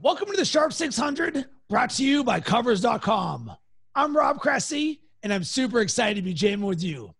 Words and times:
Welcome 0.00 0.28
to 0.30 0.36
the 0.36 0.44
Sharp 0.44 0.72
600, 0.72 1.46
brought 1.68 1.90
to 1.90 2.04
you 2.04 2.22
by 2.22 2.38
Covers.com. 2.38 3.50
I'm 3.96 4.16
Rob 4.16 4.38
Cressy, 4.38 5.00
and 5.24 5.32
I'm 5.32 5.42
super 5.42 5.80
excited 5.80 6.14
to 6.14 6.22
be 6.22 6.32
jamming 6.32 6.66
with 6.66 6.84
you. 6.84 7.12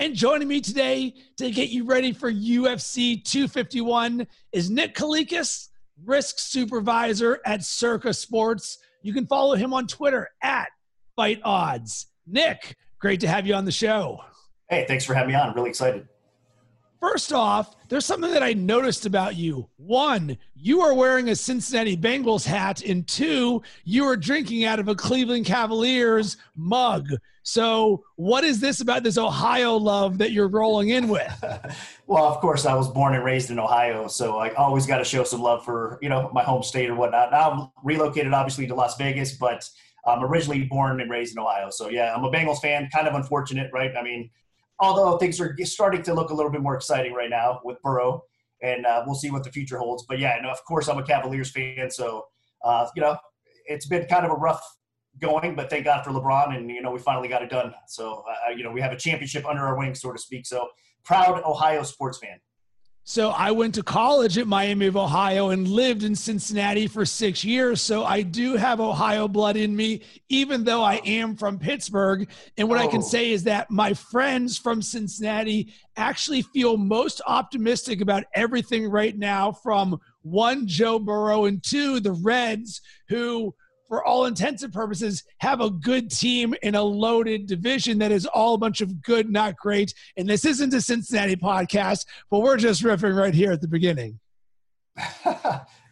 And 0.00 0.16
joining 0.16 0.48
me 0.48 0.60
today 0.60 1.14
to 1.36 1.52
get 1.52 1.68
you 1.68 1.84
ready 1.84 2.12
for 2.12 2.32
UFC 2.32 3.22
251 3.24 4.26
is 4.50 4.68
Nick 4.68 4.96
Kalikas, 4.96 5.68
risk 6.04 6.40
supervisor 6.40 7.38
at 7.46 7.62
Circa 7.62 8.12
Sports. 8.12 8.78
You 9.02 9.12
can 9.14 9.28
follow 9.28 9.54
him 9.54 9.72
on 9.72 9.86
Twitter 9.86 10.28
at 10.42 10.70
Fight 11.14 11.40
Odds. 11.44 12.08
Nick, 12.26 12.74
great 12.98 13.20
to 13.20 13.28
have 13.28 13.46
you 13.46 13.54
on 13.54 13.64
the 13.64 13.70
show. 13.70 14.18
Hey, 14.68 14.86
thanks 14.88 15.04
for 15.04 15.14
having 15.14 15.28
me 15.28 15.34
on. 15.36 15.50
I'm 15.50 15.54
really 15.54 15.70
excited. 15.70 16.08
First 17.10 17.34
off, 17.34 17.76
there's 17.90 18.06
something 18.06 18.32
that 18.32 18.42
I 18.42 18.54
noticed 18.54 19.04
about 19.04 19.36
you. 19.36 19.68
One, 19.76 20.38
you 20.54 20.80
are 20.80 20.94
wearing 20.94 21.28
a 21.28 21.36
Cincinnati 21.36 21.98
Bengals 21.98 22.46
hat, 22.46 22.82
and 22.82 23.06
two, 23.06 23.62
you 23.84 24.04
are 24.04 24.16
drinking 24.16 24.64
out 24.64 24.80
of 24.80 24.88
a 24.88 24.94
Cleveland 24.94 25.44
Cavaliers 25.44 26.38
mug. 26.56 27.08
So, 27.42 28.02
what 28.16 28.42
is 28.42 28.58
this 28.58 28.80
about 28.80 29.02
this 29.02 29.18
Ohio 29.18 29.76
love 29.76 30.16
that 30.16 30.32
you're 30.32 30.48
rolling 30.48 30.88
in 30.88 31.08
with? 31.08 31.44
well, 32.06 32.24
of 32.24 32.40
course, 32.40 32.64
I 32.64 32.74
was 32.74 32.88
born 32.88 33.14
and 33.14 33.22
raised 33.22 33.50
in 33.50 33.58
Ohio, 33.58 34.08
so 34.08 34.38
I 34.38 34.54
always 34.54 34.86
got 34.86 34.96
to 34.96 35.04
show 35.04 35.24
some 35.24 35.42
love 35.42 35.62
for 35.62 35.98
you 36.00 36.08
know 36.08 36.30
my 36.32 36.42
home 36.42 36.62
state 36.62 36.88
or 36.88 36.94
whatnot. 36.94 37.32
Now 37.32 37.50
I'm 37.50 37.68
relocated, 37.84 38.32
obviously, 38.32 38.66
to 38.68 38.74
Las 38.74 38.96
Vegas, 38.96 39.34
but 39.36 39.68
I'm 40.06 40.24
originally 40.24 40.64
born 40.64 41.02
and 41.02 41.10
raised 41.10 41.36
in 41.36 41.38
Ohio. 41.38 41.68
So 41.68 41.90
yeah, 41.90 42.14
I'm 42.14 42.24
a 42.24 42.30
Bengals 42.30 42.62
fan. 42.62 42.88
Kind 42.90 43.06
of 43.06 43.14
unfortunate, 43.14 43.70
right? 43.74 43.94
I 43.94 44.02
mean, 44.02 44.30
although 44.80 45.16
things 45.18 45.40
are 45.40 45.56
starting 45.64 46.02
to 46.02 46.14
look 46.14 46.30
a 46.30 46.34
little 46.34 46.50
bit 46.50 46.60
more 46.60 46.74
exciting 46.74 47.12
right 47.12 47.30
now 47.30 47.60
with 47.64 47.80
Burrow, 47.82 48.22
and 48.62 48.86
uh, 48.86 49.02
we'll 49.06 49.14
see 49.14 49.30
what 49.30 49.44
the 49.44 49.50
future 49.50 49.78
holds. 49.78 50.04
But 50.08 50.18
yeah, 50.18 50.36
no, 50.42 50.50
of 50.50 50.64
course 50.64 50.88
I'm 50.88 50.98
a 50.98 51.04
Cavaliers 51.04 51.50
fan, 51.50 51.90
so 51.90 52.24
uh, 52.64 52.88
you 52.94 53.02
know 53.02 53.16
it's 53.66 53.86
been 53.86 54.06
kind 54.06 54.24
of 54.24 54.32
a 54.32 54.36
rough 54.36 54.62
going, 55.20 55.54
but 55.54 55.70
thank 55.70 55.84
God 55.84 56.04
for 56.04 56.10
LeBron, 56.10 56.56
and 56.56 56.70
you 56.70 56.82
know 56.82 56.90
we 56.90 56.98
finally 56.98 57.28
got 57.28 57.42
it 57.42 57.50
done. 57.50 57.74
So 57.88 58.24
uh, 58.28 58.50
you 58.50 58.64
know 58.64 58.70
we 58.70 58.80
have 58.80 58.92
a 58.92 58.96
championship 58.96 59.46
under 59.46 59.62
our 59.62 59.78
wings, 59.78 60.00
so 60.00 60.12
to 60.12 60.18
speak. 60.18 60.46
So 60.46 60.68
proud 61.04 61.42
Ohio 61.44 61.82
sports 61.82 62.18
fan. 62.18 62.38
So 63.06 63.30
I 63.30 63.50
went 63.50 63.74
to 63.74 63.82
college 63.82 64.38
at 64.38 64.46
Miami 64.46 64.86
of 64.86 64.96
Ohio 64.96 65.50
and 65.50 65.68
lived 65.68 66.04
in 66.04 66.16
Cincinnati 66.16 66.86
for 66.86 67.04
six 67.04 67.44
years. 67.44 67.82
So 67.82 68.02
I 68.02 68.22
do 68.22 68.56
have 68.56 68.80
Ohio 68.80 69.28
blood 69.28 69.58
in 69.58 69.76
me, 69.76 70.00
even 70.30 70.64
though 70.64 70.82
I 70.82 71.02
am 71.04 71.36
from 71.36 71.58
Pittsburgh. 71.58 72.26
And 72.56 72.66
what 72.66 72.80
oh. 72.80 72.82
I 72.82 72.86
can 72.86 73.00
oh. 73.00 73.06
say 73.06 73.32
is 73.32 73.44
that 73.44 73.70
my 73.70 73.92
friends 73.92 74.56
from 74.56 74.80
Cincinnati 74.80 75.74
actually 75.98 76.40
feel 76.40 76.78
most 76.78 77.20
optimistic 77.26 78.00
about 78.00 78.24
everything 78.32 78.88
right 78.88 79.16
now 79.16 79.52
from 79.52 80.00
one, 80.22 80.66
Joe 80.66 80.98
Burrow, 80.98 81.44
and 81.44 81.62
two, 81.62 82.00
the 82.00 82.12
Reds, 82.12 82.80
who 83.10 83.54
for 83.88 84.04
all 84.04 84.26
intents 84.26 84.62
and 84.62 84.72
purposes, 84.72 85.22
have 85.38 85.60
a 85.60 85.70
good 85.70 86.10
team 86.10 86.54
in 86.62 86.74
a 86.74 86.82
loaded 86.82 87.46
division 87.46 87.98
that 87.98 88.12
is 88.12 88.26
all 88.26 88.54
a 88.54 88.58
bunch 88.58 88.80
of 88.80 89.02
good, 89.02 89.30
not 89.30 89.56
great. 89.56 89.94
And 90.16 90.28
this 90.28 90.44
isn't 90.44 90.72
a 90.74 90.80
Cincinnati 90.80 91.36
podcast, 91.36 92.06
but 92.30 92.40
we're 92.40 92.56
just 92.56 92.82
riffing 92.82 93.16
right 93.16 93.34
here 93.34 93.52
at 93.52 93.60
the 93.60 93.68
beginning. 93.68 94.18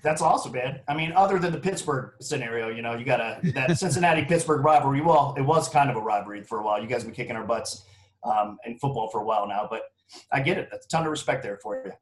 That's 0.03 0.20
awesome, 0.20 0.53
man. 0.53 0.81
I 0.89 0.97
mean, 0.97 1.13
other 1.13 1.39
than 1.39 1.53
the 1.53 1.61
Pittsburgh 1.61 2.15
scenario, 2.20 2.69
you 2.69 2.83
know, 2.83 2.97
you 2.97 3.05
got 3.05 3.20
a 3.20 3.39
that 3.53 3.79
Cincinnati 3.79 4.25
Pittsburgh 4.25 4.65
rivalry. 4.65 5.01
Well, 5.01 5.35
it 5.39 5.43
was 5.43 5.69
kind 5.69 5.91
of 5.91 5.97
a 5.97 6.01
rivalry 6.01 6.43
for 6.43 6.59
a 6.59 6.63
while. 6.65 6.83
You 6.83 6.89
guys 6.89 7.03
have 7.03 7.07
been 7.07 7.15
kicking 7.15 7.37
our 7.37 7.45
butts 7.45 7.85
um, 8.25 8.59
in 8.67 8.79
football 8.79 9.09
for 9.11 9.20
a 9.20 9.25
while 9.25 9.47
now, 9.47 9.69
but 9.70 9.83
I 10.33 10.41
get 10.41 10.59
it. 10.59 10.69
That's 10.70 10.87
a 10.87 10.89
ton 10.89 11.05
of 11.05 11.11
respect 11.11 11.43
there 11.43 11.57
for 11.57 11.85
you. 11.85 11.93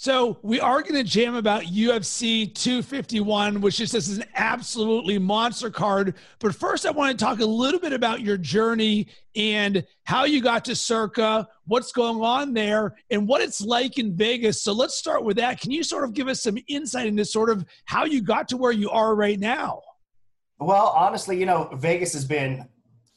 So 0.00 0.38
we 0.42 0.60
are 0.60 0.80
going 0.80 0.94
to 0.94 1.02
jam 1.02 1.34
about 1.34 1.64
UFC 1.64 2.54
251, 2.54 3.60
which 3.60 3.80
is 3.80 3.90
just 3.90 4.16
an 4.16 4.24
absolutely 4.36 5.18
monster 5.18 5.70
card. 5.70 6.14
But 6.38 6.54
first, 6.54 6.86
I 6.86 6.92
want 6.92 7.18
to 7.18 7.24
talk 7.24 7.40
a 7.40 7.44
little 7.44 7.80
bit 7.80 7.92
about 7.92 8.20
your 8.20 8.36
journey 8.36 9.08
and 9.34 9.84
how 10.04 10.24
you 10.24 10.40
got 10.40 10.64
to 10.66 10.76
Circa, 10.76 11.48
what's 11.64 11.90
going 11.90 12.22
on 12.22 12.54
there, 12.54 12.94
and 13.10 13.26
what 13.26 13.40
it's 13.40 13.60
like 13.60 13.98
in 13.98 14.16
Vegas. 14.16 14.62
So 14.62 14.72
let's 14.72 14.94
start 14.94 15.24
with 15.24 15.36
that. 15.38 15.60
Can 15.60 15.72
you 15.72 15.82
sort 15.82 16.04
of 16.04 16.14
give 16.14 16.28
us 16.28 16.44
some 16.44 16.58
insight 16.68 17.08
into 17.08 17.24
sort 17.24 17.50
of 17.50 17.66
how 17.84 18.04
you 18.04 18.22
got 18.22 18.46
to 18.50 18.56
where 18.56 18.70
you 18.70 18.90
are 18.90 19.16
right 19.16 19.40
now? 19.40 19.82
Well, 20.60 20.94
honestly, 20.96 21.40
you 21.40 21.46
know, 21.46 21.70
Vegas 21.74 22.12
has 22.12 22.24
been 22.24 22.68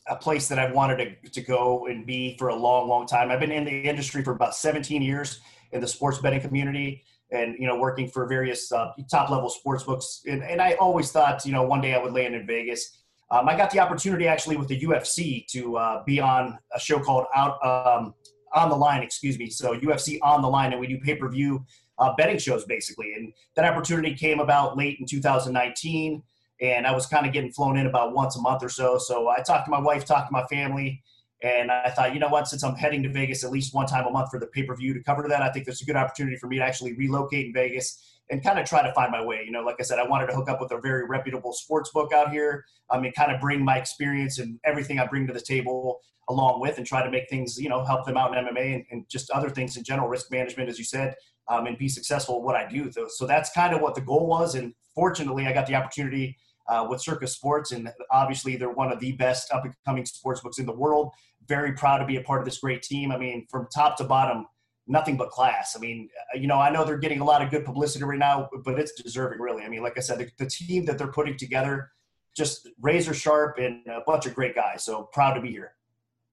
a 0.07 0.15
place 0.15 0.47
that 0.47 0.57
I've 0.57 0.73
wanted 0.73 1.19
to, 1.23 1.29
to 1.29 1.41
go 1.41 1.85
and 1.85 2.07
be 2.07 2.35
for 2.39 2.47
a 2.47 2.55
long, 2.55 2.89
long 2.89 3.05
time. 3.05 3.29
I've 3.29 3.39
been 3.39 3.51
in 3.51 3.65
the 3.65 3.81
industry 3.81 4.23
for 4.23 4.31
about 4.31 4.55
17 4.55 5.03
years 5.03 5.41
in 5.71 5.81
the 5.81 5.87
sports 5.87 6.17
betting 6.17 6.41
community 6.41 7.03
and 7.31 7.55
you 7.57 7.67
know 7.67 7.77
working 7.77 8.07
for 8.07 8.25
various 8.25 8.71
uh, 8.71 8.91
top 9.09 9.29
level 9.29 9.49
sports 9.49 9.83
books. 9.83 10.21
And, 10.27 10.43
and, 10.43 10.61
i 10.61 10.73
always 10.73 11.11
thought 11.11 11.45
you 11.45 11.51
know 11.51 11.63
one 11.63 11.81
day 11.81 11.93
i 11.93 11.97
would 11.97 12.13
land 12.13 12.35
in 12.35 12.45
vegas. 12.45 12.97
Um, 13.29 13.47
i 13.47 13.55
got 13.55 13.71
the 13.71 13.79
opportunity 13.79 14.27
actually 14.27 14.57
with 14.57 14.67
the 14.67 14.79
ufc 14.81 15.47
to 15.47 15.77
uh, 15.77 16.03
be 16.03 16.19
on 16.19 16.57
a 16.75 16.79
show 16.79 16.99
called 16.99 17.25
out 17.35 17.63
um, 17.65 18.13
on 18.53 18.69
the 18.69 18.75
line 18.75 19.01
excuse 19.03 19.37
me. 19.39 19.49
So 19.49 19.77
ufc 19.79 20.19
on 20.21 20.41
the 20.41 20.49
line 20.49 20.71
and 20.71 20.79
we 20.79 20.87
do 20.87 20.99
pay-per-view 20.99 21.65
uh, 21.99 22.13
betting 22.15 22.37
shows 22.39 22.65
basically. 22.65 23.13
And 23.13 23.33
that 23.55 23.65
opportunity 23.65 24.15
came 24.15 24.39
about 24.39 24.77
late 24.77 24.97
in 24.99 25.05
2019 25.05 26.23
and 26.61 26.85
i 26.85 26.93
was 26.93 27.05
kind 27.05 27.25
of 27.25 27.33
getting 27.33 27.51
flown 27.51 27.77
in 27.77 27.87
about 27.87 28.13
once 28.13 28.35
a 28.35 28.41
month 28.41 28.63
or 28.63 28.69
so. 28.69 28.97
So 28.97 29.29
i 29.29 29.41
talked 29.41 29.65
to 29.65 29.71
my 29.71 29.79
wife 29.79 30.05
talked 30.05 30.27
to 30.27 30.33
my 30.33 30.45
family 30.47 31.01
and 31.43 31.71
I 31.71 31.89
thought, 31.89 32.13
you 32.13 32.19
know 32.19 32.29
what, 32.29 32.47
since 32.47 32.63
I'm 32.63 32.75
heading 32.75 33.01
to 33.03 33.09
Vegas 33.09 33.43
at 33.43 33.51
least 33.51 33.73
one 33.73 33.87
time 33.87 34.05
a 34.05 34.11
month 34.11 34.29
for 34.29 34.39
the 34.39 34.47
pay 34.47 34.63
per 34.63 34.75
view 34.75 34.93
to 34.93 35.01
cover 35.01 35.27
that, 35.27 35.41
I 35.41 35.51
think 35.51 35.65
there's 35.65 35.81
a 35.81 35.85
good 35.85 35.95
opportunity 35.95 36.37
for 36.37 36.47
me 36.47 36.57
to 36.57 36.63
actually 36.63 36.93
relocate 36.93 37.47
in 37.47 37.53
Vegas 37.53 38.19
and 38.29 38.43
kind 38.43 38.59
of 38.59 38.65
try 38.65 38.81
to 38.81 38.93
find 38.93 39.11
my 39.11 39.23
way. 39.23 39.43
You 39.45 39.51
know, 39.51 39.61
like 39.61 39.77
I 39.79 39.83
said, 39.83 39.99
I 39.99 40.07
wanted 40.07 40.27
to 40.27 40.33
hook 40.33 40.49
up 40.49 40.61
with 40.61 40.71
a 40.71 40.79
very 40.79 41.05
reputable 41.05 41.53
sports 41.53 41.89
book 41.91 42.13
out 42.13 42.31
here. 42.31 42.65
I 42.89 42.99
mean, 42.99 43.11
kind 43.13 43.31
of 43.31 43.41
bring 43.41 43.63
my 43.63 43.77
experience 43.77 44.39
and 44.39 44.59
everything 44.63 44.99
I 44.99 45.07
bring 45.07 45.27
to 45.27 45.33
the 45.33 45.41
table 45.41 45.99
along 46.29 46.61
with 46.61 46.77
and 46.77 46.85
try 46.85 47.03
to 47.03 47.09
make 47.09 47.29
things, 47.29 47.59
you 47.59 47.69
know, 47.69 47.83
help 47.83 48.05
them 48.05 48.17
out 48.17 48.37
in 48.37 48.45
MMA 48.45 48.75
and, 48.75 48.85
and 48.91 49.09
just 49.09 49.29
other 49.31 49.49
things 49.49 49.75
in 49.77 49.83
general, 49.83 50.07
risk 50.07 50.31
management, 50.31 50.69
as 50.69 50.77
you 50.77 50.85
said, 50.85 51.15
um, 51.49 51.65
and 51.65 51.77
be 51.77 51.89
successful 51.89 52.37
at 52.37 52.43
what 52.43 52.55
I 52.55 52.67
do. 52.69 52.91
So 53.09 53.25
that's 53.25 53.51
kind 53.51 53.73
of 53.73 53.81
what 53.81 53.95
the 53.95 54.01
goal 54.01 54.27
was. 54.27 54.55
And 54.55 54.73
fortunately, 54.95 55.47
I 55.47 55.53
got 55.53 55.65
the 55.65 55.75
opportunity 55.75 56.37
uh, 56.69 56.87
with 56.89 57.01
Circa 57.01 57.27
Sports, 57.27 57.71
and 57.71 57.91
obviously 58.11 58.55
they're 58.55 58.69
one 58.69 58.91
of 58.91 58.99
the 58.99 59.11
best 59.13 59.51
up 59.51 59.65
and 59.65 59.73
coming 59.85 60.05
sports 60.05 60.41
books 60.41 60.59
in 60.59 60.65
the 60.65 60.73
world. 60.73 61.11
Very 61.47 61.73
proud 61.73 61.99
to 61.99 62.05
be 62.05 62.17
a 62.17 62.21
part 62.21 62.39
of 62.39 62.45
this 62.45 62.59
great 62.59 62.81
team. 62.81 63.11
I 63.11 63.17
mean, 63.17 63.47
from 63.49 63.67
top 63.73 63.97
to 63.97 64.03
bottom, 64.03 64.45
nothing 64.87 65.17
but 65.17 65.29
class. 65.29 65.75
I 65.75 65.79
mean, 65.79 66.09
uh, 66.33 66.39
you 66.39 66.47
know, 66.47 66.59
I 66.59 66.69
know 66.69 66.85
they're 66.85 66.97
getting 66.97 67.21
a 67.21 67.25
lot 67.25 67.41
of 67.41 67.49
good 67.49 67.65
publicity 67.65 68.03
right 68.03 68.19
now, 68.19 68.49
but 68.63 68.79
it's 68.79 68.93
deserving, 69.01 69.39
really. 69.39 69.63
I 69.63 69.69
mean, 69.69 69.83
like 69.83 69.97
I 69.97 70.01
said, 70.01 70.19
the, 70.19 70.29
the 70.37 70.49
team 70.49 70.85
that 70.85 70.97
they're 70.97 71.11
putting 71.11 71.37
together, 71.37 71.91
just 72.35 72.69
razor 72.81 73.13
sharp 73.13 73.57
and 73.57 73.85
a 73.87 74.01
bunch 74.05 74.25
of 74.25 74.35
great 74.35 74.55
guys. 74.55 74.83
So 74.83 75.09
proud 75.13 75.33
to 75.33 75.41
be 75.41 75.51
here. 75.51 75.73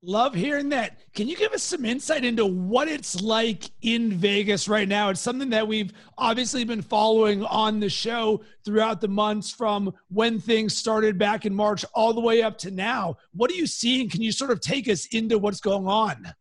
Love 0.03 0.33
hearing 0.33 0.69
that. 0.69 0.97
Can 1.13 1.27
you 1.27 1.37
give 1.37 1.53
us 1.53 1.63
some 1.65 1.85
insight 1.85 2.25
into 2.25 2.47
what 2.47 2.87
it's 2.87 3.21
like 3.21 3.69
in 3.83 4.13
Vegas 4.13 4.69
right 4.69 4.87
now? 4.87 5.09
It's 5.09 5.21
something 5.21 5.51
that 5.51 5.67
we've 5.67 5.93
obviously 6.17 6.63
been 6.63 6.83
following 6.83 7.45
on 7.45 7.81
the 7.81 7.89
show 7.89 8.43
throughout 8.65 9.01
the 9.01 9.09
months 9.09 9.51
from 9.51 9.93
when 10.09 10.39
things 10.39 10.77
started 10.77 11.19
back 11.19 11.47
in 11.47 11.55
March 11.55 11.85
all 11.95 12.13
the 12.13 12.21
way 12.21 12.43
up 12.43 12.57
to 12.59 12.71
now. 12.71 13.17
What 13.33 13.51
are 13.51 13.55
you 13.55 13.67
seeing? 13.67 14.09
Can 14.09 14.23
you 14.23 14.31
sort 14.31 14.53
of 14.53 14.61
take 14.61 14.89
us 14.89 15.07
into 15.07 15.37
what's 15.37 15.61
going 15.61 15.89
on? 15.89 16.33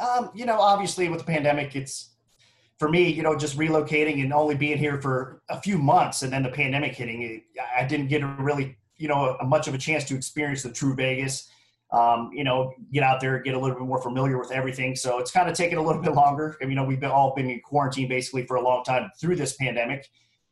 Um, 0.00 0.30
you 0.32 0.46
know, 0.46 0.60
obviously 0.60 1.08
with 1.08 1.18
the 1.18 1.26
pandemic, 1.26 1.74
it's 1.74 2.10
for 2.78 2.88
me, 2.88 3.10
you 3.10 3.24
know, 3.24 3.36
just 3.36 3.58
relocating 3.58 4.22
and 4.22 4.32
only 4.32 4.54
being 4.54 4.78
here 4.78 5.00
for 5.00 5.42
a 5.48 5.60
few 5.60 5.76
months 5.76 6.22
and 6.22 6.32
then 6.32 6.44
the 6.44 6.50
pandemic 6.50 6.94
hitting, 6.94 7.42
I 7.76 7.84
didn't 7.84 8.06
get 8.06 8.22
a 8.22 8.28
really, 8.38 8.76
you 8.96 9.08
know, 9.08 9.36
a, 9.40 9.44
much 9.44 9.66
of 9.66 9.74
a 9.74 9.78
chance 9.78 10.04
to 10.04 10.14
experience 10.14 10.62
the 10.62 10.70
true 10.70 10.94
Vegas 10.94 11.48
um, 11.92 12.30
you 12.32 12.44
know, 12.44 12.72
get 12.92 13.02
out 13.02 13.20
there, 13.20 13.38
get 13.40 13.54
a 13.54 13.58
little 13.58 13.76
bit 13.76 13.86
more 13.86 14.02
familiar 14.02 14.38
with 14.38 14.50
everything. 14.50 14.96
So 14.96 15.18
it's 15.18 15.30
kind 15.30 15.48
of 15.48 15.54
taken 15.54 15.78
a 15.78 15.82
little 15.82 16.02
bit 16.02 16.12
longer. 16.12 16.56
And, 16.60 16.70
you 16.70 16.76
know, 16.76 16.84
we've 16.84 17.00
been 17.00 17.10
all 17.10 17.34
been 17.34 17.48
in 17.48 17.60
quarantine 17.60 18.08
basically 18.08 18.44
for 18.46 18.56
a 18.56 18.60
long 18.60 18.82
time 18.84 19.10
through 19.20 19.36
this 19.36 19.54
pandemic. 19.56 20.08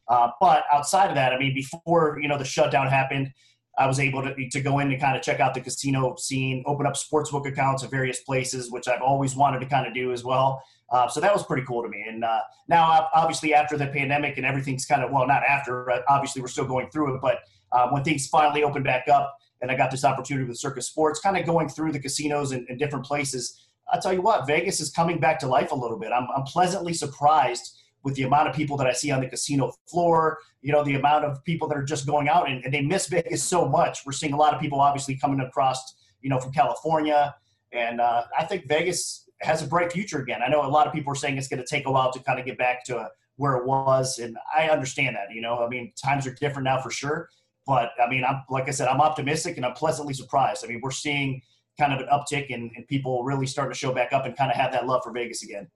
Uh, 0.06 0.28
but 0.40 0.64
outside 0.72 1.08
of 1.08 1.16
that, 1.16 1.32
I 1.32 1.38
mean, 1.38 1.54
before, 1.54 2.18
you 2.20 2.28
know, 2.28 2.38
the 2.38 2.44
shutdown 2.44 2.86
happened, 2.86 3.32
I 3.76 3.88
was 3.88 3.98
able 3.98 4.22
to, 4.22 4.48
to 4.50 4.60
go 4.60 4.78
in 4.78 4.92
and 4.92 5.00
kind 5.00 5.16
of 5.16 5.22
check 5.22 5.40
out 5.40 5.54
the 5.54 5.60
casino 5.60 6.14
scene, 6.16 6.62
open 6.66 6.86
up 6.86 6.94
sportsbook 6.94 7.48
accounts 7.48 7.82
at 7.82 7.90
various 7.90 8.20
places, 8.20 8.70
which 8.70 8.86
I've 8.86 9.02
always 9.02 9.34
wanted 9.34 9.60
to 9.60 9.66
kind 9.66 9.86
of 9.86 9.94
do 9.94 10.12
as 10.12 10.22
well. 10.22 10.62
Uh, 10.90 11.08
so 11.08 11.20
that 11.20 11.32
was 11.32 11.44
pretty 11.44 11.64
cool 11.66 11.82
to 11.82 11.88
me. 11.88 12.04
And 12.08 12.22
uh, 12.22 12.40
now, 12.68 13.08
obviously, 13.12 13.52
after 13.52 13.76
the 13.76 13.88
pandemic 13.88 14.36
and 14.36 14.46
everything's 14.46 14.84
kind 14.84 15.02
of, 15.02 15.10
well, 15.10 15.26
not 15.26 15.42
after, 15.42 15.90
obviously, 16.08 16.40
we're 16.40 16.48
still 16.48 16.66
going 16.66 16.88
through 16.90 17.16
it, 17.16 17.20
but 17.20 17.38
uh, 17.72 17.88
when 17.88 18.04
things 18.04 18.28
finally 18.28 18.62
open 18.62 18.84
back 18.84 19.08
up, 19.08 19.36
and 19.64 19.72
I 19.72 19.76
got 19.76 19.90
this 19.90 20.04
opportunity 20.04 20.46
with 20.46 20.58
Circa 20.58 20.82
Sports, 20.82 21.20
kind 21.20 21.38
of 21.38 21.46
going 21.46 21.70
through 21.70 21.92
the 21.92 21.98
casinos 21.98 22.52
and, 22.52 22.68
and 22.68 22.78
different 22.78 23.06
places. 23.06 23.66
I'll 23.90 24.00
tell 24.00 24.12
you 24.12 24.20
what, 24.20 24.46
Vegas 24.46 24.78
is 24.78 24.90
coming 24.90 25.18
back 25.18 25.38
to 25.38 25.46
life 25.46 25.72
a 25.72 25.74
little 25.74 25.98
bit. 25.98 26.12
I'm, 26.12 26.28
I'm 26.36 26.42
pleasantly 26.42 26.92
surprised 26.92 27.80
with 28.02 28.14
the 28.14 28.24
amount 28.24 28.50
of 28.50 28.54
people 28.54 28.76
that 28.76 28.86
I 28.86 28.92
see 28.92 29.10
on 29.10 29.22
the 29.22 29.26
casino 29.26 29.72
floor, 29.88 30.36
you 30.60 30.70
know, 30.70 30.84
the 30.84 30.96
amount 30.96 31.24
of 31.24 31.42
people 31.44 31.66
that 31.68 31.78
are 31.78 31.82
just 31.82 32.06
going 32.06 32.28
out 32.28 32.50
and, 32.50 32.62
and, 32.62 32.74
they 32.74 32.82
miss 32.82 33.06
Vegas 33.06 33.42
so 33.42 33.66
much. 33.66 34.04
We're 34.04 34.12
seeing 34.12 34.34
a 34.34 34.36
lot 34.36 34.52
of 34.52 34.60
people 34.60 34.82
obviously 34.82 35.16
coming 35.16 35.40
across, 35.40 35.94
you 36.20 36.28
know, 36.28 36.38
from 36.38 36.52
California. 36.52 37.34
And 37.72 38.02
uh, 38.02 38.24
I 38.38 38.44
think 38.44 38.68
Vegas 38.68 39.30
has 39.40 39.62
a 39.62 39.66
bright 39.66 39.90
future 39.90 40.18
again. 40.18 40.40
I 40.46 40.50
know 40.50 40.66
a 40.66 40.68
lot 40.68 40.86
of 40.86 40.92
people 40.92 41.10
are 41.14 41.16
saying 41.16 41.38
it's 41.38 41.48
going 41.48 41.64
to 41.64 41.66
take 41.66 41.86
a 41.86 41.90
while 41.90 42.12
to 42.12 42.18
kind 42.18 42.38
of 42.38 42.44
get 42.44 42.58
back 42.58 42.84
to 42.84 43.08
where 43.36 43.56
it 43.56 43.66
was, 43.66 44.18
and 44.18 44.36
I 44.56 44.68
understand 44.68 45.16
that. 45.16 45.34
You 45.34 45.40
know, 45.40 45.64
I 45.64 45.68
mean, 45.68 45.92
times 46.02 46.26
are 46.26 46.34
different 46.34 46.64
now 46.64 46.80
for 46.80 46.90
sure. 46.90 47.28
But 47.66 47.90
I 48.02 48.08
mean, 48.08 48.24
I'm 48.24 48.42
like 48.50 48.68
I 48.68 48.72
said, 48.72 48.88
I'm 48.88 49.00
optimistic 49.00 49.56
and 49.56 49.64
I'm 49.64 49.74
pleasantly 49.74 50.14
surprised. 50.14 50.64
I 50.64 50.68
mean, 50.68 50.80
we're 50.82 50.90
seeing 50.90 51.40
kind 51.78 51.92
of 51.92 52.00
an 52.00 52.06
uptick 52.12 52.54
and, 52.54 52.70
and 52.76 52.86
people 52.86 53.24
really 53.24 53.46
starting 53.46 53.72
to 53.72 53.78
show 53.78 53.92
back 53.92 54.12
up 54.12 54.26
and 54.26 54.36
kind 54.36 54.50
of 54.50 54.56
have 54.56 54.72
that 54.72 54.86
love 54.86 55.02
for 55.02 55.12
Vegas 55.12 55.42
again. 55.42 55.68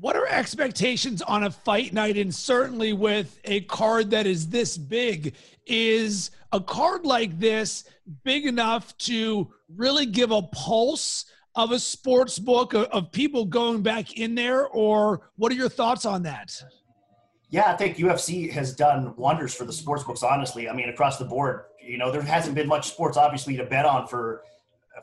What 0.00 0.14
are 0.14 0.28
expectations 0.28 1.22
on 1.22 1.44
a 1.44 1.50
fight 1.50 1.92
night? 1.92 2.16
And 2.16 2.32
certainly 2.32 2.92
with 2.92 3.40
a 3.44 3.62
card 3.62 4.10
that 4.10 4.26
is 4.26 4.48
this 4.48 4.78
big, 4.78 5.34
is 5.66 6.30
a 6.52 6.60
card 6.60 7.04
like 7.04 7.38
this 7.38 7.84
big 8.22 8.46
enough 8.46 8.96
to 8.98 9.52
really 9.74 10.06
give 10.06 10.30
a 10.30 10.42
pulse 10.42 11.24
of 11.56 11.72
a 11.72 11.78
sports 11.80 12.38
book 12.38 12.74
of, 12.74 12.84
of 12.86 13.10
people 13.10 13.44
going 13.44 13.82
back 13.82 14.16
in 14.16 14.36
there? 14.36 14.68
Or 14.68 15.22
what 15.36 15.50
are 15.50 15.56
your 15.56 15.68
thoughts 15.68 16.06
on 16.06 16.22
that? 16.22 16.54
Yeah, 17.50 17.72
I 17.72 17.76
think 17.76 17.96
UFC 17.96 18.50
has 18.50 18.74
done 18.74 19.14
wonders 19.16 19.54
for 19.54 19.64
the 19.64 19.72
sports 19.72 20.04
books. 20.04 20.22
Honestly, 20.22 20.68
I 20.68 20.74
mean, 20.74 20.90
across 20.90 21.16
the 21.18 21.24
board, 21.24 21.64
you 21.82 21.96
know, 21.96 22.10
there 22.10 22.20
hasn't 22.20 22.54
been 22.54 22.68
much 22.68 22.88
sports 22.88 23.16
obviously 23.16 23.56
to 23.56 23.64
bet 23.64 23.86
on 23.86 24.06
for 24.06 24.42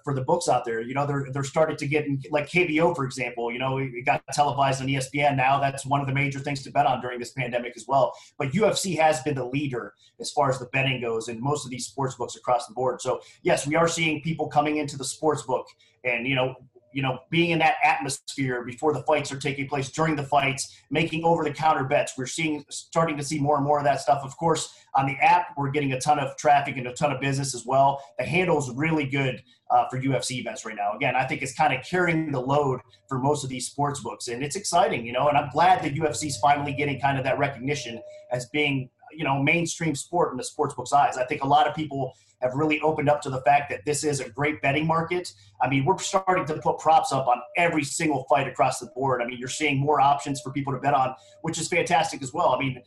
for 0.03 0.13
the 0.13 0.21
books 0.21 0.47
out 0.47 0.65
there. 0.65 0.81
You 0.81 0.93
know, 0.93 1.07
they're 1.07 1.27
they're 1.31 1.43
starting 1.43 1.77
to 1.77 1.87
get 1.87 2.05
like 2.29 2.47
KBO, 2.47 2.95
for 2.95 3.05
example. 3.05 3.51
You 3.51 3.59
know, 3.59 3.77
it 3.77 4.05
got 4.05 4.23
televised 4.33 4.81
on 4.81 4.87
ESPN 4.87 5.35
now. 5.35 5.59
That's 5.59 5.85
one 5.85 6.01
of 6.01 6.07
the 6.07 6.13
major 6.13 6.39
things 6.39 6.61
to 6.63 6.71
bet 6.71 6.85
on 6.85 7.01
during 7.01 7.19
this 7.19 7.31
pandemic 7.31 7.73
as 7.75 7.85
well. 7.87 8.13
But 8.37 8.51
UFC 8.51 8.97
has 8.97 9.21
been 9.21 9.35
the 9.35 9.45
leader 9.45 9.93
as 10.19 10.31
far 10.31 10.49
as 10.49 10.59
the 10.59 10.65
betting 10.67 11.01
goes 11.01 11.27
in 11.27 11.41
most 11.41 11.65
of 11.65 11.71
these 11.71 11.87
sports 11.87 12.15
books 12.15 12.35
across 12.35 12.67
the 12.67 12.73
board. 12.73 13.01
So 13.01 13.21
yes, 13.41 13.65
we 13.65 13.75
are 13.75 13.87
seeing 13.87 14.21
people 14.21 14.47
coming 14.47 14.77
into 14.77 14.97
the 14.97 15.05
sports 15.05 15.41
book, 15.41 15.65
and 16.03 16.27
you 16.27 16.35
know, 16.35 16.55
you 16.95 17.01
know, 17.01 17.19
being 17.29 17.49
in 17.49 17.59
that 17.59 17.75
atmosphere 17.83 18.63
before 18.63 18.93
the 18.93 19.03
fights 19.03 19.29
are 19.29 19.37
taking 19.37 19.67
place, 19.67 19.91
during 19.91 20.15
the 20.15 20.23
fights, 20.23 20.81
making 20.89 21.25
over 21.25 21.43
the 21.43 21.51
counter 21.51 21.83
bets. 21.83 22.13
We're 22.17 22.25
seeing 22.25 22.63
starting 22.69 23.17
to 23.17 23.23
see 23.23 23.37
more 23.37 23.57
and 23.57 23.65
more 23.65 23.79
of 23.79 23.83
that 23.83 23.99
stuff. 23.99 24.21
Of 24.23 24.37
course, 24.37 24.73
on 24.95 25.05
the 25.05 25.17
app, 25.17 25.47
we're 25.57 25.71
getting 25.71 25.91
a 25.91 25.99
ton 25.99 26.19
of 26.19 26.37
traffic 26.37 26.77
and 26.77 26.87
a 26.87 26.93
ton 26.93 27.11
of 27.11 27.19
business 27.19 27.53
as 27.53 27.65
well. 27.65 28.01
The 28.17 28.23
handle 28.23 28.57
is 28.57 28.71
really 28.73 29.05
good 29.05 29.43
uh, 29.71 29.89
for 29.89 29.99
UFC 29.99 30.39
events 30.39 30.65
right 30.65 30.77
now. 30.77 30.93
Again, 30.93 31.17
I 31.17 31.25
think 31.25 31.41
it's 31.41 31.53
kind 31.53 31.73
of 31.73 31.83
carrying 31.83 32.31
the 32.31 32.39
load 32.39 32.79
for 33.09 33.19
most 33.19 33.43
of 33.43 33.49
these 33.49 33.67
sports 33.67 33.99
books, 33.99 34.29
and 34.29 34.41
it's 34.41 34.55
exciting, 34.55 35.05
you 35.05 35.11
know. 35.11 35.27
And 35.27 35.37
I'm 35.37 35.49
glad 35.49 35.83
that 35.83 35.95
UFC 35.95 36.27
is 36.27 36.37
finally 36.37 36.71
getting 36.71 37.01
kind 37.01 37.17
of 37.17 37.25
that 37.25 37.37
recognition 37.37 38.01
as 38.31 38.47
being 38.53 38.89
you 39.11 39.25
know 39.25 39.43
mainstream 39.43 39.95
sport 39.95 40.31
in 40.31 40.37
the 40.37 40.43
sportsbook's 40.45 40.93
eyes. 40.93 41.17
I 41.17 41.25
think 41.25 41.43
a 41.43 41.47
lot 41.47 41.67
of 41.67 41.75
people 41.75 42.13
have 42.45 42.55
really 42.55 42.79
opened 42.81 43.09
up 43.09 43.21
to 43.23 43.29
the 43.29 43.41
fact 43.41 43.69
that 43.71 43.83
this 43.85 44.03
is 44.03 44.19
a 44.19 44.29
great 44.29 44.61
betting 44.61 44.85
market. 44.85 45.33
I 45.61 45.67
mean, 45.67 45.83
we're 45.83 45.97
starting 45.97 46.45
to 46.45 46.61
put 46.61 46.77
props 46.77 47.11
up 47.11 47.27
on 47.27 47.41
every 47.57 47.83
single 47.83 48.25
fight 48.29 48.47
across 48.47 48.79
the 48.79 48.85
board. 48.87 49.21
I 49.21 49.25
mean, 49.25 49.39
you're 49.39 49.49
seeing 49.49 49.77
more 49.77 49.99
options 49.99 50.41
for 50.41 50.51
people 50.51 50.71
to 50.73 50.79
bet 50.79 50.93
on, 50.93 51.15
which 51.41 51.57
is 51.57 51.67
fantastic 51.67 52.21
as 52.21 52.33
well. 52.33 52.49
I 52.49 52.59
mean, 52.59 52.81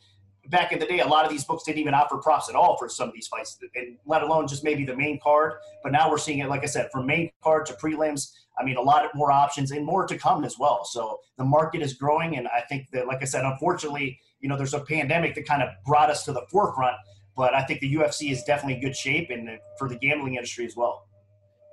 back 0.47 0.71
in 0.71 0.79
the 0.79 0.85
day, 0.85 0.99
a 0.99 1.07
lot 1.07 1.25
of 1.25 1.31
these 1.31 1.43
books 1.43 1.63
didn't 1.63 1.79
even 1.79 1.93
offer 1.93 2.17
props 2.17 2.49
at 2.49 2.55
all 2.55 2.77
for 2.77 2.89
some 2.89 3.09
of 3.09 3.13
these 3.13 3.27
fights, 3.27 3.57
and 3.75 3.97
let 4.05 4.23
alone 4.23 4.47
just 4.47 4.63
maybe 4.63 4.85
the 4.85 4.95
main 4.95 5.19
card. 5.21 5.53
But 5.83 5.91
now 5.91 6.09
we're 6.09 6.17
seeing 6.17 6.39
it, 6.39 6.47
like 6.47 6.63
I 6.63 6.67
said, 6.67 6.89
from 6.91 7.05
main 7.05 7.31
card 7.43 7.65
to 7.67 7.73
prelims. 7.73 8.31
I 8.59 8.63
mean, 8.63 8.77
a 8.77 8.81
lot 8.81 9.05
of 9.05 9.11
more 9.13 9.31
options 9.31 9.71
and 9.71 9.85
more 9.85 10.05
to 10.07 10.17
come 10.17 10.43
as 10.43 10.57
well. 10.57 10.83
So 10.83 11.19
the 11.37 11.45
market 11.45 11.81
is 11.81 11.93
growing, 11.93 12.37
and 12.37 12.47
I 12.47 12.61
think 12.61 12.89
that, 12.91 13.07
like 13.07 13.21
I 13.21 13.25
said, 13.25 13.45
unfortunately, 13.45 14.19
you 14.39 14.49
know, 14.49 14.57
there's 14.57 14.73
a 14.73 14.79
pandemic 14.79 15.35
that 15.35 15.45
kind 15.45 15.61
of 15.61 15.69
brought 15.85 16.09
us 16.09 16.23
to 16.25 16.33
the 16.33 16.41
forefront. 16.49 16.95
But 17.39 17.53
I 17.53 17.63
think 17.63 17.79
the 17.79 17.95
UFC 17.95 18.31
is 18.31 18.43
definitely 18.43 18.73
in 18.73 18.81
good 18.81 18.97
shape, 18.97 19.29
and 19.29 19.47
for 19.77 19.87
the 19.87 19.95
gambling 19.95 20.35
industry 20.35 20.65
as 20.65 20.75
well. 20.75 21.07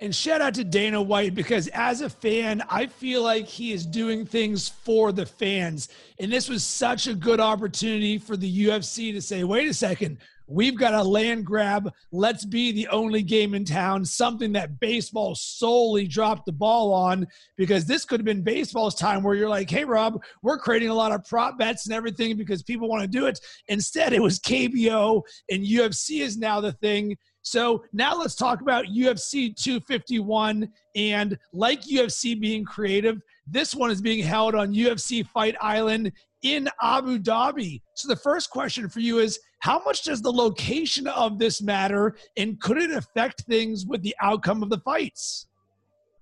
And 0.01 0.15
shout 0.15 0.41
out 0.41 0.55
to 0.55 0.63
Dana 0.63 1.03
White 1.03 1.35
because 1.35 1.67
as 1.75 2.03
a 2.03 2.09
fan, 2.09 2.63
I 2.71 2.87
feel 2.87 3.25
like 3.25 3.49
he 3.49 3.73
is 3.73 3.85
doing 3.85 4.25
things 4.25 4.69
for 4.69 5.11
the 5.11 5.27
fans. 5.27 5.89
And 6.21 6.33
this 6.33 6.49
was 6.49 6.63
such 6.63 7.09
a 7.09 7.15
good 7.15 7.41
opportunity 7.41 8.17
for 8.17 8.37
the 8.37 8.67
UFC 8.67 9.13
to 9.13 9.21
say, 9.21 9.43
wait 9.43 9.67
a 9.67 9.75
second, 9.75 10.19
we've 10.47 10.77
got 10.77 10.95
a 10.95 11.03
land 11.03 11.45
grab. 11.45 11.93
Let's 12.13 12.45
be 12.45 12.73
the 12.73 12.89
only 12.89 13.23
game 13.23 13.55
in 13.55 13.65
town, 13.65 14.05
something 14.05 14.53
that 14.53 14.81
baseball 14.81 15.35
solely 15.35 16.07
dropped 16.07 16.47
the 16.47 16.53
ball 16.53 16.93
on 16.93 17.27
because 17.57 17.85
this 17.85 18.05
could 18.05 18.21
have 18.21 18.25
been 18.25 18.43
baseball's 18.43 18.95
time 18.95 19.23
where 19.23 19.35
you're 19.35 19.49
like, 19.49 19.71
hey, 19.71 19.85
Rob, 19.85 20.23
we're 20.43 20.59
creating 20.59 20.89
a 20.89 20.95
lot 20.95 21.13
of 21.13 21.25
prop 21.25 21.59
bets 21.59 21.87
and 21.87 21.95
everything 21.95 22.37
because 22.37 22.63
people 22.63 22.89
want 22.89 23.03
to 23.03 23.09
do 23.09 23.27
it. 23.27 23.39
Instead, 23.69 24.13
it 24.13 24.23
was 24.23 24.39
KBO 24.41 25.23
and 25.51 25.65
UFC 25.65 26.21
is 26.21 26.37
now 26.37 26.61
the 26.61 26.73
thing. 26.73 27.17
So 27.43 27.85
now 27.93 28.17
let's 28.17 28.35
talk 28.35 28.61
about 28.61 28.87
UFC 28.87 29.55
251. 29.55 30.69
And 30.97 31.39
like 31.53 31.83
UFC 31.83 32.39
being 32.39 32.65
creative, 32.65 33.21
this 33.47 33.75
one 33.75 33.93
is 33.93 34.01
being 34.01 34.25
held 34.25 34.57
on 34.57 34.75
UFC 34.75 35.25
Fight 35.25 35.55
Island 35.61 36.11
in 36.47 36.69
Abu 36.81 37.19
Dhabi. 37.19 37.83
So 37.95 38.09
the 38.09 38.17
first 38.17 38.51
question 38.51 38.89
for 38.89 39.01
you 39.01 39.19
is 39.19 39.39
how 39.61 39.83
much 39.85 40.05
does 40.05 40.23
the 40.23 40.31
location 40.31 41.09
of 41.09 41.39
this 41.39 41.61
matter 41.61 42.17
and 42.37 42.61
could 42.61 42.79
it 42.79 42.93
affect 42.93 43.43
things 43.49 43.85
with 43.85 44.03
the 44.03 44.15
outcome 44.21 44.63
of 44.63 44.71
the 44.71 44.79
fights? 44.79 45.49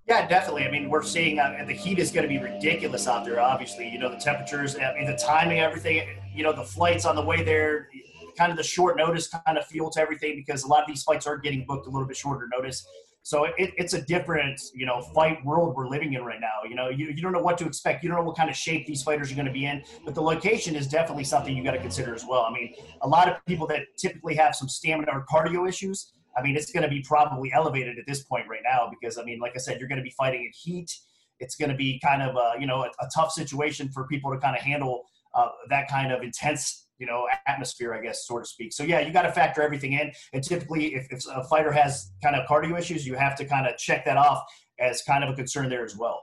Yeah, 0.08 0.26
definitely. 0.26 0.64
I 0.64 0.70
mean, 0.70 0.88
we're 0.88 1.02
seeing 1.02 1.38
uh, 1.38 1.64
the 1.66 1.72
heat 1.72 1.98
is 1.98 2.10
going 2.10 2.24
to 2.24 2.28
be 2.28 2.38
ridiculous 2.38 3.06
out 3.06 3.24
there. 3.24 3.40
Obviously, 3.40 3.88
you 3.88 3.98
know 3.98 4.10
the 4.10 4.18
temperatures, 4.18 4.76
I 4.76 4.94
mean, 4.94 5.06
the 5.06 5.16
timing, 5.16 5.60
everything. 5.60 6.06
You 6.34 6.42
know, 6.42 6.52
the 6.52 6.64
flights 6.64 7.06
on 7.06 7.16
the 7.16 7.24
way 7.24 7.42
there 7.42 7.88
kind 8.36 8.50
of 8.50 8.56
the 8.56 8.64
short 8.64 8.96
notice 8.96 9.28
kind 9.28 9.56
of 9.56 9.64
feel 9.66 9.90
to 9.90 10.00
everything 10.00 10.34
because 10.36 10.64
a 10.64 10.68
lot 10.68 10.82
of 10.82 10.88
these 10.88 11.02
fights 11.02 11.26
are 11.26 11.38
getting 11.38 11.64
booked 11.66 11.86
a 11.86 11.90
little 11.90 12.06
bit 12.06 12.16
shorter 12.16 12.48
notice. 12.52 12.86
So 13.24 13.44
it, 13.44 13.72
it's 13.78 13.94
a 13.94 14.02
different, 14.02 14.60
you 14.74 14.84
know, 14.84 15.00
fight 15.00 15.42
world 15.46 15.74
we're 15.74 15.88
living 15.88 16.12
in 16.12 16.22
right 16.26 16.40
now. 16.40 16.68
You 16.68 16.74
know, 16.74 16.90
you, 16.90 17.06
you 17.06 17.22
don't 17.22 17.32
know 17.32 17.40
what 17.40 17.56
to 17.56 17.64
expect. 17.64 18.04
You 18.04 18.10
don't 18.10 18.18
know 18.18 18.24
what 18.24 18.36
kind 18.36 18.50
of 18.50 18.56
shape 18.56 18.86
these 18.86 19.02
fighters 19.02 19.32
are 19.32 19.34
going 19.34 19.46
to 19.46 19.52
be 19.52 19.64
in. 19.64 19.82
But 20.04 20.14
the 20.14 20.20
location 20.20 20.76
is 20.76 20.86
definitely 20.86 21.24
something 21.24 21.56
you 21.56 21.64
got 21.64 21.70
to 21.70 21.80
consider 21.80 22.14
as 22.14 22.26
well. 22.28 22.42
I 22.42 22.52
mean, 22.52 22.74
a 23.00 23.08
lot 23.08 23.30
of 23.30 23.42
people 23.46 23.66
that 23.68 23.86
typically 23.96 24.34
have 24.34 24.54
some 24.54 24.68
stamina 24.68 25.10
or 25.10 25.24
cardio 25.24 25.66
issues, 25.66 26.12
I 26.36 26.42
mean, 26.42 26.54
it's 26.54 26.70
going 26.70 26.82
to 26.82 26.88
be 26.88 27.00
probably 27.00 27.50
elevated 27.50 27.98
at 27.98 28.04
this 28.06 28.24
point 28.24 28.46
right 28.46 28.60
now 28.62 28.90
because, 28.90 29.16
I 29.16 29.24
mean, 29.24 29.40
like 29.40 29.52
I 29.54 29.58
said, 29.58 29.80
you're 29.80 29.88
going 29.88 30.00
to 30.00 30.04
be 30.04 30.14
fighting 30.18 30.42
in 30.42 30.50
heat. 30.54 30.94
It's 31.40 31.56
going 31.56 31.70
to 31.70 31.76
be 31.76 31.98
kind 32.04 32.20
of, 32.20 32.36
a, 32.36 32.60
you 32.60 32.66
know, 32.66 32.82
a, 32.82 32.90
a 33.02 33.08
tough 33.14 33.32
situation 33.32 33.88
for 33.88 34.06
people 34.06 34.32
to 34.32 34.38
kind 34.38 34.54
of 34.54 34.62
handle 34.62 35.04
uh, 35.34 35.48
that 35.70 35.88
kind 35.88 36.12
of 36.12 36.22
intense 36.22 36.83
you 36.98 37.06
know 37.06 37.26
atmosphere 37.46 37.94
i 37.94 38.00
guess 38.00 38.26
so 38.26 38.38
to 38.38 38.44
speak 38.44 38.72
so 38.72 38.82
yeah 38.82 39.00
you 39.00 39.12
got 39.12 39.22
to 39.22 39.32
factor 39.32 39.62
everything 39.62 39.92
in 39.94 40.12
and 40.32 40.42
typically 40.42 40.94
if, 40.94 41.06
if 41.10 41.24
a 41.34 41.44
fighter 41.44 41.72
has 41.72 42.12
kind 42.22 42.36
of 42.36 42.46
cardio 42.46 42.78
issues 42.78 43.06
you 43.06 43.14
have 43.14 43.34
to 43.36 43.44
kind 43.44 43.66
of 43.66 43.76
check 43.76 44.04
that 44.04 44.16
off 44.16 44.42
as 44.78 45.02
kind 45.02 45.24
of 45.24 45.30
a 45.30 45.34
concern 45.34 45.68
there 45.68 45.84
as 45.84 45.96
well 45.96 46.22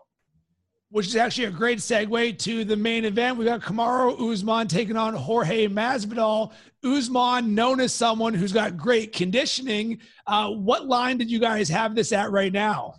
which 0.91 1.07
is 1.07 1.15
actually 1.15 1.45
a 1.45 1.51
great 1.51 1.79
segue 1.79 2.37
to 2.37 2.65
the 2.65 2.75
main 2.75 3.05
event. 3.05 3.37
We 3.37 3.45
got 3.45 3.61
Kamaru 3.61 4.29
Usman 4.29 4.67
taking 4.67 4.97
on 4.97 5.13
Jorge 5.13 5.67
Masvidal. 5.67 6.51
Usman, 6.83 7.55
known 7.55 7.79
as 7.79 7.93
someone 7.93 8.33
who's 8.33 8.51
got 8.51 8.75
great 8.75 9.13
conditioning. 9.13 9.99
Uh, 10.27 10.49
what 10.49 10.87
line 10.87 11.17
did 11.17 11.31
you 11.31 11.39
guys 11.39 11.69
have 11.69 11.95
this 11.95 12.11
at 12.11 12.31
right 12.31 12.51
now? 12.51 12.95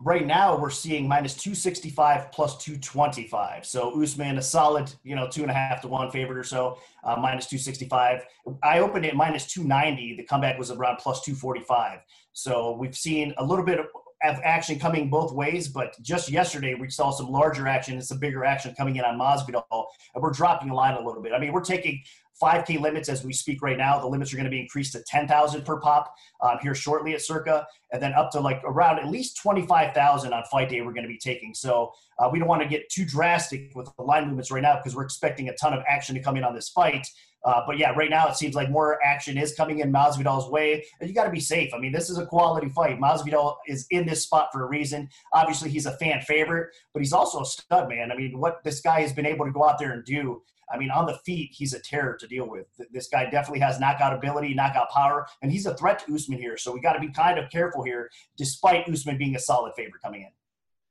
Right 0.00 0.26
now 0.26 0.56
we're 0.56 0.70
seeing 0.70 1.08
minus 1.08 1.34
265 1.34 2.30
plus 2.30 2.56
225 2.58 3.66
so 3.66 4.00
usman 4.00 4.38
a 4.38 4.42
solid 4.42 4.92
you 5.02 5.16
know 5.16 5.28
two 5.28 5.42
and 5.42 5.50
a 5.50 5.54
half 5.54 5.80
to 5.80 5.88
one 5.88 6.08
favorite 6.10 6.38
or 6.38 6.44
so 6.44 6.78
uh, 7.02 7.16
minus 7.16 7.46
265 7.46 8.22
i 8.62 8.78
opened 8.78 9.04
it 9.04 9.16
minus 9.16 9.46
290 9.52 10.16
the 10.16 10.22
comeback 10.22 10.56
was 10.56 10.70
around 10.70 10.98
plus 10.98 11.22
245 11.22 11.98
so 12.32 12.76
we've 12.78 12.96
seen 12.96 13.34
a 13.38 13.44
little 13.44 13.64
bit 13.64 13.80
of 13.80 13.86
action 14.22 14.78
coming 14.78 15.10
both 15.10 15.32
ways, 15.32 15.68
but 15.68 15.94
just 16.02 16.30
yesterday 16.30 16.74
we 16.74 16.90
saw 16.90 17.10
some 17.10 17.28
larger 17.28 17.66
action 17.66 17.94
and 17.94 18.04
some 18.04 18.18
bigger 18.18 18.44
action 18.44 18.74
coming 18.74 18.96
in 18.96 19.04
on 19.04 19.18
Masvidal, 19.18 19.86
and 20.14 20.22
we're 20.22 20.32
dropping 20.32 20.68
the 20.68 20.74
line 20.74 20.94
a 20.94 21.04
little 21.04 21.22
bit. 21.22 21.32
I 21.32 21.38
mean, 21.38 21.52
we're 21.52 21.64
taking 21.64 22.02
5K 22.42 22.80
limits 22.80 23.08
as 23.08 23.24
we 23.24 23.32
speak 23.32 23.62
right 23.62 23.76
now. 23.76 23.98
The 23.98 24.06
limits 24.06 24.32
are 24.32 24.36
going 24.36 24.44
to 24.44 24.50
be 24.50 24.60
increased 24.60 24.92
to 24.92 25.02
10,000 25.02 25.64
per 25.64 25.80
pop 25.80 26.14
um, 26.40 26.58
here 26.62 26.74
shortly 26.74 27.14
at 27.14 27.22
Circa, 27.22 27.66
and 27.92 28.02
then 28.02 28.12
up 28.12 28.30
to 28.32 28.40
like 28.40 28.60
around 28.64 28.98
at 28.98 29.08
least 29.08 29.40
25,000 29.42 30.32
on 30.32 30.44
fight 30.44 30.68
day 30.68 30.80
we're 30.80 30.92
going 30.92 31.02
to 31.02 31.08
be 31.08 31.18
taking. 31.18 31.54
So 31.54 31.92
uh, 32.18 32.28
we 32.32 32.38
don't 32.38 32.48
want 32.48 32.62
to 32.62 32.68
get 32.68 32.88
too 32.90 33.04
drastic 33.04 33.72
with 33.74 33.90
the 33.96 34.02
line 34.02 34.26
movements 34.26 34.50
right 34.50 34.62
now 34.62 34.76
because 34.76 34.94
we're 34.94 35.04
expecting 35.04 35.48
a 35.48 35.54
ton 35.56 35.72
of 35.72 35.82
action 35.88 36.14
to 36.14 36.20
come 36.20 36.36
in 36.36 36.44
on 36.44 36.54
this 36.54 36.68
fight. 36.68 37.06
Uh, 37.44 37.62
but 37.66 37.78
yeah, 37.78 37.90
right 37.90 38.10
now 38.10 38.28
it 38.28 38.36
seems 38.36 38.54
like 38.54 38.70
more 38.70 38.98
action 39.04 39.38
is 39.38 39.54
coming 39.54 39.78
in 39.80 39.92
Masvidal's 39.92 40.50
way, 40.50 40.84
and 41.00 41.08
you 41.08 41.14
got 41.14 41.24
to 41.24 41.30
be 41.30 41.40
safe. 41.40 41.72
I 41.74 41.78
mean, 41.78 41.92
this 41.92 42.10
is 42.10 42.18
a 42.18 42.26
quality 42.26 42.68
fight. 42.68 43.00
Masvidal 43.00 43.56
is 43.66 43.86
in 43.90 44.06
this 44.06 44.22
spot 44.22 44.48
for 44.52 44.64
a 44.64 44.68
reason. 44.68 45.08
Obviously, 45.32 45.70
he's 45.70 45.86
a 45.86 45.96
fan 45.98 46.20
favorite, 46.22 46.74
but 46.92 47.00
he's 47.00 47.12
also 47.12 47.40
a 47.40 47.46
stud, 47.46 47.88
man. 47.88 48.10
I 48.10 48.16
mean, 48.16 48.38
what 48.38 48.62
this 48.64 48.80
guy 48.80 49.00
has 49.00 49.12
been 49.12 49.26
able 49.26 49.46
to 49.46 49.52
go 49.52 49.64
out 49.64 49.78
there 49.78 49.92
and 49.92 50.04
do 50.04 50.42
I 50.70 50.76
mean, 50.76 50.90
on 50.90 51.06
the 51.06 51.18
feet, 51.24 51.50
he's 51.52 51.72
a 51.72 51.80
terror 51.80 52.16
to 52.20 52.26
deal 52.26 52.48
with. 52.48 52.66
This 52.92 53.08
guy 53.08 53.24
definitely 53.30 53.60
has 53.60 53.80
knockout 53.80 54.12
ability, 54.12 54.54
knockout 54.54 54.90
power, 54.90 55.26
and 55.42 55.50
he's 55.50 55.66
a 55.66 55.74
threat 55.74 55.98
to 56.00 56.14
Usman 56.14 56.38
here. 56.38 56.56
So 56.56 56.72
we 56.72 56.80
got 56.80 56.92
to 56.92 57.00
be 57.00 57.08
kind 57.08 57.38
of 57.38 57.50
careful 57.50 57.82
here, 57.82 58.10
despite 58.36 58.88
Usman 58.88 59.16
being 59.16 59.34
a 59.36 59.38
solid 59.38 59.72
favorite 59.76 60.02
coming 60.02 60.22
in. 60.22 60.28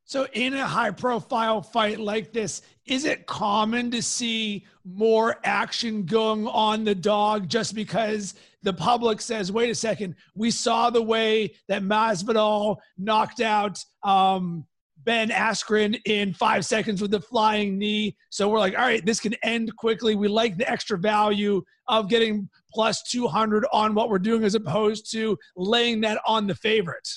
So, 0.08 0.26
in 0.32 0.54
a 0.54 0.66
high 0.66 0.92
profile 0.92 1.62
fight 1.62 2.00
like 2.00 2.32
this, 2.32 2.62
is 2.86 3.04
it 3.04 3.26
common 3.26 3.92
to 3.92 4.02
see 4.02 4.66
more 4.86 5.36
action 5.44 6.06
going 6.06 6.48
on 6.48 6.86
the 6.86 6.96
dog 6.96 7.50
just 7.50 7.76
because 7.76 8.36
the 8.64 8.72
public 8.72 9.20
says, 9.20 9.52
wait 9.52 9.70
a 9.70 9.76
second, 9.76 10.16
we 10.34 10.50
saw 10.50 10.90
the 10.90 11.02
way 11.02 11.54
that 11.68 11.84
Masvidal 11.84 12.78
knocked 12.98 13.42
out 13.42 13.84
um, 14.04 14.66
Ben 15.04 15.28
Askren 15.28 16.00
in 16.06 16.34
five 16.34 16.66
seconds 16.66 17.02
with 17.02 17.12
the 17.12 17.20
flying 17.20 17.78
knee. 17.78 18.16
So 18.30 18.48
we're 18.48 18.60
like, 18.60 18.76
all 18.76 18.86
right, 18.86 19.06
this 19.06 19.20
can 19.20 19.34
end 19.44 19.76
quickly. 19.76 20.16
We 20.16 20.30
like 20.30 20.56
the 20.56 20.72
extra 20.72 20.98
value 20.98 21.62
of 21.90 22.08
getting 22.08 22.48
plus 22.74 23.04
200 23.04 23.66
on 23.74 23.94
what 23.94 24.10
we're 24.10 24.20
doing 24.20 24.46
as 24.46 24.56
opposed 24.56 25.12
to 25.12 25.38
laying 25.58 26.00
that 26.02 26.22
on 26.26 26.48
the 26.48 26.56
favorite. 26.56 27.10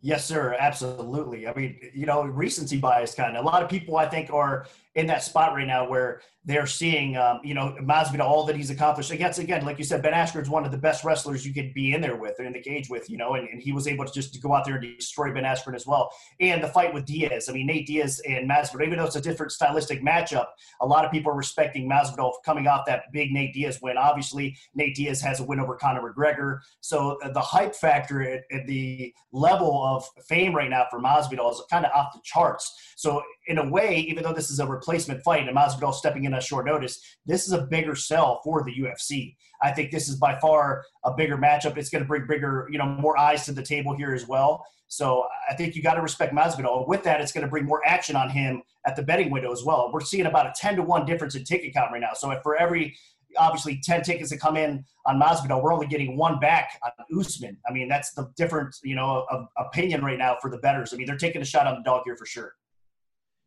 Yes, 0.00 0.24
sir. 0.24 0.54
Absolutely. 0.58 1.48
I 1.48 1.54
mean, 1.54 1.80
you 1.94 2.06
know, 2.06 2.22
recency 2.22 2.78
bias 2.78 3.14
kind 3.14 3.36
of. 3.36 3.44
A 3.44 3.46
lot 3.46 3.62
of 3.62 3.68
people, 3.68 3.96
I 3.96 4.06
think, 4.06 4.32
are 4.32 4.66
in 4.94 5.06
that 5.06 5.22
spot 5.22 5.54
right 5.54 5.66
now 5.66 5.88
where 5.88 6.22
they're 6.44 6.66
seeing, 6.66 7.16
um, 7.16 7.40
you 7.42 7.54
know, 7.54 7.74
Masvidal, 7.82 8.20
all 8.20 8.44
that 8.44 8.56
he's 8.56 8.70
accomplished. 8.70 9.10
Against, 9.10 9.38
again, 9.38 9.64
like 9.64 9.78
you 9.78 9.84
said, 9.84 10.00
Ben 10.02 10.12
Askren's 10.12 10.48
one 10.48 10.64
of 10.64 10.70
the 10.70 10.78
best 10.78 11.04
wrestlers 11.04 11.44
you 11.46 11.52
could 11.52 11.74
be 11.74 11.92
in 11.92 12.00
there 12.00 12.16
with, 12.16 12.38
or 12.38 12.44
in 12.44 12.52
the 12.52 12.60
cage 12.60 12.88
with, 12.88 13.10
you 13.10 13.16
know, 13.16 13.34
and, 13.34 13.48
and 13.48 13.60
he 13.60 13.72
was 13.72 13.88
able 13.88 14.04
to 14.04 14.12
just 14.12 14.40
go 14.42 14.54
out 14.54 14.64
there 14.64 14.76
and 14.76 14.96
destroy 14.96 15.32
Ben 15.34 15.44
Askren 15.44 15.74
as 15.74 15.86
well. 15.86 16.10
And 16.40 16.62
the 16.62 16.68
fight 16.68 16.94
with 16.94 17.04
Diaz. 17.04 17.48
I 17.48 17.52
mean, 17.52 17.66
Nate 17.66 17.86
Diaz 17.86 18.22
and 18.28 18.48
Masvidal, 18.48 18.86
even 18.86 18.98
though 18.98 19.06
it's 19.06 19.16
a 19.16 19.20
different 19.20 19.52
stylistic 19.52 20.02
matchup, 20.02 20.46
a 20.80 20.86
lot 20.86 21.04
of 21.04 21.10
people 21.10 21.32
are 21.32 21.36
respecting 21.36 21.88
Masvidal 21.88 22.32
coming 22.44 22.68
off 22.68 22.86
that 22.86 23.04
big 23.12 23.32
Nate 23.32 23.52
Diaz 23.52 23.80
win. 23.82 23.96
Obviously, 23.98 24.56
Nate 24.74 24.94
Diaz 24.94 25.20
has 25.20 25.40
a 25.40 25.44
win 25.44 25.58
over 25.58 25.74
Conor 25.74 26.12
McGregor. 26.14 26.60
So 26.80 27.18
uh, 27.24 27.32
the 27.32 27.40
hype 27.40 27.74
factor 27.74 28.22
at, 28.22 28.44
at 28.52 28.66
the 28.66 29.12
level 29.32 29.85
of 29.86 30.04
fame 30.26 30.54
right 30.54 30.70
now 30.70 30.86
for 30.90 31.00
Masvidal 31.00 31.50
is 31.52 31.62
kind 31.70 31.84
of 31.84 31.92
off 31.92 32.12
the 32.12 32.20
charts. 32.24 32.94
So 32.96 33.22
in 33.46 33.58
a 33.58 33.68
way, 33.68 33.98
even 33.98 34.22
though 34.22 34.32
this 34.32 34.50
is 34.50 34.58
a 34.58 34.66
replacement 34.66 35.22
fight 35.22 35.46
and 35.46 35.56
Masvidal 35.56 35.94
stepping 35.94 36.24
in 36.24 36.34
on 36.34 36.40
short 36.40 36.66
notice, 36.66 37.00
this 37.26 37.46
is 37.46 37.52
a 37.52 37.62
bigger 37.62 37.94
sell 37.94 38.40
for 38.42 38.64
the 38.64 38.72
UFC. 38.72 39.36
I 39.62 39.70
think 39.70 39.90
this 39.90 40.08
is 40.08 40.16
by 40.16 40.38
far 40.40 40.84
a 41.04 41.14
bigger 41.14 41.38
matchup. 41.38 41.76
It's 41.76 41.90
going 41.90 42.02
to 42.02 42.08
bring 42.08 42.26
bigger, 42.26 42.68
you 42.70 42.78
know, 42.78 42.86
more 42.86 43.18
eyes 43.18 43.44
to 43.46 43.52
the 43.52 43.62
table 43.62 43.96
here 43.96 44.14
as 44.14 44.26
well. 44.26 44.64
So 44.88 45.26
I 45.50 45.54
think 45.54 45.74
you 45.74 45.82
got 45.82 45.94
to 45.94 46.02
respect 46.02 46.32
Masvidal. 46.32 46.86
With 46.86 47.02
that, 47.04 47.20
it's 47.20 47.32
going 47.32 47.42
to 47.42 47.50
bring 47.50 47.64
more 47.64 47.84
action 47.84 48.14
on 48.14 48.30
him 48.30 48.62
at 48.86 48.94
the 48.94 49.02
betting 49.02 49.30
window 49.30 49.50
as 49.50 49.64
well. 49.64 49.90
We're 49.92 50.00
seeing 50.00 50.26
about 50.26 50.46
a 50.46 50.52
10 50.54 50.76
to 50.76 50.82
1 50.82 51.06
difference 51.06 51.34
in 51.34 51.42
ticket 51.42 51.74
count 51.74 51.90
right 51.90 52.00
now. 52.00 52.12
So 52.14 52.38
for 52.42 52.56
every 52.56 52.96
obviously 53.38 53.80
10 53.82 54.02
tickets 54.02 54.30
that 54.30 54.40
come 54.40 54.56
in 54.56 54.84
on 55.06 55.20
Masvidal, 55.20 55.62
we're 55.62 55.72
only 55.72 55.86
getting 55.86 56.16
one 56.16 56.38
back 56.38 56.78
on 56.84 57.20
Usman. 57.20 57.56
I 57.68 57.72
mean, 57.72 57.88
that's 57.88 58.12
the 58.12 58.30
difference, 58.36 58.80
you 58.82 58.94
know, 58.94 59.26
of 59.30 59.46
opinion 59.56 60.04
right 60.04 60.18
now 60.18 60.36
for 60.40 60.50
the 60.50 60.58
betters. 60.58 60.92
I 60.92 60.96
mean, 60.96 61.06
they're 61.06 61.16
taking 61.16 61.42
a 61.42 61.46
shot 61.46 61.66
on 61.66 61.76
the 61.76 61.82
dog 61.82 62.02
here 62.04 62.16
for 62.16 62.26
sure. 62.26 62.54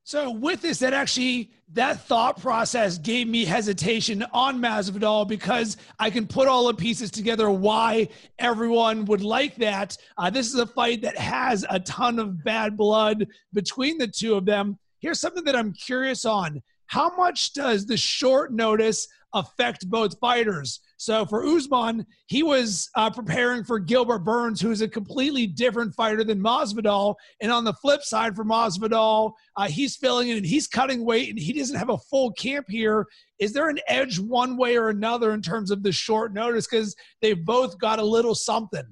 So 0.10 0.32
with 0.32 0.64
this, 0.64 0.80
that 0.80 0.94
actually 0.94 1.52
that 1.74 2.02
thought 2.02 2.42
process 2.42 2.98
gave 2.98 3.28
me 3.28 3.46
hesitation 3.46 4.26
on 4.34 4.60
Masvidal 4.60 5.28
because 5.28 5.78
I 6.00 6.10
can 6.10 6.26
put 6.26 6.48
all 6.48 6.66
the 6.66 6.74
pieces 6.74 7.12
together 7.12 7.52
why 7.52 8.10
everyone 8.40 9.06
would 9.06 9.22
like 9.22 9.56
that. 9.58 9.96
Uh, 10.18 10.32
this 10.32 10.48
is 10.48 10.56
a 10.56 10.66
fight 10.66 11.04
that 11.04 11.16
has 11.16 11.64
a 11.70 11.80
ton 11.82 12.18
of 12.18 12.44
bad 12.44 12.76
blood 12.76 13.28
between 13.54 14.00
the 14.00 14.08
two 14.08 14.34
of 14.34 14.46
them. 14.46 14.80
Here's 15.00 15.20
something 15.20 15.44
that 15.44 15.56
I'm 15.56 15.74
curious 15.74 16.26
on: 16.26 16.64
How 16.88 17.16
much 17.16 17.54
does 17.54 17.86
the 17.86 17.96
short 17.96 18.52
notice 18.52 19.08
affect 19.34 19.90
both 19.90 20.18
fighters? 20.20 20.80
So 20.98 21.26
for 21.26 21.46
Usman, 21.46 22.06
he 22.28 22.44
was 22.44 22.90
uh, 22.96 23.10
preparing 23.10 23.64
for 23.64 23.80
Gilbert 23.80 24.20
Burns, 24.20 24.60
who 24.60 24.72
is 24.72 24.82
a 24.82 24.88
completely 24.88 25.48
different 25.48 25.96
fighter 25.96 26.24
than 26.24 26.42
Masvidal. 26.42 27.16
And 27.42 27.52
on 27.52 27.64
the 27.64 27.74
flip 27.74 28.02
side, 28.04 28.36
for 28.36 28.44
Masvidal, 28.44 29.34
uh, 29.56 29.68
he's 29.68 29.96
filling 29.96 30.30
in 30.30 30.38
and 30.38 30.46
he's 30.46 30.68
cutting 30.68 31.06
weight, 31.06 31.30
and 31.30 31.40
he 31.40 31.54
doesn't 31.54 31.78
have 31.78 31.90
a 31.90 31.98
full 31.98 32.32
camp 32.34 32.66
here. 32.70 33.06
Is 33.40 33.54
there 33.54 33.70
an 33.70 33.80
edge 33.88 34.20
one 34.20 34.58
way 34.58 34.78
or 34.78 34.90
another 34.90 35.34
in 35.34 35.42
terms 35.42 35.72
of 35.72 35.84
the 35.84 35.92
short 35.92 36.34
notice? 36.34 36.68
Because 36.68 36.96
they've 37.22 37.46
both 37.46 37.80
got 37.80 38.00
a 38.00 38.04
little 38.04 38.36
something. 38.36 38.84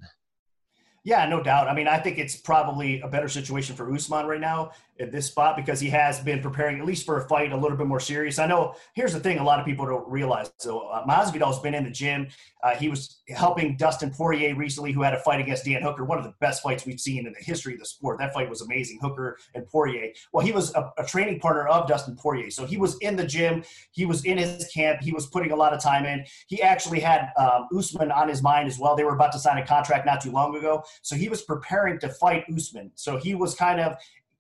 Yeah, 1.04 1.26
no 1.26 1.42
doubt. 1.42 1.70
I 1.70 1.74
mean, 1.74 1.88
I 1.88 2.00
think 2.00 2.18
it's 2.18 2.36
probably 2.36 3.00
a 3.00 3.08
better 3.08 3.30
situation 3.30 3.78
for 3.78 3.94
Usman 3.94 4.26
right 4.26 4.42
now 4.42 4.72
at 5.00 5.12
this 5.12 5.28
spot 5.28 5.56
because 5.56 5.80
he 5.80 5.90
has 5.90 6.20
been 6.20 6.42
preparing 6.42 6.80
at 6.80 6.86
least 6.86 7.06
for 7.06 7.18
a 7.18 7.28
fight 7.28 7.52
a 7.52 7.58
little 7.58 7.78
bit 7.78 7.88
more 7.88 8.00
serious. 8.00 8.40
I 8.40 8.48
know. 8.48 8.76
Here's 8.94 9.14
the 9.14 9.20
thing: 9.20 9.40
a 9.40 9.44
lot 9.44 9.60
of 9.60 9.66
people 9.66 9.86
don't 9.86 10.08
realize. 10.10 10.52
So 10.58 10.80
uh, 10.80 11.06
Masvidal's 11.06 11.60
been 11.60 11.74
in 11.74 11.84
the 11.84 11.92
gym. 11.92 12.28
Uh, 12.64 12.76
he 12.76 12.90
was 12.90 13.22
helping 13.30 13.78
Dustin 13.78 14.10
Poirier 14.10 14.56
recently, 14.56 14.92
who 14.92 15.02
had 15.04 15.14
a 15.14 15.20
fight 15.20 15.40
against 15.40 15.66
Dan 15.66 15.82
Hooker, 15.82 16.04
one 16.04 16.18
of 16.18 16.24
the 16.24 16.34
best 16.40 16.64
fights 16.64 16.86
we've 16.86 17.00
seen 17.00 17.28
in 17.28 17.34
the 17.34 17.44
history 17.44 17.74
of 17.74 17.80
the 17.80 17.86
sport. 17.86 18.18
That 18.20 18.34
fight 18.34 18.50
was 18.50 18.62
amazing, 18.62 19.00
Hooker 19.02 19.38
and 19.54 19.66
Poirier. 19.68 20.12
Well, 20.34 20.46
he 20.46 20.52
was 20.52 20.74
a, 20.76 20.92
a 20.98 21.06
training 21.06 21.40
partner 21.40 21.68
of 21.68 21.88
Dustin 21.88 22.16
Poirier, 22.16 22.50
so 22.50 22.66
he 22.66 22.78
was 22.78 22.98
in 23.00 23.16
the 23.16 23.26
gym. 23.26 23.64
He 23.92 24.06
was 24.06 24.26
in 24.26 24.38
his 24.38 24.68
camp. 24.74 25.02
He 25.02 25.14
was 25.14 25.28
putting 25.28 25.52
a 25.52 25.56
lot 25.56 25.74
of 25.74 25.82
time 25.82 26.06
in. 26.06 26.26
He 26.48 26.62
actually 26.62 27.00
had 27.00 27.32
um, 27.38 27.68
Usman 27.78 28.12
on 28.12 28.28
his 28.28 28.42
mind 28.42 28.68
as 28.68 28.80
well. 28.80 28.96
They 28.96 29.04
were 29.04 29.16
about 29.16 29.32
to 29.34 29.40
sign 29.40 29.58
a 29.58 29.66
contract 29.66 30.06
not 30.06 30.22
too 30.22 30.32
long 30.32 30.56
ago, 30.56 30.84
so 31.02 31.16
he 31.16 31.30
was 31.30 31.44
preparing 31.44 32.00
to 32.00 32.10
fight 32.10 32.46
Usman. 32.54 32.92
So 32.96 33.18
he 33.18 33.36
was 33.36 33.54
kind 33.54 33.80
of 33.80 33.98